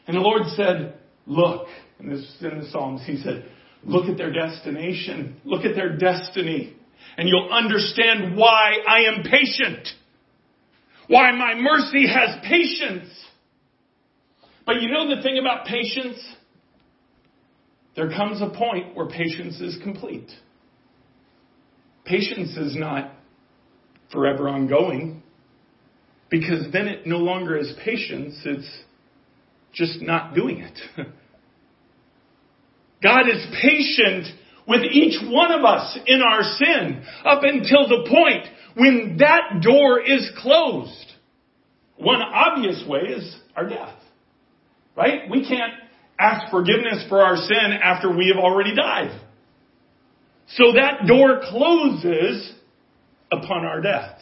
And 0.07 0.15
the 0.15 0.21
Lord 0.21 0.43
said, 0.55 0.97
look, 1.25 1.67
this 1.99 2.19
is 2.19 2.37
in 2.41 2.59
the 2.61 2.69
Psalms, 2.69 3.01
he 3.05 3.17
said, 3.21 3.45
look 3.83 4.09
at 4.09 4.17
their 4.17 4.31
destination. 4.31 5.39
Look 5.45 5.65
at 5.65 5.75
their 5.75 5.97
destiny. 5.97 6.75
And 7.17 7.27
you'll 7.27 7.49
understand 7.51 8.37
why 8.37 8.77
I 8.87 9.01
am 9.01 9.23
patient. 9.23 9.87
Why 11.07 11.31
my 11.31 11.55
mercy 11.55 12.07
has 12.07 12.37
patience. 12.43 13.09
But 14.65 14.81
you 14.81 14.91
know 14.91 15.15
the 15.15 15.21
thing 15.21 15.39
about 15.39 15.65
patience? 15.65 16.17
There 17.95 18.09
comes 18.09 18.41
a 18.41 18.49
point 18.49 18.95
where 18.95 19.07
patience 19.07 19.59
is 19.59 19.77
complete. 19.83 20.29
Patience 22.05 22.55
is 22.55 22.75
not 22.75 23.11
forever 24.11 24.47
ongoing 24.47 25.23
because 26.29 26.71
then 26.71 26.87
it 26.87 27.05
no 27.05 27.17
longer 27.17 27.57
is 27.57 27.73
patience, 27.83 28.39
it's 28.45 28.69
just 29.73 30.01
not 30.01 30.33
doing 30.33 30.59
it. 30.59 30.79
God 33.01 33.29
is 33.29 33.45
patient 33.61 34.27
with 34.67 34.81
each 34.83 35.19
one 35.27 35.51
of 35.51 35.63
us 35.63 35.97
in 36.05 36.21
our 36.21 36.43
sin 36.43 37.03
up 37.25 37.43
until 37.43 37.87
the 37.87 38.07
point 38.09 38.45
when 38.75 39.17
that 39.19 39.61
door 39.61 40.01
is 40.01 40.29
closed. 40.37 41.05
One 41.97 42.21
obvious 42.21 42.83
way 42.87 42.99
is 42.99 43.35
our 43.55 43.67
death. 43.67 43.95
Right? 44.95 45.29
We 45.29 45.47
can't 45.47 45.73
ask 46.19 46.51
forgiveness 46.51 47.05
for 47.07 47.21
our 47.21 47.37
sin 47.37 47.71
after 47.81 48.15
we 48.15 48.33
have 48.33 48.43
already 48.43 48.75
died. 48.75 49.19
So 50.55 50.73
that 50.73 51.07
door 51.07 51.41
closes 51.49 52.53
upon 53.31 53.65
our 53.65 53.81
death. 53.81 54.19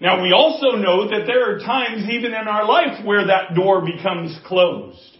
Now 0.00 0.22
we 0.22 0.32
also 0.32 0.76
know 0.76 1.08
that 1.08 1.24
there 1.26 1.54
are 1.54 1.58
times 1.60 2.08
even 2.10 2.32
in 2.32 2.48
our 2.48 2.66
life 2.66 3.04
where 3.04 3.26
that 3.26 3.54
door 3.54 3.84
becomes 3.84 4.36
closed. 4.46 5.13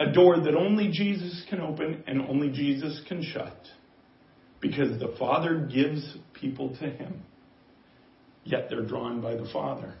A 0.00 0.12
door 0.12 0.40
that 0.40 0.54
only 0.54 0.88
Jesus 0.90 1.44
can 1.48 1.60
open 1.60 2.02
and 2.06 2.22
only 2.22 2.50
Jesus 2.50 3.00
can 3.08 3.22
shut. 3.22 3.56
Because 4.60 4.98
the 4.98 5.14
Father 5.18 5.68
gives 5.72 6.16
people 6.32 6.70
to 6.76 6.90
Him. 6.90 7.22
Yet 8.44 8.66
they're 8.68 8.86
drawn 8.86 9.20
by 9.20 9.36
the 9.36 9.48
Father. 9.52 9.94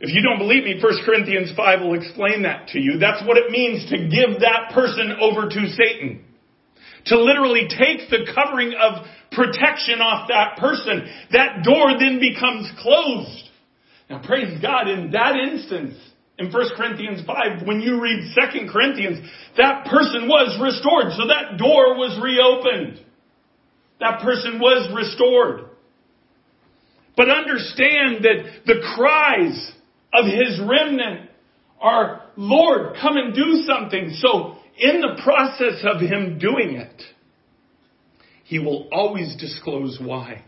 If 0.00 0.14
you 0.14 0.22
don't 0.22 0.38
believe 0.38 0.64
me, 0.64 0.80
1 0.80 0.92
Corinthians 1.04 1.52
5 1.56 1.80
will 1.80 1.94
explain 1.94 2.42
that 2.42 2.68
to 2.68 2.78
you. 2.78 2.98
That's 2.98 3.26
what 3.26 3.36
it 3.36 3.50
means 3.50 3.90
to 3.90 3.96
give 3.96 4.40
that 4.40 4.70
person 4.72 5.16
over 5.20 5.48
to 5.48 5.68
Satan 5.70 6.24
to 7.08 7.20
literally 7.20 7.68
take 7.68 8.10
the 8.10 8.30
covering 8.34 8.74
of 8.78 9.04
protection 9.32 10.00
off 10.00 10.28
that 10.28 10.56
person, 10.58 11.08
that 11.32 11.62
door 11.62 11.98
then 11.98 12.20
becomes 12.20 12.70
closed. 12.80 13.44
Now 14.08 14.22
praise 14.24 14.60
God 14.62 14.88
in 14.88 15.10
that 15.12 15.36
instance, 15.36 15.96
in 16.38 16.52
1 16.52 16.64
Corinthians 16.76 17.26
5, 17.26 17.66
when 17.66 17.80
you 17.80 18.00
read 18.00 18.32
2 18.52 18.68
Corinthians, 18.70 19.18
that 19.56 19.86
person 19.86 20.28
was 20.28 20.56
restored. 20.62 21.12
So 21.16 21.26
that 21.26 21.58
door 21.58 21.96
was 21.96 22.18
reopened. 22.22 23.04
That 23.98 24.20
person 24.22 24.60
was 24.60 24.88
restored. 24.94 25.70
But 27.16 27.28
understand 27.30 28.22
that 28.22 28.62
the 28.66 28.80
cries 28.94 29.72
of 30.14 30.26
his 30.26 30.60
remnant 30.60 31.30
are, 31.80 32.22
Lord, 32.36 32.96
come 33.00 33.16
and 33.16 33.34
do 33.34 33.64
something. 33.66 34.10
So 34.20 34.58
in 34.78 35.00
the 35.00 35.20
process 35.24 35.84
of 35.84 36.00
him 36.00 36.38
doing 36.38 36.76
it, 36.76 37.02
he 38.44 38.60
will 38.60 38.88
always 38.92 39.34
disclose 39.36 39.98
why. 40.00 40.44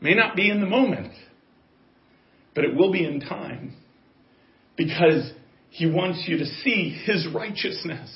May 0.00 0.14
not 0.14 0.34
be 0.34 0.50
in 0.50 0.60
the 0.60 0.66
moment, 0.66 1.12
but 2.56 2.64
it 2.64 2.74
will 2.74 2.90
be 2.90 3.04
in 3.04 3.20
time. 3.20 3.76
Because 4.76 5.32
he 5.70 5.86
wants 5.86 6.24
you 6.26 6.38
to 6.38 6.46
see 6.46 6.98
his 7.04 7.26
righteousness. 7.34 8.10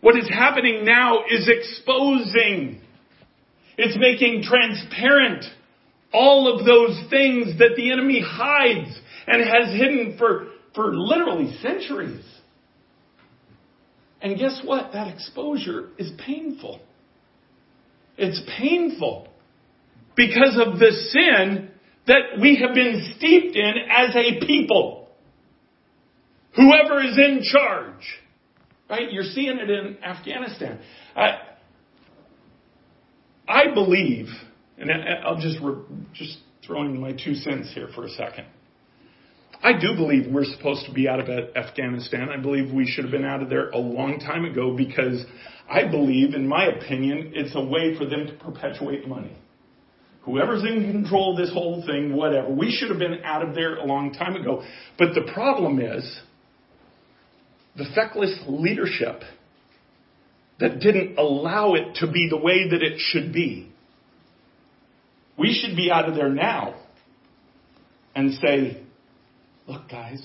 What 0.00 0.16
is 0.16 0.28
happening 0.28 0.84
now 0.84 1.20
is 1.30 1.48
exposing. 1.48 2.80
It's 3.78 3.96
making 3.98 4.42
transparent 4.42 5.44
all 6.12 6.52
of 6.52 6.66
those 6.66 7.08
things 7.08 7.58
that 7.58 7.74
the 7.76 7.92
enemy 7.92 8.22
hides 8.24 8.98
and 9.26 9.42
has 9.42 9.74
hidden 9.78 10.16
for, 10.18 10.48
for 10.74 10.94
literally 10.94 11.56
centuries. 11.62 12.24
And 14.20 14.38
guess 14.38 14.60
what? 14.64 14.92
That 14.92 15.08
exposure 15.08 15.88
is 15.98 16.12
painful. 16.24 16.80
It's 18.16 18.40
painful 18.58 19.28
because 20.16 20.58
of 20.64 20.78
the 20.78 20.92
sin 21.10 21.70
that 22.06 22.40
we 22.40 22.56
have 22.56 22.74
been 22.74 23.14
steeped 23.16 23.56
in 23.56 23.74
as 23.90 24.14
a 24.16 24.44
people. 24.44 25.08
Whoever 26.56 27.00
is 27.02 27.16
in 27.16 27.42
charge. 27.42 28.20
Right? 28.90 29.10
You're 29.10 29.24
seeing 29.24 29.58
it 29.58 29.70
in 29.70 30.02
Afghanistan. 30.02 30.80
I, 31.16 31.38
I 33.48 33.72
believe, 33.72 34.26
and 34.76 34.90
I'll 35.24 35.40
just, 35.40 35.58
re- 35.62 35.82
just 36.12 36.38
throw 36.66 36.82
in 36.82 37.00
my 37.00 37.12
two 37.12 37.34
cents 37.34 37.72
here 37.74 37.88
for 37.94 38.04
a 38.04 38.10
second. 38.10 38.46
I 39.62 39.74
do 39.78 39.94
believe 39.94 40.26
we're 40.30 40.44
supposed 40.44 40.86
to 40.86 40.92
be 40.92 41.08
out 41.08 41.20
of 41.20 41.28
Afghanistan. 41.54 42.28
I 42.28 42.36
believe 42.36 42.72
we 42.72 42.84
should 42.86 43.04
have 43.04 43.12
been 43.12 43.24
out 43.24 43.42
of 43.42 43.48
there 43.48 43.70
a 43.70 43.78
long 43.78 44.18
time 44.18 44.44
ago 44.44 44.76
because 44.76 45.24
I 45.70 45.88
believe, 45.88 46.34
in 46.34 46.48
my 46.48 46.66
opinion, 46.66 47.32
it's 47.34 47.54
a 47.54 47.64
way 47.64 47.96
for 47.96 48.04
them 48.04 48.26
to 48.26 48.32
perpetuate 48.34 49.06
money. 49.06 49.36
Whoever's 50.24 50.62
in 50.62 50.90
control 50.92 51.32
of 51.32 51.38
this 51.38 51.52
whole 51.52 51.84
thing, 51.86 52.14
whatever. 52.14 52.50
We 52.52 52.70
should 52.70 52.90
have 52.90 52.98
been 52.98 53.22
out 53.24 53.46
of 53.46 53.54
there 53.54 53.76
a 53.76 53.84
long 53.84 54.12
time 54.12 54.36
ago. 54.36 54.62
But 54.98 55.14
the 55.14 55.30
problem 55.32 55.80
is 55.80 56.20
the 57.76 57.86
feckless 57.94 58.38
leadership 58.46 59.22
that 60.60 60.78
didn't 60.80 61.18
allow 61.18 61.74
it 61.74 61.96
to 61.96 62.10
be 62.10 62.28
the 62.30 62.36
way 62.36 62.68
that 62.68 62.82
it 62.82 62.98
should 62.98 63.32
be. 63.32 63.72
We 65.38 65.52
should 65.52 65.76
be 65.76 65.90
out 65.90 66.08
of 66.08 66.14
there 66.14 66.28
now 66.28 66.74
and 68.14 68.34
say, 68.34 68.82
look, 69.66 69.88
guys, 69.88 70.22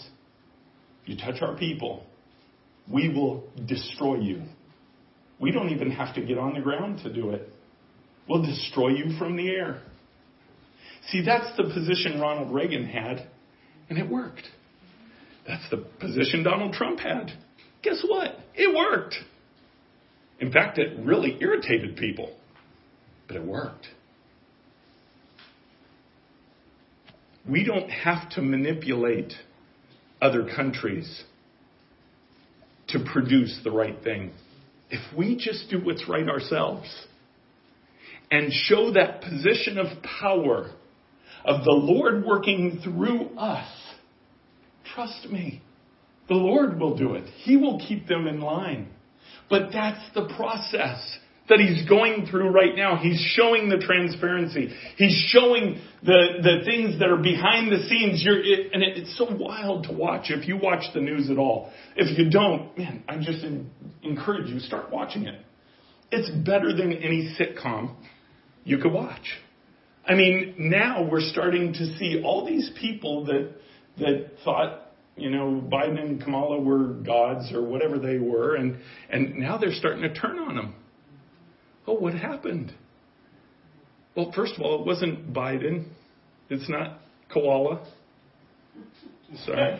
you 1.05 1.17
touch 1.17 1.41
our 1.41 1.55
people, 1.55 2.05
we 2.91 3.09
will 3.09 3.45
destroy 3.65 4.17
you. 4.17 4.43
We 5.39 5.51
don't 5.51 5.69
even 5.69 5.91
have 5.91 6.13
to 6.15 6.21
get 6.21 6.37
on 6.37 6.53
the 6.53 6.61
ground 6.61 6.99
to 7.03 7.13
do 7.13 7.31
it. 7.31 7.49
We'll 8.27 8.43
destroy 8.43 8.89
you 8.89 9.17
from 9.17 9.37
the 9.37 9.49
air. 9.49 9.81
See, 11.09 11.23
that's 11.25 11.55
the 11.55 11.63
position 11.63 12.19
Ronald 12.19 12.53
Reagan 12.53 12.85
had, 12.85 13.27
and 13.89 13.97
it 13.97 14.09
worked. 14.09 14.43
That's 15.47 15.69
the 15.69 15.77
position 15.77 16.43
Donald 16.43 16.73
Trump 16.73 16.99
had. 16.99 17.31
Guess 17.81 18.03
what? 18.05 18.35
It 18.53 18.75
worked. 18.75 19.15
In 20.39 20.51
fact, 20.51 20.77
it 20.77 20.99
really 20.99 21.37
irritated 21.39 21.95
people, 21.95 22.35
but 23.27 23.37
it 23.37 23.43
worked. 23.43 23.87
We 27.49 27.63
don't 27.63 27.89
have 27.89 28.29
to 28.31 28.41
manipulate 28.41 29.33
other 30.21 30.49
countries 30.53 31.23
to 32.89 32.99
produce 32.99 33.59
the 33.63 33.71
right 33.71 34.01
thing. 34.03 34.31
If 34.89 35.17
we 35.17 35.37
just 35.37 35.69
do 35.69 35.79
what's 35.83 36.09
right 36.09 36.27
ourselves 36.27 36.87
and 38.29 38.51
show 38.51 38.91
that 38.93 39.21
position 39.21 39.77
of 39.77 39.87
power 40.03 40.71
of 41.45 41.63
the 41.63 41.71
Lord 41.71 42.25
working 42.25 42.81
through 42.83 43.37
us, 43.37 43.69
trust 44.93 45.27
me, 45.29 45.61
the 46.27 46.35
Lord 46.35 46.79
will 46.79 46.97
do 46.97 47.13
it. 47.13 47.25
He 47.43 47.55
will 47.55 47.79
keep 47.79 48.07
them 48.07 48.27
in 48.27 48.41
line. 48.41 48.89
But 49.49 49.69
that's 49.71 50.03
the 50.13 50.27
process 50.35 51.17
that 51.49 51.59
he's 51.59 51.87
going 51.87 52.27
through 52.29 52.49
right 52.49 52.75
now. 52.75 52.97
He's 52.97 53.19
showing 53.35 53.69
the 53.69 53.77
transparency. 53.77 54.69
He's 54.97 55.15
showing 55.29 55.79
the, 56.03 56.39
the 56.43 56.65
things 56.65 56.99
that 56.99 57.07
are 57.07 57.17
behind 57.17 57.71
the 57.71 57.87
scenes. 57.87 58.21
You're 58.23 58.43
it, 58.43 58.73
and 58.73 58.83
it, 58.83 58.97
it's 58.97 59.17
so 59.17 59.27
wild 59.33 59.85
to 59.85 59.93
watch 59.93 60.25
if 60.29 60.47
you 60.47 60.57
watch 60.57 60.83
the 60.93 60.99
news 60.99 61.29
at 61.29 61.37
all. 61.37 61.71
If 61.95 62.17
you 62.17 62.29
don't, 62.29 62.77
man, 62.77 63.03
I 63.07 63.17
just 63.17 63.45
encourage 64.03 64.49
you, 64.49 64.59
start 64.59 64.91
watching 64.91 65.25
it. 65.25 65.39
It's 66.11 66.29
better 66.45 66.73
than 66.75 66.91
any 66.91 67.33
sitcom 67.39 67.95
you 68.67 68.77
could 68.79 68.91
watch. 68.91 69.25
I 70.05 70.13
mean, 70.13 70.55
now 70.57 71.07
we're 71.09 71.21
starting 71.21 71.71
to 71.73 71.97
see 71.97 72.21
all 72.23 72.45
these 72.45 72.69
people 72.79 73.25
that, 73.25 73.53
that 73.97 74.31
thought 74.43 74.81
you 75.15 75.31
know, 75.31 75.63
Biden 75.71 75.99
and 75.99 76.21
Kamala 76.21 76.59
were 76.59 76.89
gods 76.89 77.51
or 77.51 77.63
whatever 77.63 77.97
they 77.97 78.19
were, 78.19 78.55
and, 78.55 78.77
and 79.09 79.37
now 79.37 79.57
they're 79.57 79.73
starting 79.73 80.03
to 80.03 80.13
turn 80.13 80.37
on 80.37 80.55
them. 80.55 80.75
Oh, 81.87 81.95
what 81.95 82.13
happened? 82.13 82.71
Well, 84.15 84.31
first 84.35 84.53
of 84.55 84.61
all, 84.61 84.81
it 84.81 84.85
wasn't 84.85 85.33
Biden. 85.33 85.87
It's 86.49 86.69
not 86.69 86.99
koala. 87.33 87.87
Sorry. 89.45 89.79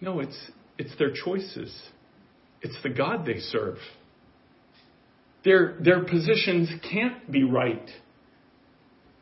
No, 0.00 0.20
it's 0.20 0.38
it's 0.76 0.96
their 0.98 1.12
choices. 1.12 1.74
It's 2.62 2.76
the 2.82 2.90
God 2.90 3.24
they 3.24 3.38
serve. 3.38 3.78
Their 5.48 5.76
their 5.80 6.04
positions 6.04 6.68
can't 6.92 7.32
be 7.32 7.42
right 7.42 7.88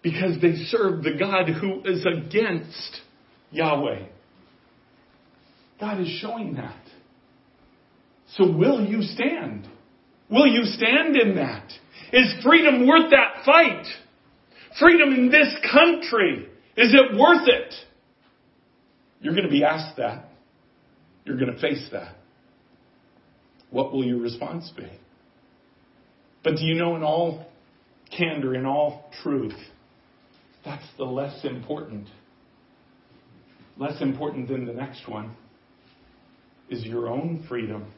because 0.02 0.42
they 0.42 0.56
serve 0.56 1.04
the 1.04 1.12
God 1.16 1.48
who 1.48 1.82
is 1.84 2.04
against 2.04 3.00
Yahweh. 3.52 4.06
God 5.78 6.00
is 6.00 6.08
showing 6.20 6.54
that. 6.54 6.82
So 8.32 8.50
will 8.50 8.84
you 8.84 9.02
stand? 9.02 9.68
Will 10.28 10.48
you 10.48 10.64
stand 10.64 11.14
in 11.14 11.36
that? 11.36 11.70
Is 12.12 12.42
freedom 12.42 12.88
worth 12.88 13.12
that 13.12 13.44
fight? 13.44 13.86
Freedom 14.80 15.10
in 15.14 15.30
this 15.30 15.54
country, 15.72 16.48
is 16.76 16.92
it 16.92 17.16
worth 17.16 17.46
it? 17.46 17.72
You're 19.20 19.34
going 19.34 19.46
to 19.46 19.50
be 19.50 19.62
asked 19.62 19.96
that. 19.98 20.28
You're 21.24 21.38
going 21.38 21.54
to 21.54 21.60
face 21.60 21.88
that. 21.92 22.16
What 23.70 23.92
will 23.92 24.04
your 24.04 24.18
response 24.18 24.72
be? 24.76 24.90
But 26.46 26.58
do 26.58 26.64
you 26.64 26.76
know, 26.76 26.94
in 26.94 27.02
all 27.02 27.44
candor, 28.16 28.54
in 28.54 28.66
all 28.66 29.10
truth, 29.24 29.58
that's 30.64 30.86
the 30.96 31.02
less 31.02 31.44
important. 31.44 32.06
Less 33.76 34.00
important 34.00 34.46
than 34.46 34.64
the 34.64 34.72
next 34.72 35.08
one 35.08 35.34
is 36.70 36.84
your 36.84 37.08
own 37.08 37.44
freedom 37.48 37.92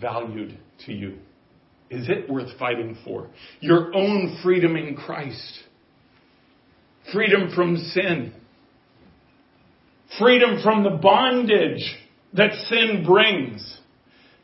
valued 0.00 0.58
to 0.86 0.92
you? 0.92 1.18
Is 1.90 2.08
it 2.08 2.28
worth 2.28 2.58
fighting 2.58 2.98
for? 3.04 3.28
Your 3.60 3.94
own 3.94 4.40
freedom 4.42 4.74
in 4.74 4.96
Christ. 4.96 5.60
Freedom 7.12 7.52
from 7.54 7.76
sin. 7.76 8.32
Freedom 10.18 10.60
from 10.64 10.82
the 10.82 10.98
bondage 11.00 11.96
that 12.32 12.50
sin 12.68 13.04
brings. 13.06 13.77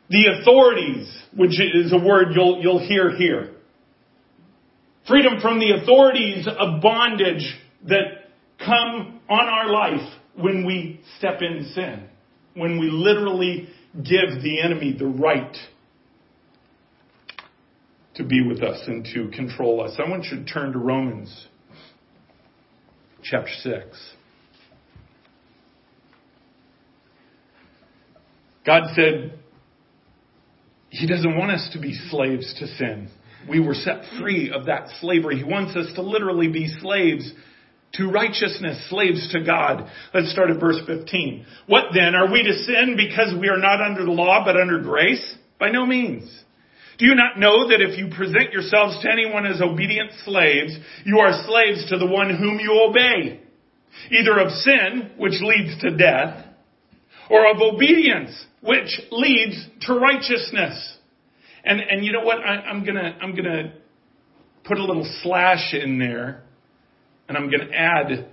The 0.09 0.39
authorities, 0.39 1.23
which 1.35 1.59
is 1.59 1.91
a 1.91 1.97
word 1.97 2.29
you'll, 2.35 2.61
you'll 2.61 2.87
hear 2.87 3.15
here. 3.15 3.51
Freedom 5.07 5.39
from 5.41 5.59
the 5.59 5.71
authorities 5.81 6.47
of 6.47 6.81
bondage 6.81 7.55
that 7.87 8.29
come 8.59 9.19
on 9.29 9.47
our 9.47 9.69
life 9.69 10.13
when 10.35 10.65
we 10.65 11.01
step 11.17 11.41
in 11.41 11.71
sin. 11.73 12.07
When 12.55 12.79
we 12.79 12.89
literally 12.89 13.69
give 13.95 14.41
the 14.41 14.61
enemy 14.61 14.95
the 14.97 15.05
right 15.05 15.55
to 18.15 18.23
be 18.23 18.41
with 18.41 18.63
us 18.63 18.81
and 18.87 19.05
to 19.13 19.29
control 19.35 19.83
us. 19.83 19.97
You 19.97 20.37
to 20.37 20.45
turn 20.45 20.71
to 20.71 20.79
Romans 20.79 21.47
chapter 23.23 23.51
6. 23.61 24.13
God 28.65 28.83
said 28.95 29.39
He 30.95 31.07
doesn't 31.07 31.37
want 31.37 31.51
us 31.51 31.69
to 31.73 31.79
be 31.79 31.93
slaves 32.09 32.53
to 32.59 32.67
sin. 32.67 33.09
We 33.49 33.59
were 33.59 33.73
set 33.73 34.03
free 34.19 34.51
of 34.51 34.67
that 34.67 34.87
slavery. 35.01 35.37
He 35.37 35.43
wants 35.43 35.75
us 35.75 35.93
to 35.95 36.01
literally 36.01 36.47
be 36.47 36.67
slaves 36.79 37.31
to 37.93 38.09
righteousness, 38.09 38.89
slaves 38.89 39.31
to 39.33 39.43
God. 39.43 39.89
Let's 40.13 40.31
start 40.31 40.51
at 40.51 40.59
verse 40.59 40.79
15. 40.87 41.45
What 41.67 41.85
then? 41.93 42.15
Are 42.15 42.31
we 42.31 42.43
to 42.43 42.53
sin 42.53 42.95
because 42.97 43.33
we 43.39 43.49
are 43.49 43.57
not 43.57 43.81
under 43.81 44.05
the 44.05 44.11
law 44.11 44.43
but 44.45 44.55
under 44.55 44.79
grace? 44.79 45.35
By 45.59 45.69
no 45.69 45.85
means. 45.85 46.31
Do 46.97 47.05
you 47.05 47.15
not 47.15 47.37
know 47.37 47.67
that 47.69 47.81
if 47.81 47.97
you 47.97 48.15
present 48.15 48.53
yourselves 48.53 49.01
to 49.01 49.11
anyone 49.11 49.45
as 49.45 49.61
obedient 49.61 50.11
slaves, 50.23 50.77
you 51.03 51.19
are 51.19 51.43
slaves 51.45 51.89
to 51.89 51.97
the 51.97 52.07
one 52.07 52.33
whom 52.33 52.59
you 52.59 52.87
obey? 52.89 53.41
Either 54.11 54.39
of 54.39 54.51
sin, 54.51 55.11
which 55.17 55.41
leads 55.41 55.81
to 55.81 55.97
death, 55.97 56.44
or 57.29 57.49
of 57.49 57.57
obedience, 57.61 58.31
which 58.61 59.01
leads 59.11 59.67
to 59.81 59.93
righteousness. 59.95 60.97
And, 61.63 61.79
and 61.79 62.05
you 62.05 62.11
know 62.11 62.23
what? 62.23 62.39
I, 62.39 62.61
I'm 62.61 62.85
gonna, 62.85 63.17
I'm 63.21 63.35
gonna 63.35 63.73
put 64.65 64.77
a 64.77 64.83
little 64.83 65.09
slash 65.23 65.73
in 65.73 65.99
there 65.99 66.43
and 67.27 67.37
I'm 67.37 67.49
going 67.49 67.67
to 67.67 67.75
add 67.75 68.27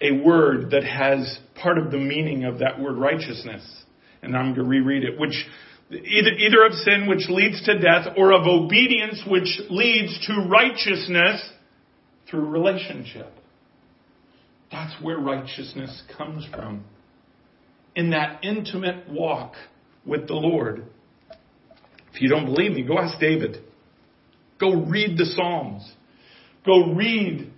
a 0.00 0.12
word 0.24 0.70
that 0.72 0.84
has 0.84 1.38
part 1.60 1.78
of 1.78 1.90
the 1.90 1.98
meaning 1.98 2.44
of 2.44 2.58
that 2.58 2.80
word 2.80 2.96
righteousness. 2.96 3.62
And 4.22 4.36
I'm 4.36 4.54
going 4.54 4.56
to 4.56 4.64
reread 4.64 5.04
it, 5.04 5.18
which 5.18 5.34
either, 5.90 6.30
either 6.30 6.64
of 6.64 6.72
sin 6.72 7.06
which 7.08 7.28
leads 7.28 7.62
to 7.64 7.78
death 7.78 8.14
or 8.16 8.32
of 8.32 8.46
obedience 8.46 9.22
which 9.26 9.60
leads 9.70 10.26
to 10.26 10.46
righteousness 10.48 11.42
through 12.30 12.48
relationship. 12.48 13.32
That's 14.70 14.94
where 15.02 15.18
righteousness 15.18 16.02
comes 16.16 16.46
from. 16.50 16.84
In 17.94 18.10
that 18.10 18.44
intimate 18.44 19.08
walk 19.08 19.54
with 20.06 20.26
the 20.26 20.34
Lord. 20.34 20.86
If 22.14 22.20
you 22.20 22.28
don't 22.28 22.46
believe 22.46 22.72
me, 22.72 22.82
go 22.82 22.98
ask 22.98 23.18
David. 23.18 23.58
Go 24.58 24.84
read 24.84 25.16
the 25.18 25.26
Psalms. 25.26 25.90
Go 26.64 26.92
read 26.94 27.52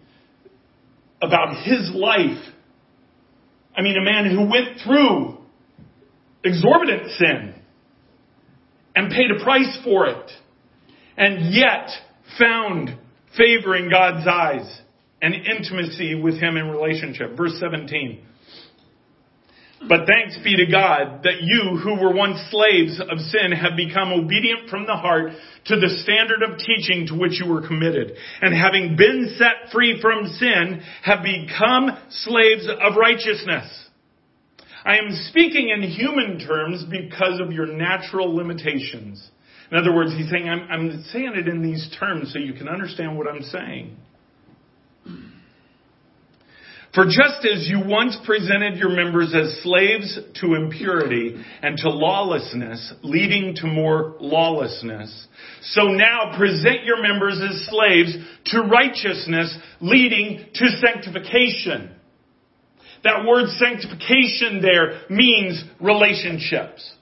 about 1.20 1.64
his 1.64 1.90
life. 1.94 2.42
I 3.76 3.82
mean, 3.82 3.96
a 3.96 4.04
man 4.04 4.30
who 4.30 4.48
went 4.48 4.80
through 4.84 5.38
exorbitant 6.44 7.10
sin 7.12 7.54
and 8.94 9.10
paid 9.10 9.30
a 9.30 9.42
price 9.42 9.78
for 9.82 10.06
it 10.06 10.30
and 11.16 11.52
yet 11.52 11.88
found 12.38 12.96
favor 13.36 13.76
in 13.76 13.90
God's 13.90 14.26
eyes 14.26 14.80
and 15.20 15.34
intimacy 15.34 16.14
with 16.14 16.34
him 16.40 16.56
in 16.56 16.70
relationship. 16.70 17.36
Verse 17.36 17.58
17. 17.58 18.24
But 19.80 20.06
thanks 20.06 20.38
be 20.42 20.56
to 20.56 20.70
God 20.70 21.24
that 21.24 21.42
you 21.42 21.76
who 21.76 22.00
were 22.00 22.14
once 22.14 22.38
slaves 22.50 23.00
of 23.00 23.18
sin 23.18 23.52
have 23.52 23.76
become 23.76 24.12
obedient 24.12 24.70
from 24.70 24.86
the 24.86 24.96
heart 24.96 25.32
to 25.66 25.76
the 25.76 26.00
standard 26.02 26.42
of 26.42 26.58
teaching 26.58 27.06
to 27.08 27.14
which 27.14 27.38
you 27.40 27.50
were 27.50 27.66
committed. 27.66 28.12
And 28.40 28.54
having 28.54 28.96
been 28.96 29.34
set 29.36 29.72
free 29.72 30.00
from 30.00 30.26
sin, 30.26 30.82
have 31.02 31.22
become 31.22 31.90
slaves 32.08 32.66
of 32.66 32.96
righteousness. 32.96 33.88
I 34.84 34.98
am 34.98 35.10
speaking 35.28 35.70
in 35.70 35.82
human 35.82 36.38
terms 36.38 36.84
because 36.90 37.40
of 37.40 37.52
your 37.52 37.66
natural 37.66 38.34
limitations. 38.34 39.30
In 39.70 39.78
other 39.78 39.94
words, 39.94 40.12
he's 40.16 40.30
saying, 40.30 40.48
I'm, 40.48 40.68
I'm 40.70 41.04
saying 41.10 41.32
it 41.34 41.48
in 41.48 41.62
these 41.62 41.94
terms 41.98 42.32
so 42.32 42.38
you 42.38 42.52
can 42.52 42.68
understand 42.68 43.16
what 43.16 43.26
I'm 43.26 43.42
saying. 43.42 43.96
For 46.94 47.06
just 47.06 47.44
as 47.52 47.66
you 47.66 47.80
once 47.84 48.16
presented 48.24 48.76
your 48.76 48.90
members 48.90 49.34
as 49.34 49.62
slaves 49.64 50.16
to 50.40 50.54
impurity 50.54 51.34
and 51.60 51.76
to 51.78 51.90
lawlessness, 51.90 52.92
leading 53.02 53.56
to 53.56 53.66
more 53.66 54.14
lawlessness, 54.20 55.26
so 55.62 55.88
now 55.88 56.36
present 56.38 56.84
your 56.84 57.02
members 57.02 57.40
as 57.42 57.66
slaves 57.68 58.14
to 58.46 58.60
righteousness, 58.60 59.58
leading 59.80 60.46
to 60.54 60.66
sanctification. 60.80 61.90
That 63.02 63.24
word 63.26 63.48
sanctification 63.58 64.62
there 64.62 65.00
means 65.10 65.64
relationships. 65.80 66.94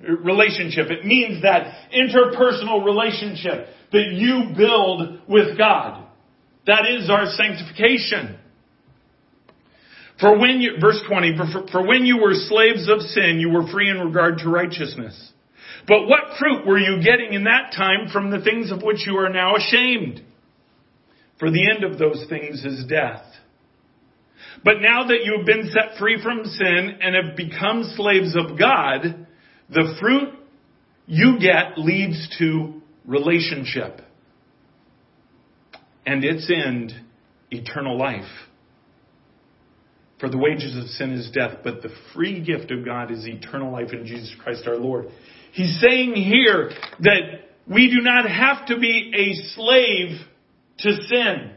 Relationship. 0.00 0.90
It 0.90 1.04
means 1.04 1.42
that 1.42 1.90
interpersonal 1.92 2.84
relationship 2.84 3.66
that 3.90 4.12
you 4.12 4.54
build 4.56 5.20
with 5.28 5.58
God. 5.58 6.06
That 6.66 6.86
is 6.88 7.10
our 7.10 7.26
sanctification. 7.26 8.38
For 10.22 10.38
when 10.38 10.60
you, 10.60 10.76
verse 10.80 11.02
20, 11.08 11.36
for, 11.36 11.66
for 11.72 11.86
when 11.86 12.06
you 12.06 12.18
were 12.18 12.32
slaves 12.32 12.88
of 12.88 13.00
sin, 13.00 13.40
you 13.40 13.50
were 13.50 13.66
free 13.66 13.90
in 13.90 13.98
regard 13.98 14.38
to 14.38 14.48
righteousness. 14.48 15.32
But 15.88 16.06
what 16.06 16.38
fruit 16.38 16.64
were 16.64 16.78
you 16.78 17.02
getting 17.02 17.32
in 17.32 17.44
that 17.44 17.72
time 17.76 18.08
from 18.12 18.30
the 18.30 18.40
things 18.40 18.70
of 18.70 18.82
which 18.84 19.04
you 19.04 19.16
are 19.16 19.28
now 19.28 19.56
ashamed? 19.56 20.22
For 21.40 21.50
the 21.50 21.68
end 21.68 21.82
of 21.82 21.98
those 21.98 22.24
things 22.28 22.64
is 22.64 22.84
death. 22.88 23.24
But 24.62 24.74
now 24.80 25.08
that 25.08 25.24
you 25.24 25.38
have 25.38 25.46
been 25.46 25.72
set 25.72 25.98
free 25.98 26.22
from 26.22 26.44
sin 26.44 26.98
and 27.00 27.16
have 27.16 27.36
become 27.36 27.92
slaves 27.96 28.36
of 28.36 28.56
God, 28.56 29.26
the 29.70 29.96
fruit 30.00 30.34
you 31.06 31.40
get 31.40 31.78
leads 31.78 32.28
to 32.38 32.80
relationship. 33.04 34.02
And 36.06 36.22
its 36.22 36.48
end, 36.48 36.92
eternal 37.50 37.98
life. 37.98 38.30
For 40.22 40.28
the 40.28 40.38
wages 40.38 40.76
of 40.76 40.84
sin 40.90 41.10
is 41.14 41.32
death, 41.32 41.58
but 41.64 41.82
the 41.82 41.90
free 42.14 42.40
gift 42.40 42.70
of 42.70 42.84
God 42.84 43.10
is 43.10 43.26
eternal 43.26 43.72
life 43.72 43.92
in 43.92 44.06
Jesus 44.06 44.32
Christ 44.40 44.68
our 44.68 44.76
Lord. 44.76 45.08
He's 45.50 45.80
saying 45.80 46.14
here 46.14 46.70
that 47.00 47.50
we 47.68 47.90
do 47.90 48.00
not 48.00 48.30
have 48.30 48.66
to 48.68 48.78
be 48.78 49.12
a 49.16 49.34
slave 49.56 50.20
to 50.78 50.92
sin. 51.08 51.50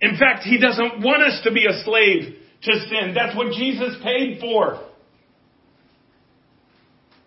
In 0.00 0.16
fact, 0.18 0.42
He 0.42 0.58
doesn't 0.58 1.04
want 1.04 1.22
us 1.22 1.40
to 1.44 1.52
be 1.52 1.66
a 1.66 1.84
slave 1.84 2.34
to 2.64 2.72
sin. 2.80 3.14
That's 3.14 3.36
what 3.36 3.52
Jesus 3.52 3.94
paid 4.02 4.40
for. 4.40 4.84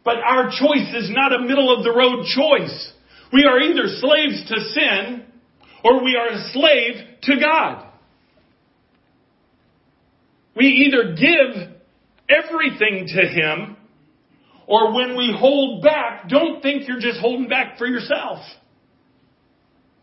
But 0.04 0.18
our 0.18 0.50
choice 0.50 0.94
is 0.96 1.10
not 1.12 1.32
a 1.32 1.40
middle 1.48 1.74
of 1.74 1.86
the 1.86 1.92
road 1.92 2.26
choice. 2.26 2.92
We 3.32 3.46
are 3.46 3.58
either 3.62 3.88
slaves 3.88 4.50
to 4.50 4.60
sin 4.70 5.24
or 5.86 6.04
we 6.04 6.18
are 6.18 6.28
a 6.28 6.50
slave 6.52 6.96
to 7.24 7.40
God. 7.40 7.87
We 10.58 10.66
either 10.66 11.16
give 11.16 11.78
everything 12.30 13.08
to 13.08 13.28
Him, 13.28 13.78
or 14.66 14.94
when 14.94 15.16
we 15.16 15.36
hold 15.38 15.84
back, 15.84 16.28
don't 16.28 16.62
think 16.62 16.88
you're 16.88 17.00
just 17.00 17.20
holding 17.20 17.48
back 17.48 17.78
for 17.78 17.86
yourself. 17.86 18.40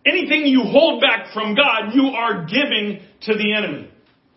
Anything 0.06 0.46
you 0.46 0.62
hold 0.62 1.00
back 1.00 1.32
from 1.32 1.54
God, 1.54 1.94
you 1.94 2.08
are 2.08 2.46
giving 2.46 3.00
to 3.22 3.34
the 3.34 3.54
enemy. 3.54 3.90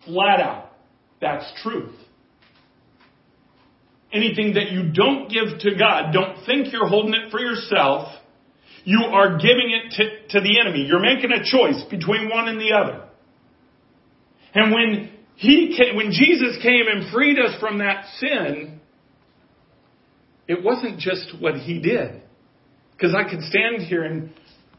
Flat 0.04 0.40
out. 0.40 0.72
That's 1.20 1.44
truth. 1.62 1.94
Anything 4.12 4.54
that 4.54 4.70
you 4.70 4.90
don't 4.92 5.28
give 5.28 5.58
to 5.60 5.78
God, 5.78 6.12
don't 6.12 6.44
think 6.46 6.72
you're 6.72 6.88
holding 6.88 7.12
it 7.12 7.30
for 7.30 7.38
yourself. 7.38 8.08
You 8.84 9.00
are 9.12 9.36
giving 9.36 9.70
it 9.70 9.92
to, 9.96 10.38
to 10.38 10.40
the 10.40 10.60
enemy. 10.60 10.86
You're 10.86 11.00
making 11.00 11.30
a 11.30 11.44
choice 11.44 11.84
between 11.90 12.30
one 12.30 12.48
and 12.48 12.58
the 12.58 12.72
other. 12.72 13.04
And 14.54 14.72
when 14.72 15.17
he 15.38 15.76
came, 15.78 15.94
when 15.94 16.10
Jesus 16.10 16.60
came 16.64 16.86
and 16.92 17.12
freed 17.12 17.38
us 17.38 17.54
from 17.60 17.78
that 17.78 18.06
sin, 18.18 18.80
it 20.48 20.64
wasn't 20.64 20.98
just 20.98 21.32
what 21.38 21.54
he 21.54 21.80
did. 21.80 22.22
Because 22.90 23.14
I 23.14 23.22
could 23.22 23.42
stand 23.42 23.82
here 23.82 24.02
and, 24.02 24.32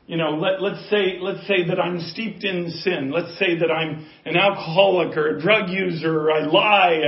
you 0.05 0.17
know, 0.17 0.31
let, 0.31 0.61
let's 0.61 0.89
say, 0.89 1.17
let's 1.21 1.47
say 1.47 1.65
that 1.69 1.79
I'm 1.79 2.01
steeped 2.11 2.43
in 2.43 2.71
sin. 2.83 3.09
Let's 3.09 3.39
say 3.39 3.57
that 3.57 3.71
I'm 3.71 4.05
an 4.25 4.35
alcoholic 4.35 5.15
or 5.15 5.37
a 5.37 5.41
drug 5.41 5.69
user, 5.69 6.27
or 6.27 6.31
I 6.33 6.39
lie, 6.41 6.99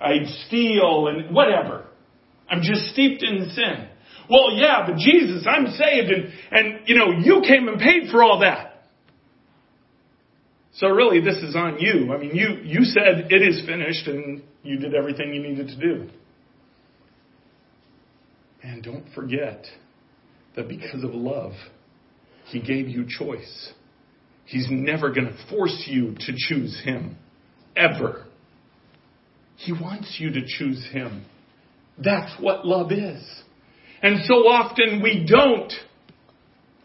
I, 0.00 0.06
I 0.06 0.24
steal 0.46 1.08
and 1.08 1.34
whatever. 1.34 1.86
I'm 2.48 2.62
just 2.62 2.92
steeped 2.92 3.24
in 3.24 3.50
sin. 3.50 3.88
Well, 4.30 4.54
yeah, 4.54 4.86
but 4.86 4.98
Jesus, 4.98 5.44
I'm 5.50 5.66
saved 5.72 6.12
and, 6.12 6.32
and, 6.52 6.88
you 6.88 6.96
know, 6.96 7.10
you 7.18 7.42
came 7.48 7.66
and 7.66 7.80
paid 7.80 8.12
for 8.12 8.22
all 8.22 8.38
that. 8.42 8.71
So 10.74 10.88
really, 10.88 11.20
this 11.20 11.36
is 11.36 11.54
on 11.54 11.78
you. 11.80 12.12
I 12.12 12.18
mean, 12.18 12.34
you, 12.34 12.60
you 12.64 12.84
said 12.84 13.30
it 13.30 13.42
is 13.42 13.64
finished 13.66 14.06
and 14.06 14.42
you 14.62 14.78
did 14.78 14.94
everything 14.94 15.34
you 15.34 15.42
needed 15.42 15.68
to 15.68 15.76
do. 15.76 16.08
And 18.62 18.82
don't 18.82 19.04
forget 19.14 19.66
that 20.56 20.68
because 20.68 21.04
of 21.04 21.14
love, 21.14 21.52
He 22.46 22.60
gave 22.60 22.88
you 22.88 23.04
choice. 23.06 23.72
He's 24.44 24.68
never 24.70 25.12
going 25.12 25.26
to 25.26 25.46
force 25.50 25.84
you 25.86 26.14
to 26.18 26.32
choose 26.36 26.80
Him. 26.84 27.16
Ever. 27.76 28.26
He 29.56 29.72
wants 29.72 30.16
you 30.18 30.32
to 30.32 30.40
choose 30.46 30.84
Him. 30.92 31.24
That's 31.98 32.32
what 32.40 32.66
love 32.66 32.92
is. 32.92 33.22
And 34.02 34.24
so 34.24 34.46
often 34.48 35.02
we 35.02 35.26
don't. 35.28 35.72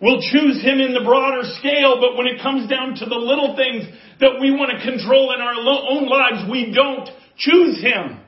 We'll 0.01 0.21
choose 0.21 0.61
Him 0.61 0.79
in 0.79 0.93
the 0.93 1.03
broader 1.03 1.41
scale, 1.57 1.99
but 1.99 2.17
when 2.17 2.27
it 2.27 2.41
comes 2.41 2.69
down 2.69 2.95
to 2.95 3.05
the 3.05 3.15
little 3.15 3.55
things 3.55 3.83
that 4.19 4.39
we 4.39 4.51
want 4.51 4.71
to 4.71 4.85
control 4.85 5.33
in 5.33 5.41
our 5.41 5.55
own 5.55 6.07
lives, 6.07 6.49
we 6.51 6.71
don't 6.73 7.09
choose 7.37 7.81
Him. 7.81 8.19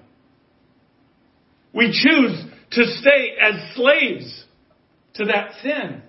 We 1.73 1.91
choose 1.91 2.43
to 2.71 2.85
stay 2.85 3.35
as 3.39 3.75
slaves 3.75 4.45
to 5.15 5.25
that 5.25 5.51
sin. 5.61 6.01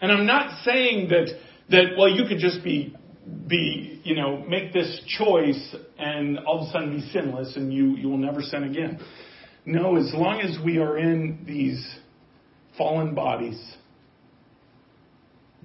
And 0.00 0.12
I'm 0.12 0.26
not 0.26 0.62
saying 0.64 1.08
that, 1.08 1.28
that, 1.70 1.96
well, 1.96 2.10
you 2.10 2.24
could 2.28 2.38
just 2.38 2.62
be, 2.62 2.94
be, 3.46 4.02
you 4.04 4.16
know, 4.16 4.44
make 4.46 4.74
this 4.74 5.00
choice 5.18 5.74
and 5.98 6.40
all 6.40 6.62
of 6.62 6.68
a 6.68 6.72
sudden 6.72 6.96
be 6.96 7.10
sinless 7.10 7.56
and 7.56 7.72
you, 7.72 7.96
you 7.96 8.10
will 8.10 8.18
never 8.18 8.42
sin 8.42 8.64
again. 8.64 9.00
No, 9.64 9.96
as 9.96 10.12
long 10.12 10.42
as 10.42 10.58
we 10.62 10.76
are 10.78 10.98
in 10.98 11.44
these 11.46 11.82
fallen 12.76 13.14
bodies, 13.14 13.60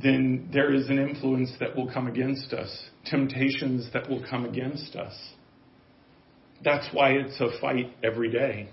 then 0.02 0.50
there 0.54 0.74
is 0.74 0.90
an 0.90 0.98
influence 0.98 1.52
that 1.60 1.76
will 1.76 1.92
come 1.92 2.08
against 2.08 2.54
us, 2.54 2.86
temptations 3.06 3.90
that 3.94 4.10
will 4.10 4.24
come 4.30 4.46
against 4.46 4.96
us. 4.96 5.14
That's 6.64 6.88
why 6.94 7.12
it's 7.12 7.40
a 7.40 7.60
fight 7.60 7.94
every 8.04 8.32
day. 8.32 8.70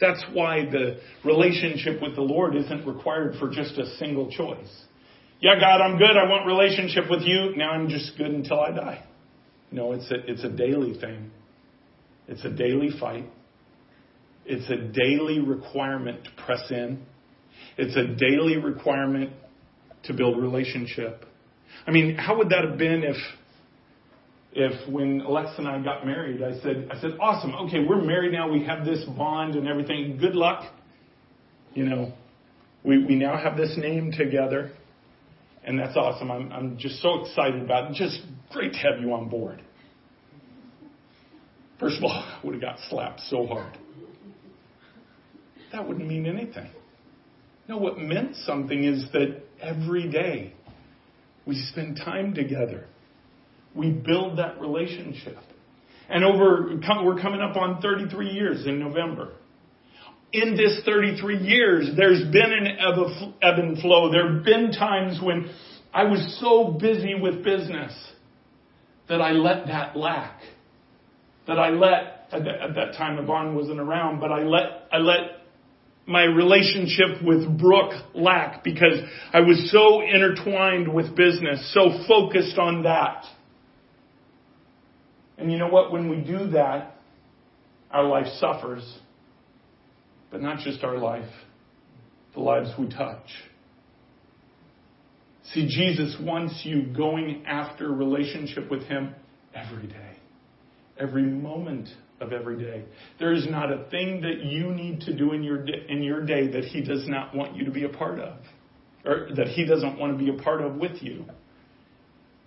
That's 0.00 0.24
why 0.32 0.64
the 0.64 0.98
relationship 1.24 2.02
with 2.02 2.16
the 2.16 2.22
Lord 2.22 2.56
isn't 2.56 2.86
required 2.86 3.36
for 3.38 3.48
just 3.48 3.78
a 3.78 3.86
single 3.96 4.30
choice. 4.30 4.84
Yeah, 5.40 5.54
God, 5.60 5.80
I'm 5.80 5.98
good. 5.98 6.16
I 6.16 6.28
want 6.28 6.46
relationship 6.46 7.04
with 7.08 7.22
you. 7.22 7.54
Now 7.56 7.70
I'm 7.70 7.88
just 7.88 8.16
good 8.16 8.30
until 8.30 8.60
I 8.60 8.70
die. 8.70 9.04
No, 9.70 9.92
it's 9.92 10.10
a, 10.10 10.30
it's 10.30 10.44
a 10.44 10.48
daily 10.48 10.98
thing. 10.98 11.30
It's 12.28 12.44
a 12.44 12.50
daily 12.50 12.90
fight. 12.98 13.26
It's 14.46 14.68
a 14.70 14.76
daily 14.76 15.40
requirement 15.40 16.24
to 16.24 16.30
press 16.44 16.70
in. 16.70 17.04
It's 17.76 17.96
a 17.96 18.06
daily 18.06 18.56
requirement 18.56 19.30
to 20.04 20.12
build 20.12 20.40
relationship. 20.40 21.24
I 21.86 21.90
mean, 21.90 22.16
how 22.16 22.38
would 22.38 22.50
that 22.50 22.64
have 22.64 22.78
been 22.78 23.02
if 23.02 23.16
if 24.54 24.88
when 24.88 25.20
Alexis 25.20 25.58
and 25.58 25.68
I 25.68 25.82
got 25.82 26.06
married, 26.06 26.40
I 26.42 26.60
said, 26.60 26.88
I 26.90 27.00
said, 27.00 27.12
awesome, 27.20 27.54
okay, 27.66 27.80
we're 27.80 28.00
married 28.00 28.32
now, 28.32 28.50
we 28.50 28.64
have 28.64 28.84
this 28.84 29.04
bond 29.04 29.56
and 29.56 29.66
everything. 29.66 30.16
Good 30.18 30.36
luck. 30.36 30.72
You 31.74 31.84
know, 31.84 32.12
we, 32.84 33.04
we 33.04 33.16
now 33.16 33.36
have 33.36 33.56
this 33.56 33.76
name 33.76 34.12
together. 34.12 34.70
And 35.64 35.78
that's 35.78 35.96
awesome. 35.96 36.30
I'm, 36.30 36.52
I'm 36.52 36.78
just 36.78 37.00
so 37.00 37.24
excited 37.24 37.62
about 37.62 37.90
it. 37.90 37.94
Just 37.94 38.20
great 38.52 38.72
to 38.74 38.78
have 38.78 39.00
you 39.00 39.12
on 39.12 39.28
board. 39.28 39.62
First 41.80 41.96
of 41.98 42.04
all, 42.04 42.10
I 42.12 42.38
would 42.44 42.54
have 42.54 42.62
got 42.62 42.78
slapped 42.88 43.20
so 43.28 43.46
hard. 43.46 43.76
That 45.72 45.88
wouldn't 45.88 46.06
mean 46.06 46.26
anything. 46.26 46.70
No, 47.68 47.78
what 47.78 47.98
meant 47.98 48.36
something 48.36 48.84
is 48.84 49.06
that 49.12 49.42
every 49.60 50.10
day 50.10 50.52
we 51.46 51.56
spend 51.70 51.96
time 51.96 52.34
together. 52.34 52.86
We 53.74 53.90
build 53.90 54.38
that 54.38 54.60
relationship. 54.60 55.38
And 56.08 56.24
over, 56.24 56.78
we're 57.04 57.20
coming 57.20 57.40
up 57.40 57.56
on 57.56 57.80
33 57.80 58.30
years 58.30 58.66
in 58.66 58.78
November. 58.78 59.32
In 60.32 60.56
this 60.56 60.82
33 60.84 61.38
years, 61.38 61.90
there's 61.96 62.22
been 62.30 62.52
an 62.52 62.66
ebb 63.42 63.58
and 63.58 63.78
flow. 63.78 64.10
There 64.10 64.34
have 64.34 64.44
been 64.44 64.72
times 64.72 65.18
when 65.22 65.50
I 65.92 66.04
was 66.04 66.38
so 66.40 66.72
busy 66.78 67.14
with 67.14 67.44
business 67.44 67.92
that 69.08 69.20
I 69.20 69.30
let 69.30 69.66
that 69.68 69.96
lack. 69.96 70.40
That 71.46 71.58
I 71.58 71.70
let, 71.70 72.28
at 72.32 72.74
that 72.74 72.94
time 72.96 73.18
Yvonne 73.18 73.54
wasn't 73.54 73.80
around, 73.80 74.20
but 74.20 74.32
I 74.32 74.42
let, 74.42 74.88
I 74.92 74.98
let 74.98 75.43
my 76.06 76.24
relationship 76.24 77.22
with 77.22 77.58
Brooke 77.58 77.94
lack 78.14 78.62
because 78.62 79.00
I 79.32 79.40
was 79.40 79.70
so 79.72 80.02
intertwined 80.02 80.92
with 80.92 81.16
business, 81.16 81.72
so 81.72 82.04
focused 82.06 82.58
on 82.58 82.82
that. 82.82 83.24
And 85.38 85.50
you 85.50 85.58
know 85.58 85.68
what? 85.68 85.92
When 85.92 86.08
we 86.08 86.16
do 86.18 86.50
that, 86.50 86.96
our 87.90 88.04
life 88.04 88.26
suffers. 88.38 88.98
But 90.30 90.42
not 90.42 90.58
just 90.58 90.82
our 90.82 90.98
life, 90.98 91.30
the 92.34 92.40
lives 92.40 92.70
we 92.78 92.88
touch. 92.88 93.28
See, 95.52 95.66
Jesus 95.68 96.16
wants 96.20 96.62
you 96.64 96.86
going 96.86 97.44
after 97.46 97.92
relationship 97.92 98.70
with 98.70 98.82
Him 98.84 99.14
every 99.54 99.86
day, 99.86 100.16
every 100.98 101.22
moment 101.22 101.88
of 102.24 102.32
every 102.32 102.58
day. 102.58 102.84
There 103.18 103.32
is 103.32 103.46
not 103.48 103.70
a 103.70 103.84
thing 103.90 104.22
that 104.22 104.42
you 104.44 104.70
need 104.70 105.02
to 105.02 105.16
do 105.16 105.32
in 105.32 105.42
your 105.42 105.64
in 105.64 106.02
your 106.02 106.24
day 106.24 106.48
that 106.52 106.64
He 106.64 106.82
does 106.82 107.06
not 107.06 107.34
want 107.34 107.56
you 107.56 107.64
to 107.64 107.70
be 107.70 107.84
a 107.84 107.88
part 107.88 108.18
of, 108.18 108.38
or 109.04 109.28
that 109.36 109.48
He 109.48 109.64
doesn't 109.64 109.98
want 109.98 110.18
to 110.18 110.24
be 110.24 110.30
a 110.30 110.42
part 110.42 110.60
of 110.60 110.76
with 110.76 111.02
you. 111.02 111.24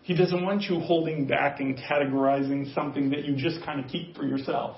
He 0.02 0.16
doesn't 0.16 0.44
want 0.44 0.64
you 0.64 0.80
holding 0.80 1.28
back 1.28 1.60
and 1.60 1.78
categorizing 1.78 2.74
something 2.74 3.10
that 3.10 3.26
you 3.26 3.36
just 3.36 3.64
kind 3.66 3.84
of 3.84 3.92
keep 3.92 4.16
for 4.16 4.24
yourself. 4.24 4.78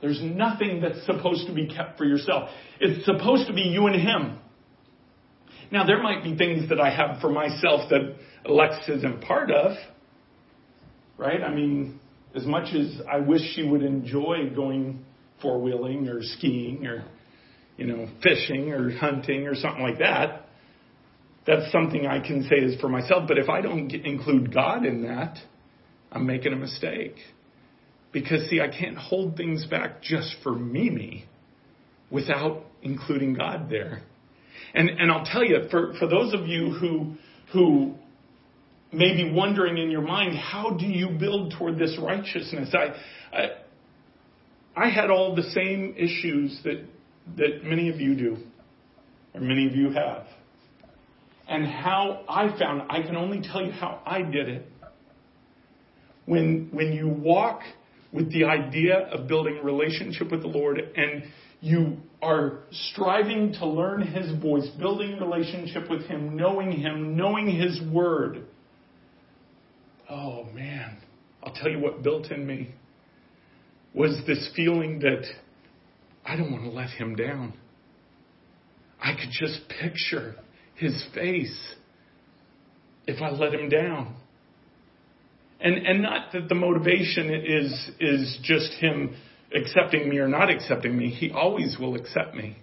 There's 0.00 0.20
nothing 0.22 0.80
that's 0.80 1.04
supposed 1.06 1.48
to 1.48 1.52
be 1.52 1.66
kept 1.66 1.98
for 1.98 2.04
yourself. 2.04 2.48
It's 2.80 3.04
supposed 3.04 3.48
to 3.48 3.52
be 3.52 3.62
you 3.62 3.86
and 3.86 3.96
Him. 3.96 4.38
Now, 5.70 5.84
there 5.84 6.02
might 6.02 6.22
be 6.22 6.36
things 6.36 6.68
that 6.70 6.80
I 6.80 6.90
have 6.94 7.20
for 7.20 7.30
myself 7.30 7.90
that 7.90 8.14
Alexis 8.46 8.98
isn't 8.98 9.22
part 9.22 9.50
of, 9.50 9.76
right? 11.18 11.42
I 11.42 11.52
mean, 11.52 11.97
as 12.34 12.44
much 12.44 12.74
as 12.74 13.00
I 13.10 13.18
wish 13.18 13.40
she 13.54 13.62
would 13.62 13.82
enjoy 13.82 14.50
going 14.54 15.04
four 15.40 15.60
wheeling 15.60 16.08
or 16.08 16.22
skiing 16.22 16.86
or, 16.86 17.04
you 17.76 17.86
know, 17.86 18.08
fishing 18.22 18.72
or 18.72 18.90
hunting 18.90 19.46
or 19.46 19.54
something 19.54 19.82
like 19.82 19.98
that, 19.98 20.46
that's 21.46 21.72
something 21.72 22.06
I 22.06 22.20
can 22.20 22.42
say 22.44 22.56
is 22.56 22.78
for 22.80 22.88
myself. 22.88 23.26
But 23.26 23.38
if 23.38 23.48
I 23.48 23.62
don't 23.62 23.88
get, 23.88 24.04
include 24.04 24.52
God 24.52 24.84
in 24.84 25.02
that, 25.04 25.38
I'm 26.12 26.26
making 26.26 26.52
a 26.52 26.56
mistake. 26.56 27.16
Because, 28.12 28.48
see, 28.48 28.60
I 28.60 28.68
can't 28.68 28.96
hold 28.96 29.36
things 29.36 29.66
back 29.66 30.02
just 30.02 30.34
for 30.42 30.52
Mimi 30.52 31.26
without 32.10 32.64
including 32.82 33.34
God 33.34 33.68
there. 33.70 34.02
And, 34.74 34.90
and 34.90 35.10
I'll 35.10 35.24
tell 35.24 35.44
you, 35.44 35.68
for, 35.70 35.94
for 35.98 36.06
those 36.06 36.34
of 36.34 36.46
you 36.46 36.70
who, 36.70 37.14
who 37.52 37.94
may 38.92 39.14
be 39.14 39.30
wondering 39.30 39.78
in 39.78 39.90
your 39.90 40.02
mind, 40.02 40.36
how 40.36 40.70
do 40.70 40.86
you 40.86 41.10
build 41.10 41.54
toward 41.58 41.78
this 41.78 41.98
righteousness? 42.00 42.74
I, 42.74 43.36
I, 43.36 43.48
I 44.76 44.88
had 44.90 45.10
all 45.10 45.34
the 45.34 45.42
same 45.42 45.94
issues 45.96 46.60
that, 46.64 46.84
that 47.36 47.64
many 47.64 47.90
of 47.90 48.00
you 48.00 48.14
do, 48.14 48.36
or 49.34 49.40
many 49.40 49.66
of 49.66 49.74
you 49.74 49.90
have. 49.90 50.26
And 51.48 51.66
how 51.66 52.24
I 52.28 52.56
found, 52.58 52.82
I 52.90 53.02
can 53.02 53.16
only 53.16 53.40
tell 53.40 53.64
you 53.64 53.72
how 53.72 54.02
I 54.06 54.22
did 54.22 54.48
it. 54.48 54.66
When, 56.26 56.68
when 56.72 56.92
you 56.92 57.08
walk 57.08 57.62
with 58.12 58.30
the 58.32 58.44
idea 58.44 58.98
of 58.98 59.28
building 59.28 59.60
relationship 59.62 60.30
with 60.30 60.42
the 60.42 60.48
Lord 60.48 60.78
and 60.78 61.24
you 61.60 61.96
are 62.22 62.60
striving 62.70 63.52
to 63.54 63.66
learn 63.66 64.02
His 64.02 64.40
voice, 64.40 64.68
building 64.78 65.18
relationship 65.18 65.90
with 65.90 66.06
Him, 66.06 66.36
knowing 66.36 66.72
Him, 66.72 67.16
knowing 67.16 67.48
His 67.48 67.80
Word. 67.90 68.46
Oh 70.08 70.44
man, 70.54 70.98
I'll 71.42 71.52
tell 71.52 71.70
you 71.70 71.78
what 71.78 72.02
built 72.02 72.30
in 72.30 72.46
me 72.46 72.70
was 73.94 74.20
this 74.26 74.50
feeling 74.56 75.00
that 75.00 75.24
I 76.24 76.36
don't 76.36 76.50
want 76.50 76.64
to 76.64 76.70
let 76.70 76.90
Him 76.90 77.14
down. 77.14 77.52
I 79.00 79.12
could 79.12 79.30
just 79.30 79.68
picture 79.68 80.34
His 80.76 81.04
face 81.14 81.74
if 83.06 83.20
I 83.20 83.30
let 83.30 83.54
Him 83.54 83.68
down. 83.68 84.14
And, 85.60 85.74
and 85.86 86.02
not 86.02 86.32
that 86.32 86.48
the 86.48 86.54
motivation 86.54 87.30
is, 87.34 87.90
is 88.00 88.38
just 88.42 88.72
Him 88.74 89.14
accepting 89.54 90.08
me 90.08 90.18
or 90.18 90.28
not 90.28 90.50
accepting 90.50 90.96
me, 90.96 91.10
He 91.10 91.30
always 91.30 91.76
will 91.78 91.96
accept 91.96 92.34
me. 92.34 92.56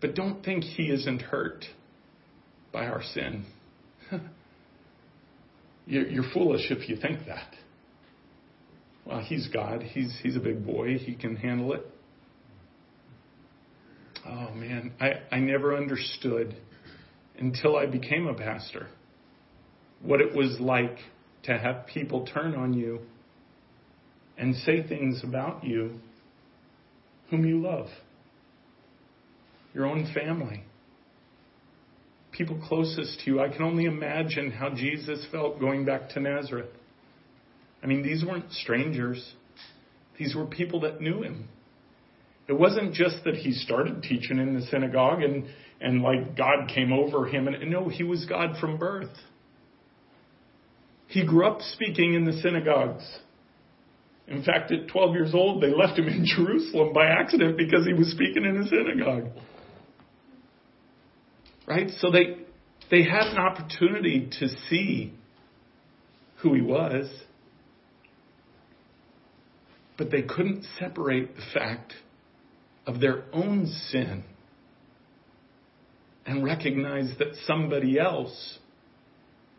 But 0.00 0.14
don't 0.14 0.44
think 0.44 0.64
He 0.64 0.84
isn't 0.84 1.22
hurt 1.22 1.64
by 2.72 2.86
our 2.86 3.02
sin. 3.02 3.44
you're, 5.88 6.30
foolish 6.32 6.70
if 6.70 6.88
you 6.88 6.96
think 6.96 7.26
that. 7.26 7.54
Well, 9.06 9.20
He's 9.20 9.48
God. 9.48 9.82
He's, 9.82 10.14
he's 10.22 10.36
a 10.36 10.40
big 10.40 10.64
boy. 10.66 10.98
He 10.98 11.14
can 11.14 11.36
handle 11.36 11.72
it. 11.72 11.86
Oh, 14.26 14.50
man. 14.54 14.92
I, 15.00 15.12
I 15.32 15.38
never 15.38 15.74
understood 15.74 16.54
until 17.38 17.76
I 17.76 17.86
became 17.86 18.26
a 18.26 18.34
pastor 18.34 18.88
what 20.02 20.20
it 20.20 20.34
was 20.34 20.58
like 20.60 20.98
to 21.44 21.56
have 21.56 21.86
people 21.86 22.26
turn 22.26 22.54
on 22.54 22.74
you 22.74 23.00
and 24.36 24.54
say 24.56 24.86
things 24.86 25.22
about 25.24 25.64
you 25.64 25.98
whom 27.30 27.44
you 27.44 27.60
love, 27.60 27.88
your 29.74 29.86
own 29.86 30.10
family, 30.14 30.64
people 32.38 32.58
closest 32.68 33.20
to 33.24 33.32
you. 33.32 33.40
I 33.40 33.48
can 33.48 33.62
only 33.62 33.84
imagine 33.84 34.52
how 34.52 34.70
Jesus 34.70 35.26
felt 35.32 35.58
going 35.58 35.84
back 35.84 36.10
to 36.10 36.20
Nazareth. 36.20 36.70
I 37.82 37.86
mean, 37.86 38.02
these 38.02 38.24
weren't 38.24 38.52
strangers, 38.52 39.34
these 40.18 40.34
were 40.34 40.46
people 40.46 40.80
that 40.80 41.00
knew 41.00 41.22
him. 41.22 41.48
It 42.48 42.54
wasn't 42.54 42.94
just 42.94 43.24
that 43.24 43.34
he 43.34 43.52
started 43.52 44.02
teaching 44.02 44.38
in 44.38 44.54
the 44.54 44.62
synagogue 44.62 45.22
and, 45.22 45.46
and 45.80 46.00
like 46.00 46.36
God 46.36 46.70
came 46.74 46.92
over 46.92 47.26
him. 47.26 47.46
And 47.46 47.70
no, 47.70 47.88
he 47.88 48.04
was 48.04 48.24
God 48.24 48.56
from 48.58 48.78
birth. 48.78 49.14
He 51.08 51.26
grew 51.26 51.46
up 51.46 51.60
speaking 51.60 52.14
in 52.14 52.24
the 52.24 52.32
synagogues. 52.40 53.04
In 54.28 54.42
fact, 54.42 54.72
at 54.72 54.88
12 54.88 55.14
years 55.14 55.34
old, 55.34 55.62
they 55.62 55.74
left 55.74 55.98
him 55.98 56.06
in 56.06 56.24
Jerusalem 56.36 56.92
by 56.94 57.06
accident 57.06 57.58
because 57.58 57.86
he 57.86 57.92
was 57.92 58.10
speaking 58.10 58.44
in 58.44 58.62
a 58.62 58.66
synagogue. 58.66 59.30
Right? 61.68 61.90
So 61.98 62.10
they, 62.10 62.38
they 62.90 63.04
had 63.04 63.26
an 63.26 63.36
opportunity 63.36 64.30
to 64.40 64.48
see 64.70 65.12
who 66.38 66.54
he 66.54 66.62
was, 66.62 67.10
but 69.98 70.10
they 70.10 70.22
couldn't 70.22 70.64
separate 70.78 71.36
the 71.36 71.42
fact 71.52 71.92
of 72.86 73.00
their 73.00 73.24
own 73.34 73.66
sin 73.90 74.24
and 76.24 76.42
recognize 76.42 77.12
that 77.18 77.34
somebody 77.46 77.98
else 77.98 78.58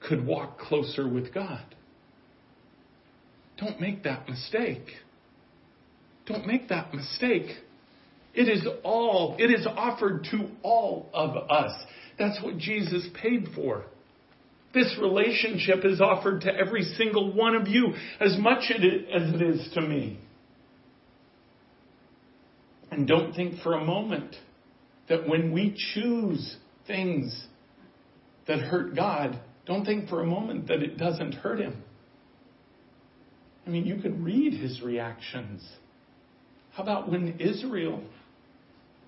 could 0.07 0.25
walk 0.25 0.57
closer 0.57 1.07
with 1.07 1.31
God. 1.31 1.63
Don't 3.59 3.79
make 3.79 4.03
that 4.03 4.27
mistake. 4.27 4.87
Don't 6.25 6.47
make 6.47 6.69
that 6.69 6.91
mistake. 6.93 7.57
It 8.33 8.47
is 8.47 8.65
all, 8.83 9.35
it 9.39 9.51
is 9.51 9.65
offered 9.65 10.25
to 10.31 10.49
all 10.63 11.09
of 11.13 11.35
us. 11.49 11.71
That's 12.17 12.41
what 12.43 12.57
Jesus 12.57 13.07
paid 13.21 13.47
for. 13.55 13.85
This 14.73 14.95
relationship 15.01 15.83
is 15.83 15.99
offered 15.99 16.41
to 16.41 16.53
every 16.53 16.83
single 16.83 17.33
one 17.33 17.55
of 17.55 17.67
you 17.67 17.93
as 18.19 18.37
much 18.37 18.71
as 18.71 18.81
it 18.81 19.41
is 19.41 19.69
to 19.73 19.81
me. 19.81 20.19
And 22.91 23.07
don't 23.07 23.33
think 23.33 23.61
for 23.61 23.73
a 23.73 23.83
moment 23.83 24.35
that 25.07 25.27
when 25.27 25.51
we 25.51 25.75
choose 25.93 26.57
things 26.85 27.45
that 28.47 28.59
hurt 28.59 28.95
God, 28.95 29.39
don't 29.65 29.85
think 29.85 30.07
for 30.07 30.21
a 30.21 30.25
moment 30.25 30.67
that 30.67 30.83
it 30.83 30.97
doesn't 30.97 31.33
hurt 31.33 31.59
Him. 31.59 31.83
I 33.69 33.71
mean, 33.71 33.85
you 33.85 34.01
could 34.01 34.23
read 34.23 34.53
his 34.53 34.81
reactions. 34.81 35.63
How 36.71 36.81
about 36.81 37.11
when 37.11 37.39
Israel, 37.39 38.01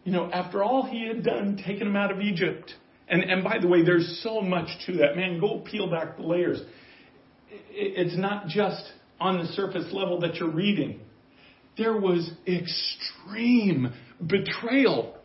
you 0.03 0.11
know, 0.11 0.29
after 0.31 0.63
all 0.63 0.83
he 0.83 1.07
had 1.07 1.23
done, 1.23 1.61
taken 1.65 1.87
him 1.87 1.95
out 1.95 2.11
of 2.11 2.19
Egypt? 2.21 2.73
And, 3.07 3.23
and 3.23 3.43
by 3.43 3.59
the 3.59 3.67
way, 3.67 3.83
there's 3.83 4.21
so 4.23 4.41
much 4.41 4.67
to 4.85 4.93
that. 4.97 5.15
Man, 5.15 5.39
go 5.39 5.59
peel 5.59 5.89
back 5.89 6.17
the 6.17 6.23
layers. 6.23 6.61
It's 7.69 8.17
not 8.17 8.47
just 8.47 8.83
on 9.19 9.37
the 9.37 9.47
surface 9.47 9.91
level 9.91 10.21
that 10.21 10.35
you're 10.35 10.49
reading. 10.49 11.01
There 11.77 11.97
was 11.97 12.31
extreme 12.47 13.93
betrayal. 14.25 15.17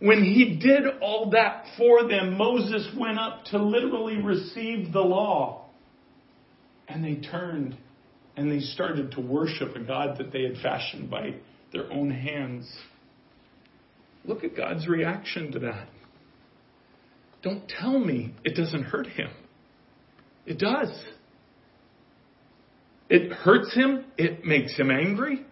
When 0.00 0.22
he 0.22 0.58
did 0.62 0.84
all 1.00 1.30
that 1.30 1.64
for 1.78 2.06
them, 2.06 2.36
Moses 2.36 2.88
went 2.98 3.18
up 3.18 3.44
to 3.46 3.62
literally 3.62 4.18
receive 4.18 4.92
the 4.92 5.00
law. 5.00 5.70
And 6.88 7.02
they 7.02 7.26
turned 7.26 7.76
and 8.36 8.52
they 8.52 8.60
started 8.60 9.12
to 9.12 9.20
worship 9.20 9.74
a 9.74 9.80
God 9.80 10.18
that 10.18 10.30
they 10.30 10.42
had 10.42 10.58
fashioned 10.62 11.10
by 11.10 11.36
their 11.72 11.90
own 11.90 12.10
hands. 12.10 12.70
Look 14.26 14.44
at 14.44 14.56
God's 14.56 14.88
reaction 14.88 15.52
to 15.52 15.58
that. 15.60 15.88
Don't 17.42 17.68
tell 17.68 17.98
me 17.98 18.34
it 18.44 18.56
doesn't 18.56 18.84
hurt 18.84 19.06
him. 19.06 19.30
It 20.46 20.58
does. 20.58 20.90
It 23.08 23.32
hurts 23.32 23.72
him. 23.74 24.04
It 24.16 24.44
makes 24.44 24.76
him 24.76 24.90
angry. 24.90 25.44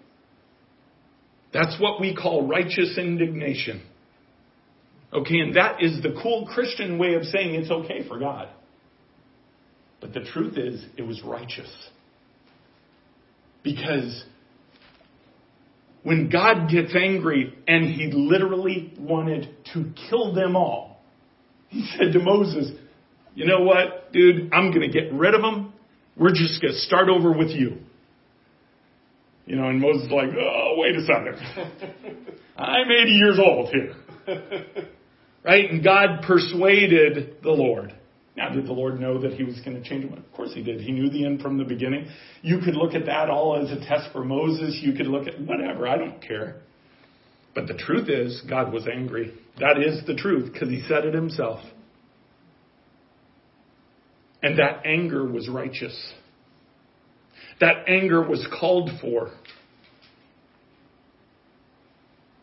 That's 1.52 1.76
what 1.80 2.00
we 2.00 2.16
call 2.16 2.48
righteous 2.48 2.98
indignation. 2.98 3.82
Okay, 5.12 5.38
and 5.38 5.54
that 5.54 5.80
is 5.80 6.02
the 6.02 6.18
cool 6.20 6.46
Christian 6.52 6.98
way 6.98 7.14
of 7.14 7.22
saying 7.24 7.54
it's 7.54 7.70
okay 7.70 8.06
for 8.08 8.18
God. 8.18 8.48
But 10.00 10.12
the 10.12 10.24
truth 10.32 10.58
is, 10.58 10.84
it 10.96 11.02
was 11.02 11.22
righteous. 11.22 11.70
Because 13.62 14.24
when 16.04 16.28
God 16.28 16.70
gets 16.70 16.94
angry 16.94 17.52
and 17.66 17.86
he 17.86 18.10
literally 18.12 18.92
wanted 18.98 19.48
to 19.72 19.90
kill 20.08 20.34
them 20.34 20.54
all, 20.54 21.00
he 21.68 21.84
said 21.96 22.12
to 22.12 22.20
Moses, 22.20 22.70
You 23.34 23.46
know 23.46 23.62
what, 23.62 24.12
dude? 24.12 24.52
I'm 24.52 24.70
going 24.70 24.88
to 24.88 24.88
get 24.88 25.12
rid 25.12 25.34
of 25.34 25.42
them. 25.42 25.72
We're 26.16 26.34
just 26.34 26.62
going 26.62 26.74
to 26.74 26.80
start 26.80 27.08
over 27.08 27.32
with 27.32 27.48
you. 27.50 27.78
You 29.46 29.56
know, 29.56 29.68
and 29.68 29.80
Moses 29.80 30.04
is 30.04 30.12
like, 30.12 30.30
Oh, 30.38 30.74
wait 30.76 30.94
a 30.94 31.04
second. 31.04 32.36
I'm 32.56 32.90
80 32.90 33.10
years 33.10 33.38
old 33.44 33.70
here. 33.70 33.94
Right? 35.44 35.70
And 35.70 35.84
God 35.84 36.22
persuaded 36.26 37.42
the 37.42 37.50
Lord. 37.50 37.94
Now, 38.36 38.48
did 38.48 38.66
the 38.66 38.72
Lord 38.72 39.00
know 39.00 39.20
that 39.20 39.34
he 39.34 39.44
was 39.44 39.60
going 39.60 39.80
to 39.80 39.88
change 39.88 40.04
him? 40.04 40.12
Of 40.12 40.32
course 40.32 40.52
he 40.54 40.62
did. 40.62 40.80
He 40.80 40.90
knew 40.90 41.08
the 41.08 41.24
end 41.24 41.40
from 41.40 41.56
the 41.56 41.64
beginning. 41.64 42.08
You 42.42 42.58
could 42.58 42.74
look 42.74 42.94
at 42.94 43.06
that 43.06 43.30
all 43.30 43.56
as 43.56 43.70
a 43.70 43.78
test 43.86 44.10
for 44.12 44.24
Moses. 44.24 44.80
You 44.82 44.92
could 44.92 45.06
look 45.06 45.28
at 45.28 45.40
whatever. 45.40 45.86
I 45.86 45.96
don't 45.96 46.20
care. 46.20 46.62
But 47.54 47.68
the 47.68 47.74
truth 47.74 48.08
is, 48.08 48.42
God 48.48 48.72
was 48.72 48.88
angry. 48.92 49.32
That 49.60 49.78
is 49.78 50.04
the 50.06 50.16
truth 50.16 50.52
because 50.52 50.68
he 50.68 50.82
said 50.88 51.04
it 51.04 51.14
himself. 51.14 51.60
And 54.42 54.58
that 54.58 54.84
anger 54.84 55.24
was 55.24 55.48
righteous. 55.48 55.96
That 57.60 57.88
anger 57.88 58.20
was 58.28 58.46
called 58.58 58.90
for. 59.00 59.30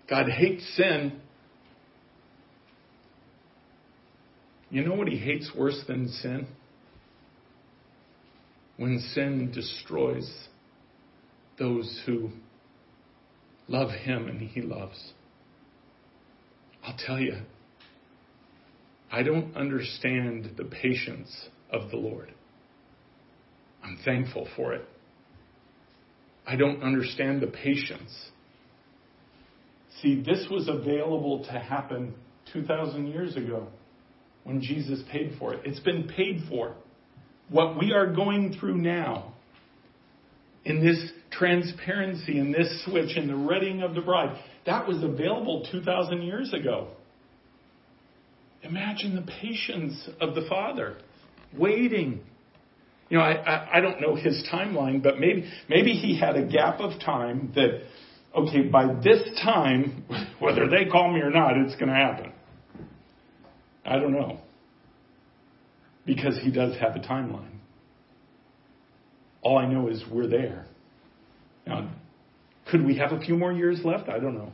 God 0.10 0.30
hates 0.30 0.64
sin. 0.78 1.22
You 4.72 4.86
know 4.86 4.94
what 4.94 5.10
he 5.10 5.18
hates 5.18 5.52
worse 5.56 5.80
than 5.86 6.08
sin? 6.08 6.48
When 8.78 9.00
sin 9.14 9.52
destroys 9.54 10.48
those 11.60 12.02
who 12.06 12.30
love 13.68 13.92
him 13.92 14.28
and 14.28 14.40
he 14.42 14.62
loves. 14.62 15.14
I'll 16.84 16.98
tell 17.06 17.20
you, 17.20 17.36
I 19.12 19.24
don't 19.24 19.56
understand 19.56 20.54
the 20.58 20.64
patience 20.64 21.50
of 21.70 21.92
the 21.92 21.98
Lord. 21.98 22.34
I'm 23.84 24.00
thankful 24.06 24.48
for 24.56 24.74
it. 24.74 24.86
I 26.48 26.56
don't 26.56 26.82
understand 26.82 27.42
the 27.42 27.48
patience. 27.48 28.30
See, 30.02 30.24
this 30.24 30.48
was 30.50 30.70
available 30.70 31.44
to 31.46 31.52
happen 31.52 32.14
2,000 32.54 33.08
years 33.08 33.36
ago 33.36 33.68
when 34.44 34.62
Jesus 34.62 35.02
paid 35.12 35.36
for 35.38 35.54
it. 35.54 35.62
It's 35.66 35.80
been 35.80 36.08
paid 36.08 36.44
for. 36.50 36.76
What 37.50 37.78
we 37.78 37.92
are 37.92 38.14
going 38.14 38.56
through 38.60 38.78
now, 38.78 39.34
in 40.64 40.84
this 40.84 41.12
transparency, 41.32 42.38
in 42.40 42.52
this 42.52 42.84
switch, 42.86 43.18
in 43.18 43.28
the 43.28 43.36
reading 43.36 43.82
of 43.82 43.96
the 43.96 44.02
bride, 44.02 44.38
that 44.66 44.88
was 44.88 45.04
available 45.04 45.68
2,000 45.72 46.22
years 46.22 46.54
ago. 46.54 46.90
Imagine 48.64 49.16
the 49.16 49.24
patience 49.42 50.10
of 50.20 50.36
the 50.36 50.46
Father 50.48 50.98
waiting. 51.58 52.22
You 53.10 53.18
know, 53.18 53.24
I, 53.24 53.34
I, 53.34 53.78
I, 53.78 53.82
don't 53.82 54.00
know 54.00 54.16
his 54.16 54.48
timeline, 54.54 55.02
but 55.02 55.20
maybe, 55.20 55.50
maybe 55.68 55.92
he 55.94 56.18
had 56.18 56.36
a 56.36 56.46
gap 56.46 56.80
of 56.80 57.00
time 57.02 57.52
that, 57.56 57.82
okay, 58.36 58.62
by 58.62 58.94
this 59.04 59.22
time, 59.44 60.06
whether 60.40 60.70
they 60.70 60.86
call 60.90 61.12
me 61.12 61.22
or 61.22 61.32
not, 61.32 61.58
it's 61.58 61.76
going 61.76 61.90
to 61.90 61.96
happen. 61.96 62.31
I 63.86 63.98
don't 63.98 64.12
know. 64.12 64.40
Because 66.06 66.38
he 66.42 66.52
does 66.52 66.78
have 66.80 66.96
a 66.96 67.00
timeline. 67.00 67.60
All 69.42 69.58
I 69.58 69.68
know 69.68 69.88
is 69.88 70.04
we're 70.12 70.28
there. 70.28 70.66
Now, 71.66 71.92
could 72.70 72.86
we 72.86 72.98
have 72.98 73.12
a 73.12 73.20
few 73.20 73.36
more 73.36 73.52
years 73.52 73.82
left? 73.84 74.10
I 74.10 74.20
don't 74.20 74.36
know. 74.36 74.52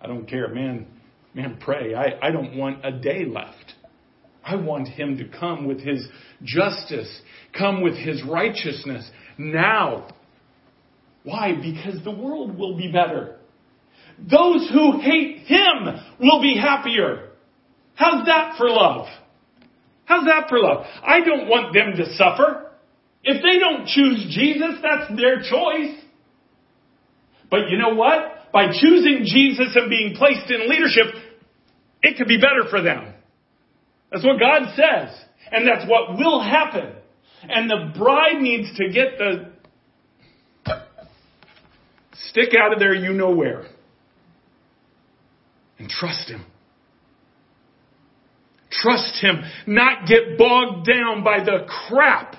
I 0.00 0.06
don't 0.06 0.26
care. 0.28 0.48
Man, 0.48 0.86
man, 1.34 1.58
pray. 1.60 1.94
I, 1.94 2.28
I 2.28 2.30
don't 2.30 2.56
want 2.56 2.84
a 2.84 2.92
day 2.92 3.24
left. 3.24 3.74
I 4.42 4.56
want 4.56 4.88
him 4.88 5.18
to 5.18 5.28
come 5.38 5.66
with 5.66 5.80
his 5.80 6.06
justice, 6.42 7.20
come 7.56 7.82
with 7.82 7.94
his 7.94 8.22
righteousness 8.24 9.08
now. 9.36 10.08
Why? 11.24 11.54
Because 11.54 12.02
the 12.04 12.10
world 12.10 12.58
will 12.58 12.76
be 12.76 12.90
better. 12.90 13.36
Those 14.18 14.68
who 14.72 15.00
hate 15.00 15.40
him 15.46 16.00
will 16.18 16.40
be 16.40 16.56
happier. 16.56 17.29
How's 18.00 18.24
that 18.24 18.54
for 18.56 18.70
love? 18.70 19.08
How's 20.06 20.24
that 20.24 20.48
for 20.48 20.58
love? 20.58 20.86
I 21.04 21.20
don't 21.20 21.48
want 21.48 21.74
them 21.74 21.92
to 21.98 22.14
suffer. 22.14 22.70
If 23.22 23.42
they 23.42 23.58
don't 23.58 23.86
choose 23.86 24.34
Jesus, 24.34 24.80
that's 24.82 25.14
their 25.20 25.42
choice. 25.42 26.02
But 27.50 27.68
you 27.68 27.76
know 27.76 27.94
what? 27.94 28.50
By 28.54 28.68
choosing 28.72 29.24
Jesus 29.24 29.76
and 29.76 29.90
being 29.90 30.14
placed 30.16 30.50
in 30.50 30.70
leadership, 30.70 31.14
it 32.02 32.16
could 32.16 32.26
be 32.26 32.38
better 32.38 32.70
for 32.70 32.80
them. 32.80 33.12
That's 34.10 34.24
what 34.24 34.40
God 34.40 34.74
says. 34.74 35.14
And 35.52 35.68
that's 35.68 35.86
what 35.86 36.16
will 36.16 36.40
happen. 36.40 36.94
And 37.42 37.68
the 37.68 37.92
bride 37.98 38.40
needs 38.40 38.74
to 38.78 38.88
get 38.88 39.18
the 39.18 39.52
stick 42.30 42.54
out 42.58 42.72
of 42.72 42.78
there, 42.78 42.94
you 42.94 43.12
know 43.12 43.32
where. 43.32 43.66
And 45.78 45.90
trust 45.90 46.30
Him. 46.30 46.46
Trust 48.82 49.20
Him. 49.20 49.42
Not 49.66 50.06
get 50.06 50.38
bogged 50.38 50.86
down 50.86 51.22
by 51.24 51.44
the 51.44 51.66
crap 51.88 52.36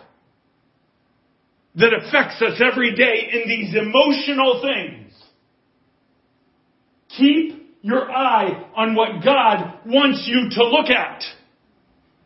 that 1.76 1.94
affects 1.94 2.42
us 2.42 2.62
every 2.62 2.96
day 2.96 3.30
in 3.32 3.48
these 3.48 3.76
emotional 3.76 4.62
things. 4.62 5.14
Keep 7.18 7.80
your 7.82 8.12
eye 8.12 8.70
on 8.76 8.96
what 8.96 9.24
God 9.24 9.80
wants 9.86 10.24
you 10.28 10.50
to 10.52 10.64
look 10.68 10.90
at. 10.90 11.24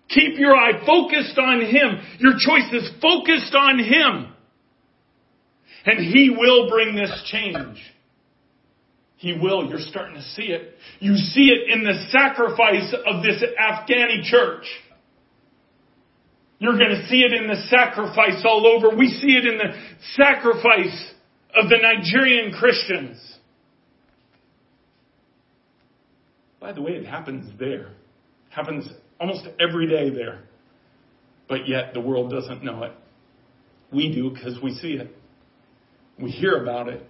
Keep 0.09 0.37
your 0.37 0.55
eye 0.55 0.85
focused 0.85 1.37
on 1.37 1.61
Him. 1.61 1.99
Your 2.19 2.33
choice 2.33 2.71
is 2.73 2.89
focused 3.01 3.55
on 3.55 3.79
Him. 3.79 4.33
And 5.85 5.99
He 5.99 6.29
will 6.29 6.69
bring 6.69 6.95
this 6.95 7.23
change. 7.31 7.79
He 9.17 9.33
will. 9.33 9.67
You're 9.67 9.79
starting 9.79 10.15
to 10.15 10.21
see 10.21 10.43
it. 10.43 10.75
You 10.99 11.15
see 11.15 11.49
it 11.49 11.71
in 11.71 11.83
the 11.83 12.07
sacrifice 12.11 12.93
of 13.05 13.23
this 13.23 13.43
Afghani 13.59 14.23
church. 14.23 14.65
You're 16.59 16.77
going 16.77 16.89
to 16.89 17.07
see 17.07 17.21
it 17.21 17.33
in 17.33 17.47
the 17.47 17.61
sacrifice 17.69 18.43
all 18.45 18.65
over. 18.65 18.95
We 18.95 19.09
see 19.09 19.33
it 19.33 19.45
in 19.45 19.57
the 19.57 19.73
sacrifice 20.15 21.13
of 21.55 21.69
the 21.69 21.77
Nigerian 21.81 22.53
Christians. 22.53 23.37
By 26.59 26.73
the 26.73 26.81
way, 26.81 26.93
it 26.93 27.05
happens 27.05 27.51
there. 27.59 27.87
It 27.87 28.51
happens 28.51 28.89
almost 29.19 29.47
every 29.59 29.87
day 29.87 30.09
there. 30.09 30.43
But 31.47 31.67
yet 31.67 31.93
the 31.93 32.01
world 32.01 32.31
doesn't 32.31 32.63
know 32.63 32.83
it. 32.83 32.91
We 33.93 34.13
do 34.13 34.31
because 34.31 34.57
we 34.63 34.73
see 34.75 34.93
it. 34.93 35.15
We 36.19 36.31
hear 36.31 36.61
about 36.61 36.87
it. 36.87 37.05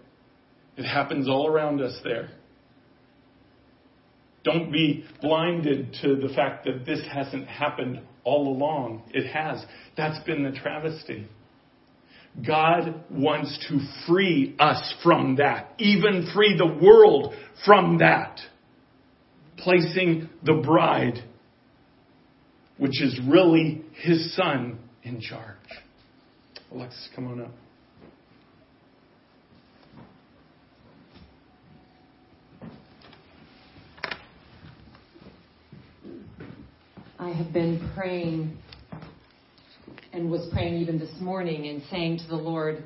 It 0.77 0.83
happens 0.83 1.29
all 1.29 1.47
around 1.47 1.81
us 1.81 1.97
there. 2.03 2.29
Don't 4.43 4.71
be 4.71 5.05
blinded 5.21 5.95
to 6.03 6.15
the 6.15 6.31
fact 6.33 6.65
that 6.65 6.85
this 6.85 7.01
hasn't 7.11 7.47
happened 7.47 8.01
all 8.23 8.47
along. 8.55 9.03
It 9.11 9.27
has. 9.31 9.65
That's 9.97 10.23
been 10.25 10.43
the 10.43 10.51
travesty. 10.51 11.27
God 12.45 13.03
wants 13.09 13.57
to 13.69 13.79
free 14.05 14.55
us 14.59 14.93
from 15.01 15.37
that, 15.37 15.73
even 15.79 16.29
free 16.33 16.57
the 16.57 16.65
world 16.65 17.33
from 17.65 17.99
that, 17.99 18.39
placing 19.57 20.29
the 20.43 20.55
bride, 20.55 21.23
which 22.77 23.01
is 23.01 23.19
really 23.25 23.83
his 23.93 24.35
son, 24.35 24.79
in 25.03 25.21
charge. 25.21 25.55
Alexis, 26.71 27.09
come 27.15 27.27
on 27.27 27.41
up. 27.41 27.51
I 37.25 37.33
have 37.33 37.51
been 37.51 37.91
praying 37.95 38.55
and 40.13 40.29
was 40.29 40.47
praying 40.53 40.75
even 40.75 40.99
this 40.99 41.09
morning 41.19 41.65
and 41.69 41.81
saying 41.89 42.19
to 42.19 42.27
the 42.27 42.35
Lord, 42.35 42.83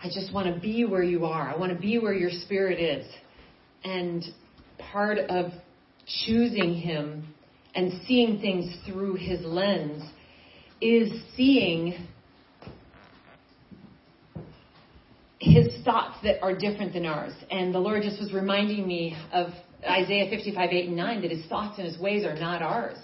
I 0.00 0.06
just 0.06 0.32
want 0.32 0.54
to 0.54 0.60
be 0.60 0.84
where 0.84 1.02
you 1.02 1.24
are. 1.24 1.52
I 1.52 1.56
want 1.56 1.72
to 1.72 1.78
be 1.78 1.98
where 1.98 2.14
your 2.14 2.30
spirit 2.30 2.78
is. 2.78 3.04
And 3.82 4.22
part 4.78 5.18
of 5.18 5.50
choosing 6.24 6.74
him 6.74 7.26
and 7.74 8.00
seeing 8.06 8.38
things 8.38 8.72
through 8.86 9.16
his 9.16 9.40
lens 9.44 10.08
is 10.80 11.10
seeing 11.36 12.06
his 15.40 15.84
thoughts 15.84 16.16
that 16.22 16.40
are 16.42 16.56
different 16.56 16.92
than 16.92 17.06
ours. 17.06 17.34
And 17.50 17.74
the 17.74 17.80
Lord 17.80 18.04
just 18.04 18.20
was 18.20 18.32
reminding 18.32 18.86
me 18.86 19.16
of 19.32 19.48
Isaiah 19.82 20.30
55, 20.30 20.70
8, 20.70 20.86
and 20.86 20.96
9, 20.96 21.22
that 21.22 21.30
his 21.32 21.44
thoughts 21.46 21.76
and 21.78 21.88
his 21.88 21.98
ways 21.98 22.24
are 22.24 22.38
not 22.38 22.62
ours. 22.62 22.96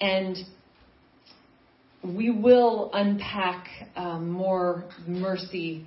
And 0.00 0.36
we 2.02 2.30
will 2.30 2.90
unpack 2.92 3.66
um, 3.96 4.30
more 4.30 4.84
mercy 5.06 5.86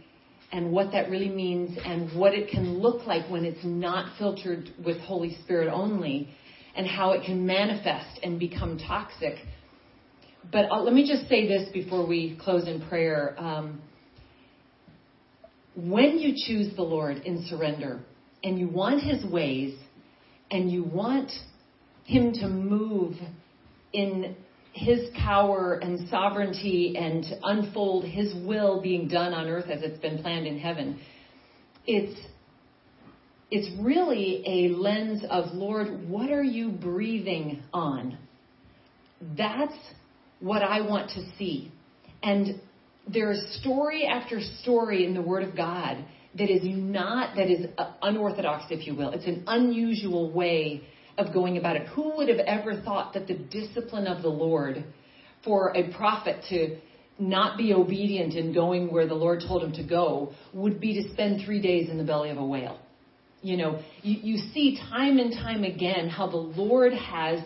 and 0.51 0.71
what 0.71 0.91
that 0.93 1.09
really 1.09 1.29
means 1.29 1.77
and 1.83 2.17
what 2.17 2.33
it 2.33 2.49
can 2.49 2.79
look 2.79 3.05
like 3.05 3.29
when 3.29 3.45
it's 3.45 3.63
not 3.63 4.17
filtered 4.17 4.71
with 4.83 4.97
Holy 5.01 5.37
Spirit 5.43 5.71
only 5.71 6.29
and 6.75 6.87
how 6.87 7.11
it 7.11 7.25
can 7.25 7.45
manifest 7.45 8.19
and 8.23 8.39
become 8.39 8.77
toxic. 8.77 9.35
But 10.51 10.71
uh, 10.71 10.81
let 10.81 10.93
me 10.93 11.07
just 11.07 11.27
say 11.27 11.47
this 11.47 11.69
before 11.73 12.07
we 12.07 12.39
close 12.41 12.67
in 12.67 12.87
prayer. 12.87 13.35
Um, 13.37 13.81
when 15.75 16.17
you 16.17 16.33
choose 16.35 16.75
the 16.75 16.83
Lord 16.83 17.17
in 17.17 17.45
surrender 17.47 17.99
and 18.43 18.57
you 18.57 18.67
want 18.67 19.03
His 19.03 19.25
ways 19.25 19.77
and 20.49 20.71
you 20.71 20.83
want 20.83 21.31
Him 22.05 22.31
to 22.33 22.47
move 22.47 23.15
in 23.93 24.35
His 24.73 25.09
power 25.17 25.79
and 25.81 26.07
sovereignty 26.09 26.95
and 26.97 27.23
to 27.23 27.39
unfold 27.43 28.05
His 28.05 28.33
will 28.45 28.81
being 28.81 29.07
done 29.07 29.33
on 29.33 29.47
earth 29.47 29.69
as 29.69 29.81
it's 29.81 29.99
been 29.99 30.21
planned 30.21 30.47
in 30.47 30.59
heaven, 30.59 30.99
it's 31.85 32.19
it's 33.49 33.69
really 33.81 34.43
a 34.45 34.75
lens 34.75 35.23
of 35.29 35.53
Lord, 35.53 36.09
what 36.09 36.29
are 36.29 36.43
you 36.43 36.69
breathing 36.69 37.63
on? 37.73 38.17
That's 39.37 39.77
what 40.39 40.61
I 40.61 40.81
want 40.81 41.11
to 41.11 41.21
see. 41.37 41.71
And 42.21 42.61
there's 43.07 43.57
story 43.61 44.05
after 44.05 44.41
story 44.61 45.05
in 45.05 45.13
the 45.13 45.21
Word 45.21 45.43
of 45.43 45.55
God 45.55 46.03
that 46.37 46.49
is 46.49 46.61
not, 46.63 47.35
that 47.35 47.49
is 47.49 47.67
unorthodox, 48.01 48.65
if 48.69 48.85
you 48.85 48.95
will. 48.95 49.11
It's 49.11 49.25
an 49.25 49.45
unusual 49.47 50.31
way 50.31 50.83
of 51.17 51.33
going 51.33 51.57
about 51.57 51.75
it. 51.75 51.87
Who 51.89 52.17
would 52.17 52.29
have 52.29 52.39
ever 52.39 52.81
thought 52.81 53.13
that 53.13 53.27
the 53.27 53.35
discipline 53.35 54.07
of 54.07 54.21
the 54.21 54.29
Lord 54.29 54.83
for 55.43 55.75
a 55.75 55.91
prophet 55.93 56.43
to 56.49 56.77
not 57.19 57.57
be 57.57 57.73
obedient 57.73 58.35
in 58.35 58.53
going 58.53 58.91
where 58.91 59.07
the 59.07 59.15
Lord 59.15 59.41
told 59.47 59.63
him 59.63 59.73
to 59.73 59.83
go 59.83 60.33
would 60.53 60.79
be 60.79 61.01
to 61.01 61.13
spend 61.13 61.43
three 61.45 61.61
days 61.61 61.89
in 61.89 61.97
the 61.97 62.03
belly 62.03 62.29
of 62.29 62.37
a 62.37 62.45
whale? 62.45 62.79
You 63.41 63.57
know, 63.57 63.81
you, 64.01 64.19
you 64.21 64.37
see 64.53 64.79
time 64.89 65.17
and 65.19 65.31
time 65.31 65.63
again 65.63 66.09
how 66.09 66.27
the 66.27 66.37
Lord 66.37 66.93
has 66.93 67.39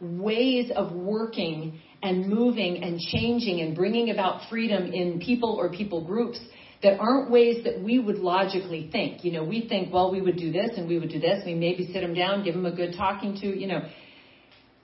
ways 0.00 0.70
of 0.74 0.92
working 0.92 1.80
and 2.02 2.28
moving 2.28 2.82
and 2.82 3.00
changing 3.00 3.60
and 3.60 3.74
bringing 3.74 4.10
about 4.10 4.48
freedom 4.50 4.92
in 4.92 5.18
people 5.20 5.50
or 5.50 5.70
people 5.70 6.04
groups 6.04 6.38
that 6.86 7.00
aren't 7.00 7.30
ways 7.30 7.64
that 7.64 7.82
we 7.82 7.98
would 7.98 8.18
logically 8.18 8.88
think. 8.92 9.24
You 9.24 9.32
know, 9.32 9.44
we 9.44 9.66
think, 9.68 9.92
well, 9.92 10.12
we 10.12 10.20
would 10.20 10.36
do 10.36 10.52
this 10.52 10.70
and 10.76 10.88
we 10.88 11.00
would 11.00 11.08
do 11.10 11.18
this. 11.18 11.42
We 11.44 11.54
maybe 11.54 11.90
sit 11.92 12.00
them 12.00 12.14
down, 12.14 12.44
give 12.44 12.54
them 12.54 12.64
a 12.64 12.70
good 12.74 12.94
talking 12.96 13.36
to, 13.40 13.46
you 13.46 13.66
know. 13.66 13.88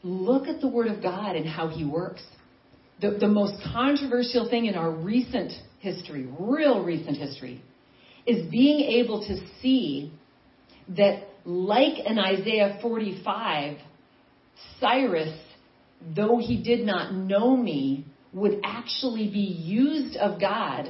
Look 0.02 0.48
at 0.48 0.60
the 0.60 0.66
Word 0.66 0.88
of 0.88 1.00
God 1.00 1.36
and 1.36 1.48
how 1.48 1.68
He 1.68 1.84
works. 1.84 2.22
The, 3.00 3.12
the 3.20 3.28
most 3.28 3.54
controversial 3.72 4.50
thing 4.50 4.66
in 4.66 4.74
our 4.74 4.90
recent 4.90 5.52
history, 5.78 6.28
real 6.40 6.82
recent 6.82 7.16
history, 7.16 7.62
is 8.26 8.50
being 8.50 8.80
able 8.80 9.20
to 9.28 9.36
see 9.60 10.12
that, 10.96 11.28
like 11.44 12.00
in 12.04 12.18
Isaiah 12.18 12.78
45, 12.82 13.78
Cyrus 14.80 15.38
though 16.14 16.38
he 16.38 16.62
did 16.62 16.84
not 16.84 17.14
know 17.14 17.56
me, 17.56 18.06
would 18.32 18.60
actually 18.64 19.28
be 19.28 19.40
used 19.40 20.16
of 20.16 20.40
God 20.40 20.88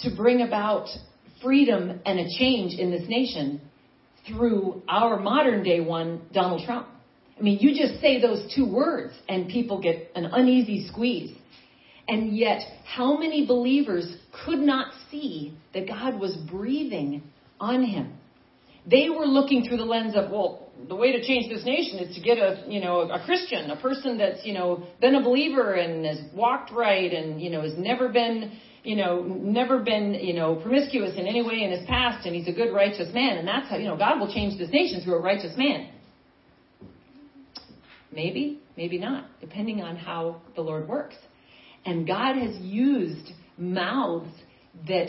to 0.00 0.14
bring 0.14 0.42
about 0.42 0.88
freedom 1.42 2.00
and 2.04 2.18
a 2.18 2.28
change 2.38 2.78
in 2.78 2.90
this 2.90 3.08
nation 3.08 3.60
through 4.26 4.82
our 4.88 5.18
modern 5.18 5.62
day 5.62 5.80
one, 5.80 6.22
Donald 6.32 6.64
Trump. 6.66 6.88
I 7.38 7.42
mean, 7.42 7.58
you 7.60 7.70
just 7.70 8.00
say 8.00 8.20
those 8.20 8.52
two 8.54 8.66
words 8.70 9.14
and 9.28 9.48
people 9.48 9.80
get 9.80 10.10
an 10.14 10.26
uneasy 10.26 10.88
squeeze. 10.88 11.36
And 12.08 12.36
yet, 12.36 12.62
how 12.84 13.18
many 13.18 13.46
believers 13.46 14.16
could 14.44 14.58
not 14.58 14.92
see 15.10 15.56
that 15.74 15.86
God 15.86 16.18
was 16.18 16.36
breathing 16.50 17.22
on 17.60 17.84
him? 17.84 18.14
They 18.90 19.10
were 19.10 19.26
looking 19.26 19.64
through 19.64 19.76
the 19.76 19.84
lens 19.84 20.14
of, 20.16 20.30
well, 20.30 20.68
the 20.88 20.94
way 20.94 21.12
to 21.12 21.22
change 21.26 21.52
this 21.52 21.64
nation 21.64 21.98
is 21.98 22.14
to 22.14 22.22
get 22.22 22.38
a 22.38 22.64
you 22.68 22.80
know 22.80 23.00
a 23.00 23.24
Christian, 23.24 23.70
a 23.70 23.76
person 23.76 24.18
that's 24.18 24.44
you 24.44 24.54
know 24.54 24.86
been 25.00 25.16
a 25.16 25.22
believer 25.22 25.74
and 25.74 26.04
has 26.06 26.20
walked 26.32 26.70
right 26.70 27.12
and 27.12 27.40
you 27.40 27.50
know 27.50 27.62
has 27.62 27.74
never 27.76 28.08
been 28.08 28.58
you 28.84 28.96
know 28.96 29.22
never 29.22 29.78
been 29.80 30.14
you 30.14 30.34
know 30.34 30.56
promiscuous 30.56 31.18
in 31.18 31.26
any 31.26 31.42
way 31.42 31.62
in 31.62 31.70
his 31.70 31.86
past 31.86 32.26
and 32.26 32.34
he's 32.34 32.48
a 32.48 32.52
good 32.52 32.72
righteous 32.72 33.12
man 33.12 33.38
and 33.38 33.46
that's 33.46 33.68
how 33.68 33.76
you 33.76 33.86
know 33.86 33.96
God 33.96 34.20
will 34.20 34.32
change 34.32 34.58
this 34.58 34.70
nation 34.70 35.02
through 35.02 35.16
a 35.16 35.20
righteous 35.20 35.56
man. 35.56 35.90
Maybe, 38.10 38.60
maybe 38.76 38.98
not, 38.98 39.26
depending 39.40 39.82
on 39.82 39.96
how 39.96 40.40
the 40.54 40.62
Lord 40.62 40.88
works. 40.88 41.16
And 41.84 42.06
God 42.06 42.36
has 42.36 42.56
used 42.56 43.32
mouths 43.56 44.32
that 44.86 45.08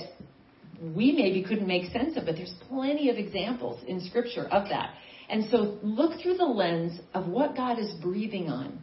we 0.82 1.12
maybe 1.12 1.44
couldn't 1.44 1.68
make 1.68 1.92
sense 1.92 2.18
of, 2.18 2.26
but 2.26 2.36
there's 2.36 2.54
plenty 2.68 3.10
of 3.10 3.18
examples 3.18 3.84
in 3.88 4.02
Scripture 4.02 4.46
of 4.46 4.70
that. 4.70 4.94
And 5.30 5.50
so 5.50 5.78
look 5.84 6.22
through 6.22 6.38
the 6.38 6.46
lens 6.46 7.00
of 7.14 7.28
what 7.28 7.56
God 7.56 7.80
is 7.80 7.92
breathing 8.02 8.50
on. 8.50 8.82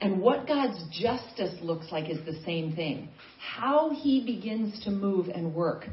And 0.00 0.20
what 0.20 0.46
God's 0.46 0.80
justice 0.92 1.54
looks 1.60 1.86
like 1.90 2.08
is 2.08 2.24
the 2.24 2.40
same 2.44 2.74
thing. 2.76 3.08
How 3.38 3.90
he 3.90 4.24
begins 4.24 4.84
to 4.84 4.90
move 4.90 5.28
and 5.28 5.54
work 5.54 5.86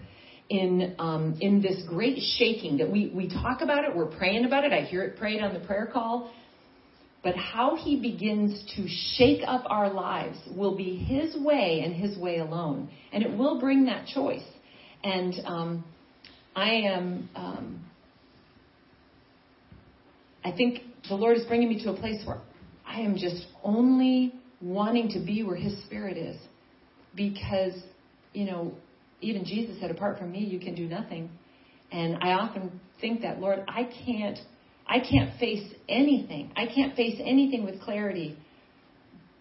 in 0.49 0.95
um, 0.99 1.37
in 1.41 1.61
this 1.61 1.81
great 1.89 2.19
shaking 2.37 2.77
that 2.77 2.91
we, 2.91 3.11
we 3.15 3.27
talk 3.27 3.61
about 3.61 3.83
it, 3.83 3.95
we're 3.95 4.05
praying 4.05 4.45
about 4.45 4.63
it, 4.63 4.71
I 4.71 4.81
hear 4.81 5.03
it 5.03 5.17
prayed 5.17 5.41
on 5.41 5.53
the 5.53 5.65
prayer 5.65 5.89
call. 5.91 6.31
But 7.23 7.35
how 7.35 7.75
he 7.75 7.99
begins 7.99 8.71
to 8.75 8.87
shake 9.17 9.41
up 9.47 9.63
our 9.67 9.91
lives 9.91 10.37
will 10.55 10.77
be 10.77 10.95
his 10.95 11.35
way 11.35 11.81
and 11.83 11.95
his 11.95 12.15
way 12.19 12.37
alone. 12.37 12.91
And 13.11 13.23
it 13.23 13.35
will 13.35 13.59
bring 13.59 13.85
that 13.85 14.05
choice. 14.05 14.43
And 15.03 15.33
um, 15.43 15.83
I 16.55 16.69
am 16.69 17.27
um, 17.35 17.85
I 20.43 20.51
think 20.51 20.81
the 21.09 21.15
Lord 21.15 21.37
is 21.37 21.45
bringing 21.45 21.69
me 21.69 21.83
to 21.83 21.89
a 21.89 21.95
place 21.95 22.21
where 22.23 22.37
I 22.95 22.99
am 23.01 23.17
just 23.17 23.45
only 23.61 24.33
wanting 24.61 25.09
to 25.09 25.19
be 25.19 25.43
where 25.43 25.57
His 25.57 25.77
Spirit 25.83 26.17
is. 26.17 26.37
Because, 27.13 27.73
you 28.33 28.45
know, 28.45 28.73
even 29.19 29.43
Jesus 29.43 29.77
said, 29.81 29.91
apart 29.91 30.17
from 30.17 30.31
me, 30.31 30.39
you 30.39 30.59
can 30.59 30.75
do 30.75 30.87
nothing. 30.87 31.29
And 31.91 32.17
I 32.21 32.31
often 32.31 32.79
think 33.01 33.21
that, 33.21 33.39
Lord, 33.39 33.65
I 33.67 33.89
can't, 34.05 34.39
I 34.87 34.99
can't 34.99 35.37
face 35.39 35.73
anything. 35.89 36.53
I 36.55 36.67
can't 36.67 36.95
face 36.95 37.19
anything 37.23 37.65
with 37.65 37.81
clarity. 37.81 38.37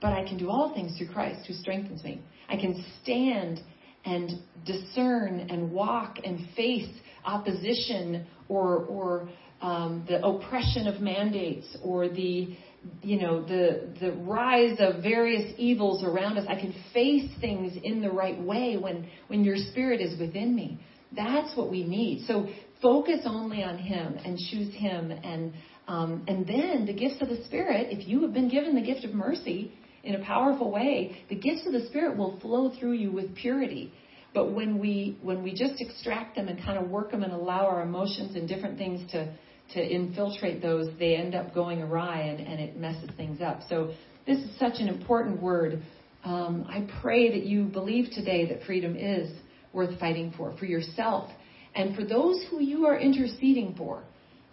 But 0.00 0.12
I 0.12 0.24
can 0.24 0.36
do 0.36 0.50
all 0.50 0.74
things 0.74 0.98
through 0.98 1.12
Christ 1.12 1.46
who 1.46 1.54
strengthens 1.54 2.02
me. 2.02 2.20
I 2.48 2.56
can 2.56 2.84
stand 3.02 3.60
and 4.04 4.32
discern 4.66 5.46
and 5.48 5.70
walk 5.70 6.16
and 6.24 6.40
face 6.56 6.90
opposition 7.24 8.26
or, 8.48 8.84
or 8.84 9.28
um, 9.62 10.04
the 10.08 10.24
oppression 10.24 10.88
of 10.88 11.00
mandates 11.00 11.76
or 11.82 12.08
the 12.08 12.56
you 13.02 13.18
know 13.20 13.42
the 13.42 13.88
the 14.00 14.12
rise 14.12 14.76
of 14.78 15.02
various 15.02 15.52
evils 15.58 16.04
around 16.04 16.38
us 16.38 16.46
i 16.48 16.54
can 16.54 16.74
face 16.92 17.30
things 17.40 17.76
in 17.82 18.00
the 18.00 18.10
right 18.10 18.40
way 18.40 18.76
when 18.76 19.08
when 19.28 19.44
your 19.44 19.56
spirit 19.56 20.00
is 20.00 20.18
within 20.18 20.54
me. 20.54 20.80
That's 21.12 21.56
what 21.56 21.70
we 21.70 21.84
need. 21.84 22.26
So 22.26 22.48
focus 22.82 23.20
only 23.24 23.62
on 23.62 23.78
him 23.78 24.16
and 24.24 24.38
choose 24.38 24.74
him. 24.74 25.10
And 25.10 25.52
um, 25.86 26.24
and 26.26 26.46
then 26.46 26.86
the 26.86 26.94
gifts 26.94 27.20
of 27.20 27.28
the 27.28 27.44
spirit 27.44 27.88
if 27.90 28.08
you 28.08 28.22
have 28.22 28.32
been 28.32 28.48
given 28.48 28.74
the 28.74 28.82
gift 28.82 29.04
of 29.04 29.12
mercy 29.12 29.72
in 30.02 30.14
a 30.14 30.24
powerful 30.24 30.70
way 30.70 31.24
the 31.28 31.34
gifts 31.34 31.66
of 31.66 31.72
the 31.72 31.86
spirit 31.86 32.16
will 32.16 32.38
flow 32.40 32.72
through 32.78 32.92
you 32.92 33.10
with 33.10 33.34
purity. 33.34 33.92
But 34.32 34.52
when 34.52 34.78
we 34.78 35.18
when 35.22 35.42
we 35.42 35.52
just 35.52 35.80
extract 35.80 36.36
them 36.36 36.48
and 36.48 36.62
kind 36.62 36.78
of 36.78 36.88
work 36.90 37.10
them 37.10 37.22
and 37.22 37.32
allow 37.32 37.66
our 37.66 37.82
emotions 37.82 38.34
and 38.34 38.48
different 38.48 38.78
things 38.78 39.10
to 39.12 39.32
to 39.72 39.80
infiltrate 39.80 40.60
those, 40.62 40.88
they 40.98 41.16
end 41.16 41.34
up 41.34 41.54
going 41.54 41.82
awry 41.82 42.20
and, 42.20 42.40
and 42.46 42.60
it 42.60 42.76
messes 42.76 43.10
things 43.16 43.40
up. 43.40 43.60
So 43.68 43.92
this 44.26 44.38
is 44.38 44.58
such 44.58 44.74
an 44.78 44.88
important 44.88 45.42
word. 45.42 45.82
Um, 46.24 46.64
I 46.68 46.86
pray 47.02 47.30
that 47.30 47.46
you 47.46 47.64
believe 47.64 48.10
today 48.12 48.46
that 48.50 48.62
freedom 48.64 48.96
is 48.96 49.30
worth 49.72 49.98
fighting 49.98 50.32
for, 50.36 50.56
for 50.58 50.66
yourself 50.66 51.30
and 51.74 51.96
for 51.96 52.04
those 52.04 52.44
who 52.50 52.62
you 52.62 52.86
are 52.86 52.98
interceding 52.98 53.74
for. 53.76 54.04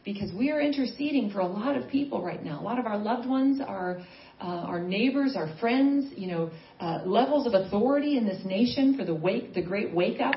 because 0.04 0.32
we 0.34 0.50
are 0.50 0.60
interceding 0.62 1.30
for 1.30 1.40
a 1.40 1.48
lot 1.48 1.76
of 1.78 1.88
people 1.90 2.24
right 2.24 2.44
now. 2.44 2.60
A 2.60 2.64
lot 2.64 2.80
of 2.80 2.86
our 2.86 2.98
loved 2.98 3.28
ones, 3.28 3.62
our 3.66 4.00
uh, 4.40 4.46
our 4.72 4.82
neighbors, 4.82 5.36
our 5.36 5.56
friends, 5.60 6.12
you 6.18 6.28
know, 6.28 6.50
uh, 6.80 7.04
levels 7.06 7.46
of 7.46 7.54
authority 7.54 8.18
in 8.18 8.26
this 8.26 8.44
nation 8.44 8.98
for 8.98 9.06
the 9.06 9.14
wake, 9.14 9.54
the 9.54 9.62
great 9.62 9.94
wake 9.94 10.20
up. 10.20 10.34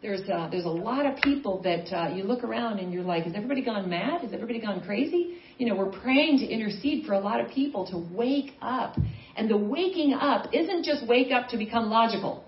There's 0.00 0.22
there's 0.26 0.64
a 0.64 0.68
lot 0.68 1.06
of 1.06 1.20
people 1.22 1.60
that 1.62 1.92
uh, 1.92 2.14
you 2.14 2.22
look 2.22 2.44
around 2.44 2.78
and 2.78 2.92
you're 2.92 3.02
like, 3.02 3.24
has 3.24 3.32
everybody 3.34 3.64
gone 3.64 3.90
mad? 3.90 4.20
Has 4.20 4.32
everybody 4.32 4.60
gone 4.60 4.80
crazy? 4.82 5.38
You 5.58 5.66
know, 5.66 5.74
we're 5.74 5.90
praying 5.90 6.38
to 6.38 6.46
intercede 6.46 7.04
for 7.04 7.14
a 7.14 7.18
lot 7.18 7.40
of 7.40 7.50
people 7.50 7.84
to 7.88 7.98
wake 7.98 8.52
up, 8.62 8.96
and 9.36 9.50
the 9.50 9.56
waking 9.56 10.14
up 10.14 10.54
isn't 10.54 10.84
just 10.84 11.06
wake 11.08 11.32
up 11.32 11.48
to 11.48 11.56
become 11.56 11.90
logical. 11.90 12.44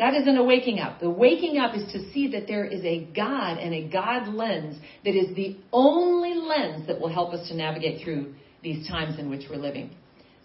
That 0.00 0.14
isn't 0.14 0.36
a 0.36 0.42
waking 0.42 0.80
up. 0.80 0.98
The 0.98 1.08
waking 1.08 1.58
up 1.58 1.76
is 1.76 1.84
to 1.92 2.10
see 2.12 2.32
that 2.32 2.48
there 2.48 2.64
is 2.64 2.84
a 2.84 3.04
God 3.14 3.58
and 3.58 3.72
a 3.72 3.88
God 3.88 4.26
lens 4.26 4.76
that 5.04 5.14
is 5.14 5.36
the 5.36 5.58
only 5.72 6.34
lens 6.34 6.88
that 6.88 6.98
will 6.98 7.12
help 7.12 7.32
us 7.32 7.46
to 7.48 7.54
navigate 7.54 8.02
through 8.02 8.34
these 8.64 8.88
times 8.88 9.20
in 9.20 9.30
which 9.30 9.44
we're 9.48 9.56
living. 9.56 9.94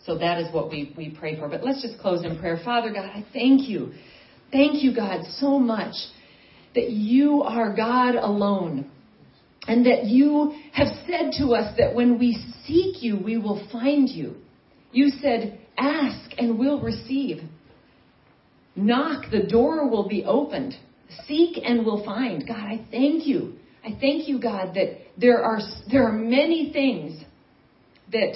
So 0.06 0.20
that 0.20 0.40
is 0.40 0.54
what 0.54 0.70
we, 0.70 0.94
we 0.96 1.10
pray 1.10 1.40
for. 1.40 1.50
But 1.50 1.64
let's 1.64 1.82
just 1.82 2.00
close 2.00 2.24
in 2.24 2.38
prayer. 2.38 2.60
Father 2.64 2.94
God, 2.94 3.06
I 3.06 3.26
thank 3.34 3.68
you. 3.68 3.94
Thank 4.52 4.84
you, 4.84 4.96
God, 4.96 5.26
so 5.40 5.58
much 5.58 5.96
that 6.78 6.92
you 6.92 7.42
are 7.42 7.76
God 7.76 8.14
alone. 8.14 8.90
And 9.68 9.86
that 9.88 10.06
you 10.06 10.54
have 10.74 10.88
said 11.08 11.32
to 11.40 11.56
us 11.56 11.76
that 11.80 11.96
when 11.96 12.20
we 12.20 12.38
seek 12.66 13.02
you, 13.02 13.20
we 13.20 13.38
will 13.38 13.68
find 13.72 14.08
you. 14.08 14.36
You 14.92 15.10
said, 15.10 15.60
ask 15.76 16.32
and 16.38 16.60
we'll 16.60 16.80
receive. 16.80 17.38
Knock, 18.76 19.32
the 19.32 19.42
door 19.42 19.90
will 19.90 20.08
be 20.08 20.24
opened. 20.24 20.76
Seek 21.26 21.58
and 21.66 21.84
we'll 21.84 22.06
find. 22.06 22.48
God, 22.48 22.58
I 22.58 22.86
thank 22.92 23.26
you. 23.26 23.56
I 23.84 23.98
thank 24.00 24.28
you, 24.28 24.40
God, 24.40 24.76
that 24.76 25.00
there 25.18 25.44
are, 25.44 25.60
there 25.92 26.08
are 26.08 26.14
many 26.14 26.72
things 26.72 27.20
that 28.12 28.36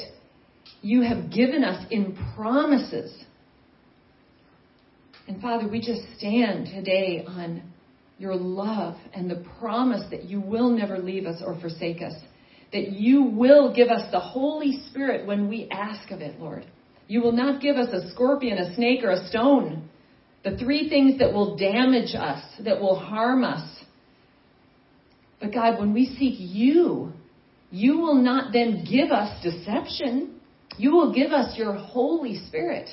you 0.81 1.03
have 1.03 1.31
given 1.31 1.63
us 1.63 1.85
in 1.91 2.17
promises. 2.35 3.23
And 5.27 5.39
Father, 5.39 5.67
we 5.67 5.79
just 5.79 6.01
stand 6.17 6.65
today 6.65 7.23
on 7.27 7.70
your 8.21 8.35
love 8.35 8.95
and 9.13 9.29
the 9.29 9.43
promise 9.59 10.03
that 10.11 10.25
you 10.25 10.39
will 10.39 10.69
never 10.69 10.99
leave 10.99 11.25
us 11.25 11.41
or 11.45 11.59
forsake 11.59 12.01
us. 12.01 12.13
That 12.71 12.91
you 12.91 13.23
will 13.23 13.73
give 13.73 13.89
us 13.89 14.09
the 14.11 14.19
Holy 14.19 14.81
Spirit 14.87 15.27
when 15.27 15.49
we 15.49 15.67
ask 15.69 16.11
of 16.11 16.21
it, 16.21 16.39
Lord. 16.39 16.65
You 17.07 17.21
will 17.21 17.33
not 17.33 17.61
give 17.61 17.75
us 17.75 17.89
a 17.93 18.09
scorpion, 18.11 18.57
a 18.57 18.73
snake, 18.75 19.03
or 19.03 19.09
a 19.09 19.27
stone. 19.27 19.89
The 20.43 20.55
three 20.57 20.87
things 20.87 21.19
that 21.19 21.33
will 21.33 21.57
damage 21.57 22.15
us, 22.15 22.43
that 22.63 22.79
will 22.79 22.95
harm 22.95 23.43
us. 23.43 23.67
But 25.41 25.53
God, 25.53 25.79
when 25.79 25.93
we 25.93 26.05
seek 26.05 26.35
you, 26.37 27.11
you 27.71 27.97
will 27.97 28.15
not 28.15 28.53
then 28.53 28.85
give 28.89 29.11
us 29.11 29.43
deception. 29.43 30.39
You 30.77 30.91
will 30.91 31.13
give 31.13 31.31
us 31.31 31.57
your 31.57 31.73
Holy 31.73 32.37
Spirit. 32.47 32.89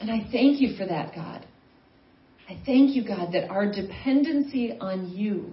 And 0.00 0.10
I 0.10 0.28
thank 0.32 0.60
you 0.60 0.76
for 0.76 0.86
that, 0.86 1.14
God. 1.14 1.46
I 2.48 2.58
thank 2.64 2.96
you, 2.96 3.06
God, 3.06 3.32
that 3.32 3.50
our 3.50 3.70
dependency 3.70 4.72
on 4.80 5.10
you 5.10 5.52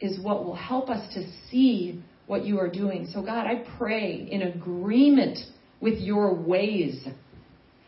is 0.00 0.18
what 0.18 0.44
will 0.44 0.56
help 0.56 0.90
us 0.90 1.14
to 1.14 1.24
see 1.48 2.02
what 2.26 2.44
you 2.44 2.58
are 2.58 2.68
doing. 2.68 3.06
So, 3.12 3.22
God, 3.22 3.46
I 3.46 3.64
pray 3.78 4.26
in 4.28 4.42
agreement 4.42 5.38
with 5.80 6.00
your 6.00 6.34
ways. 6.34 7.06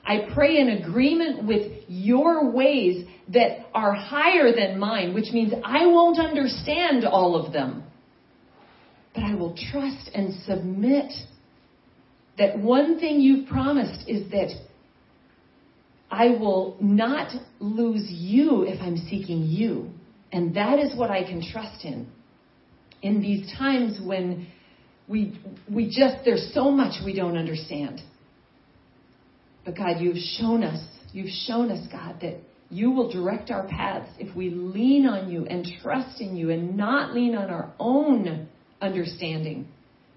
I 0.04 0.28
pray 0.32 0.58
in 0.58 0.68
agreement 0.68 1.44
with 1.44 1.72
your 1.88 2.48
ways 2.52 3.08
that 3.32 3.66
are 3.74 3.92
higher 3.94 4.52
than 4.54 4.78
mine, 4.78 5.12
which 5.12 5.32
means 5.32 5.52
I 5.64 5.86
won't 5.86 6.20
understand 6.20 7.04
all 7.04 7.34
of 7.34 7.52
them. 7.52 7.82
But 9.12 9.24
I 9.24 9.34
will 9.34 9.56
trust 9.72 10.08
and 10.14 10.32
submit 10.44 11.10
that 12.38 12.56
one 12.56 13.00
thing 13.00 13.20
you've 13.20 13.48
promised 13.48 14.08
is 14.08 14.30
that 14.30 14.50
I 16.08 16.28
will 16.28 16.76
not 16.80 17.32
lose 17.60 18.06
you 18.08 18.62
if 18.62 18.80
I'm 18.80 18.96
seeking 18.96 19.42
you. 19.42 19.90
And 20.32 20.54
that 20.56 20.78
is 20.78 20.96
what 20.96 21.10
I 21.10 21.22
can 21.22 21.42
trust 21.52 21.84
in. 21.84 22.08
In 23.02 23.20
these 23.20 23.52
times 23.56 23.98
when 24.02 24.48
we, 25.08 25.38
we 25.70 25.86
just, 25.86 26.24
there's 26.24 26.50
so 26.52 26.70
much 26.70 27.02
we 27.04 27.14
don't 27.14 27.36
understand. 27.36 28.00
But 29.64 29.76
God, 29.76 30.00
you've 30.00 30.16
shown 30.16 30.62
us, 30.62 30.84
you've 31.12 31.30
shown 31.46 31.70
us, 31.70 31.86
God, 31.90 32.18
that 32.22 32.38
you 32.70 32.90
will 32.90 33.10
direct 33.10 33.50
our 33.50 33.66
paths 33.68 34.08
if 34.18 34.34
we 34.34 34.50
lean 34.50 35.06
on 35.06 35.30
you 35.30 35.46
and 35.46 35.66
trust 35.82 36.20
in 36.20 36.36
you 36.36 36.50
and 36.50 36.76
not 36.76 37.14
lean 37.14 37.36
on 37.36 37.48
our 37.50 37.72
own 37.78 38.48
understanding, 38.80 39.68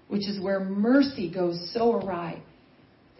which 0.08 0.28
is 0.28 0.40
where 0.40 0.60
mercy 0.60 1.32
goes 1.32 1.70
so 1.72 1.92
awry 1.92 2.42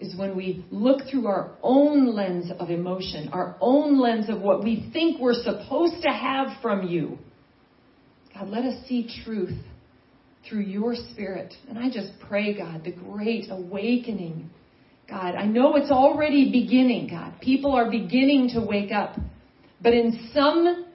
is 0.01 0.17
when 0.17 0.37
we 0.37 0.65
look 0.71 1.03
through 1.11 1.27
our 1.27 1.53
own 1.63 2.15
lens 2.15 2.51
of 2.59 2.71
emotion, 2.71 3.29
our 3.33 3.57
own 3.61 4.01
lens 4.01 4.29
of 4.29 4.41
what 4.41 4.65
we 4.65 4.91
think 4.93 5.21
we're 5.21 5.35
supposed 5.35 6.03
to 6.03 6.09
have 6.09 6.61
from 6.63 6.89
you. 6.89 7.19
God, 8.35 8.49
let 8.49 8.65
us 8.65 8.87
see 8.89 9.09
truth 9.25 9.57
through 10.49 10.63
your 10.63 10.95
spirit. 10.95 11.53
And 11.69 11.79
I 11.79 11.91
just 11.91 12.13
pray, 12.27 12.57
God, 12.57 12.83
the 12.85 12.93
great 12.93 13.47
awakening. 13.51 14.51
God, 15.09 15.35
I 15.35 15.45
know 15.45 15.77
it's 15.77 15.91
already 15.91 16.51
beginning, 16.51 17.09
God. 17.09 17.35
People 17.41 17.73
are 17.73 17.91
beginning 17.91 18.51
to 18.55 18.61
wake 18.61 18.93
up. 18.93 19.17
But 19.83 19.93
in 19.93 20.31
some 20.33 20.87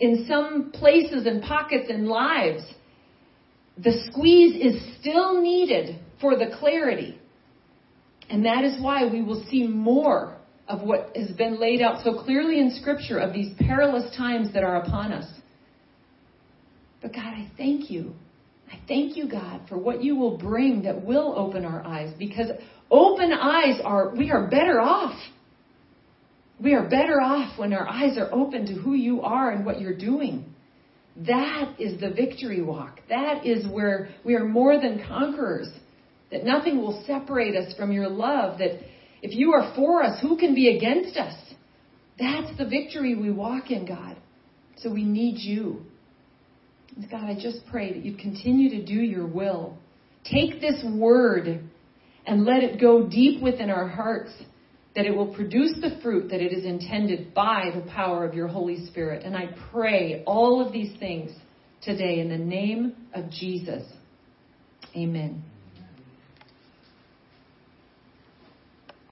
in 0.00 0.26
some 0.28 0.72
places 0.72 1.26
and 1.26 1.42
pockets 1.42 1.86
and 1.88 2.08
lives, 2.08 2.62
the 3.78 3.92
squeeze 4.10 4.54
is 4.60 5.00
still 5.00 5.40
needed 5.40 6.00
for 6.20 6.36
the 6.36 6.56
clarity. 6.58 7.18
And 8.30 8.44
that 8.44 8.64
is 8.64 8.80
why 8.82 9.06
we 9.06 9.22
will 9.22 9.44
see 9.50 9.66
more 9.66 10.36
of 10.66 10.80
what 10.82 11.14
has 11.14 11.30
been 11.32 11.60
laid 11.60 11.82
out 11.82 12.02
so 12.04 12.22
clearly 12.22 12.58
in 12.58 12.70
Scripture 12.80 13.18
of 13.18 13.32
these 13.32 13.52
perilous 13.58 14.14
times 14.16 14.52
that 14.54 14.64
are 14.64 14.76
upon 14.76 15.12
us. 15.12 15.30
But 17.02 17.12
God, 17.12 17.34
I 17.34 17.50
thank 17.58 17.90
you. 17.90 18.14
I 18.72 18.80
thank 18.88 19.16
you, 19.16 19.28
God, 19.28 19.60
for 19.68 19.76
what 19.76 20.02
you 20.02 20.16
will 20.16 20.38
bring 20.38 20.82
that 20.84 21.04
will 21.04 21.34
open 21.36 21.66
our 21.66 21.86
eyes 21.86 22.14
because 22.18 22.48
open 22.90 23.32
eyes 23.32 23.78
are, 23.84 24.14
we 24.16 24.30
are 24.30 24.48
better 24.48 24.80
off. 24.80 25.18
We 26.58 26.72
are 26.72 26.88
better 26.88 27.20
off 27.20 27.58
when 27.58 27.74
our 27.74 27.86
eyes 27.86 28.16
are 28.16 28.32
open 28.32 28.66
to 28.66 28.72
who 28.72 28.94
you 28.94 29.20
are 29.20 29.50
and 29.50 29.66
what 29.66 29.80
you're 29.80 29.96
doing. 29.96 30.46
That 31.26 31.74
is 31.78 32.00
the 32.00 32.10
victory 32.10 32.62
walk. 32.62 33.00
That 33.08 33.46
is 33.46 33.66
where 33.66 34.08
we 34.24 34.34
are 34.34 34.44
more 34.44 34.80
than 34.80 35.04
conquerors 35.06 35.68
that 36.34 36.44
nothing 36.44 36.78
will 36.78 37.00
separate 37.06 37.54
us 37.54 37.72
from 37.76 37.92
your 37.92 38.08
love, 38.08 38.58
that 38.58 38.72
if 39.22 39.36
you 39.36 39.52
are 39.52 39.72
for 39.76 40.02
us, 40.02 40.20
who 40.20 40.36
can 40.36 40.52
be 40.52 40.76
against 40.76 41.16
us? 41.16 41.34
That's 42.18 42.58
the 42.58 42.66
victory 42.66 43.14
we 43.14 43.30
walk 43.30 43.70
in, 43.70 43.86
God. 43.86 44.16
So 44.78 44.92
we 44.92 45.04
need 45.04 45.36
you. 45.38 45.82
God, 47.08 47.24
I 47.24 47.34
just 47.34 47.60
pray 47.70 47.92
that 47.92 48.04
you 48.04 48.16
continue 48.16 48.68
to 48.70 48.84
do 48.84 48.94
your 48.94 49.28
will. 49.28 49.78
Take 50.24 50.60
this 50.60 50.84
word 50.84 51.62
and 52.26 52.44
let 52.44 52.64
it 52.64 52.80
go 52.80 53.06
deep 53.06 53.40
within 53.40 53.70
our 53.70 53.86
hearts, 53.86 54.32
that 54.96 55.06
it 55.06 55.14
will 55.14 55.32
produce 55.32 55.74
the 55.80 56.00
fruit 56.02 56.30
that 56.30 56.40
it 56.40 56.52
is 56.52 56.64
intended 56.64 57.32
by 57.32 57.70
the 57.72 57.88
power 57.92 58.24
of 58.24 58.34
your 58.34 58.48
Holy 58.48 58.86
Spirit. 58.86 59.24
And 59.24 59.36
I 59.36 59.50
pray 59.70 60.24
all 60.26 60.66
of 60.66 60.72
these 60.72 60.98
things 60.98 61.30
today 61.80 62.18
in 62.18 62.28
the 62.28 62.38
name 62.38 62.96
of 63.14 63.30
Jesus. 63.30 63.84
Amen. 64.96 65.44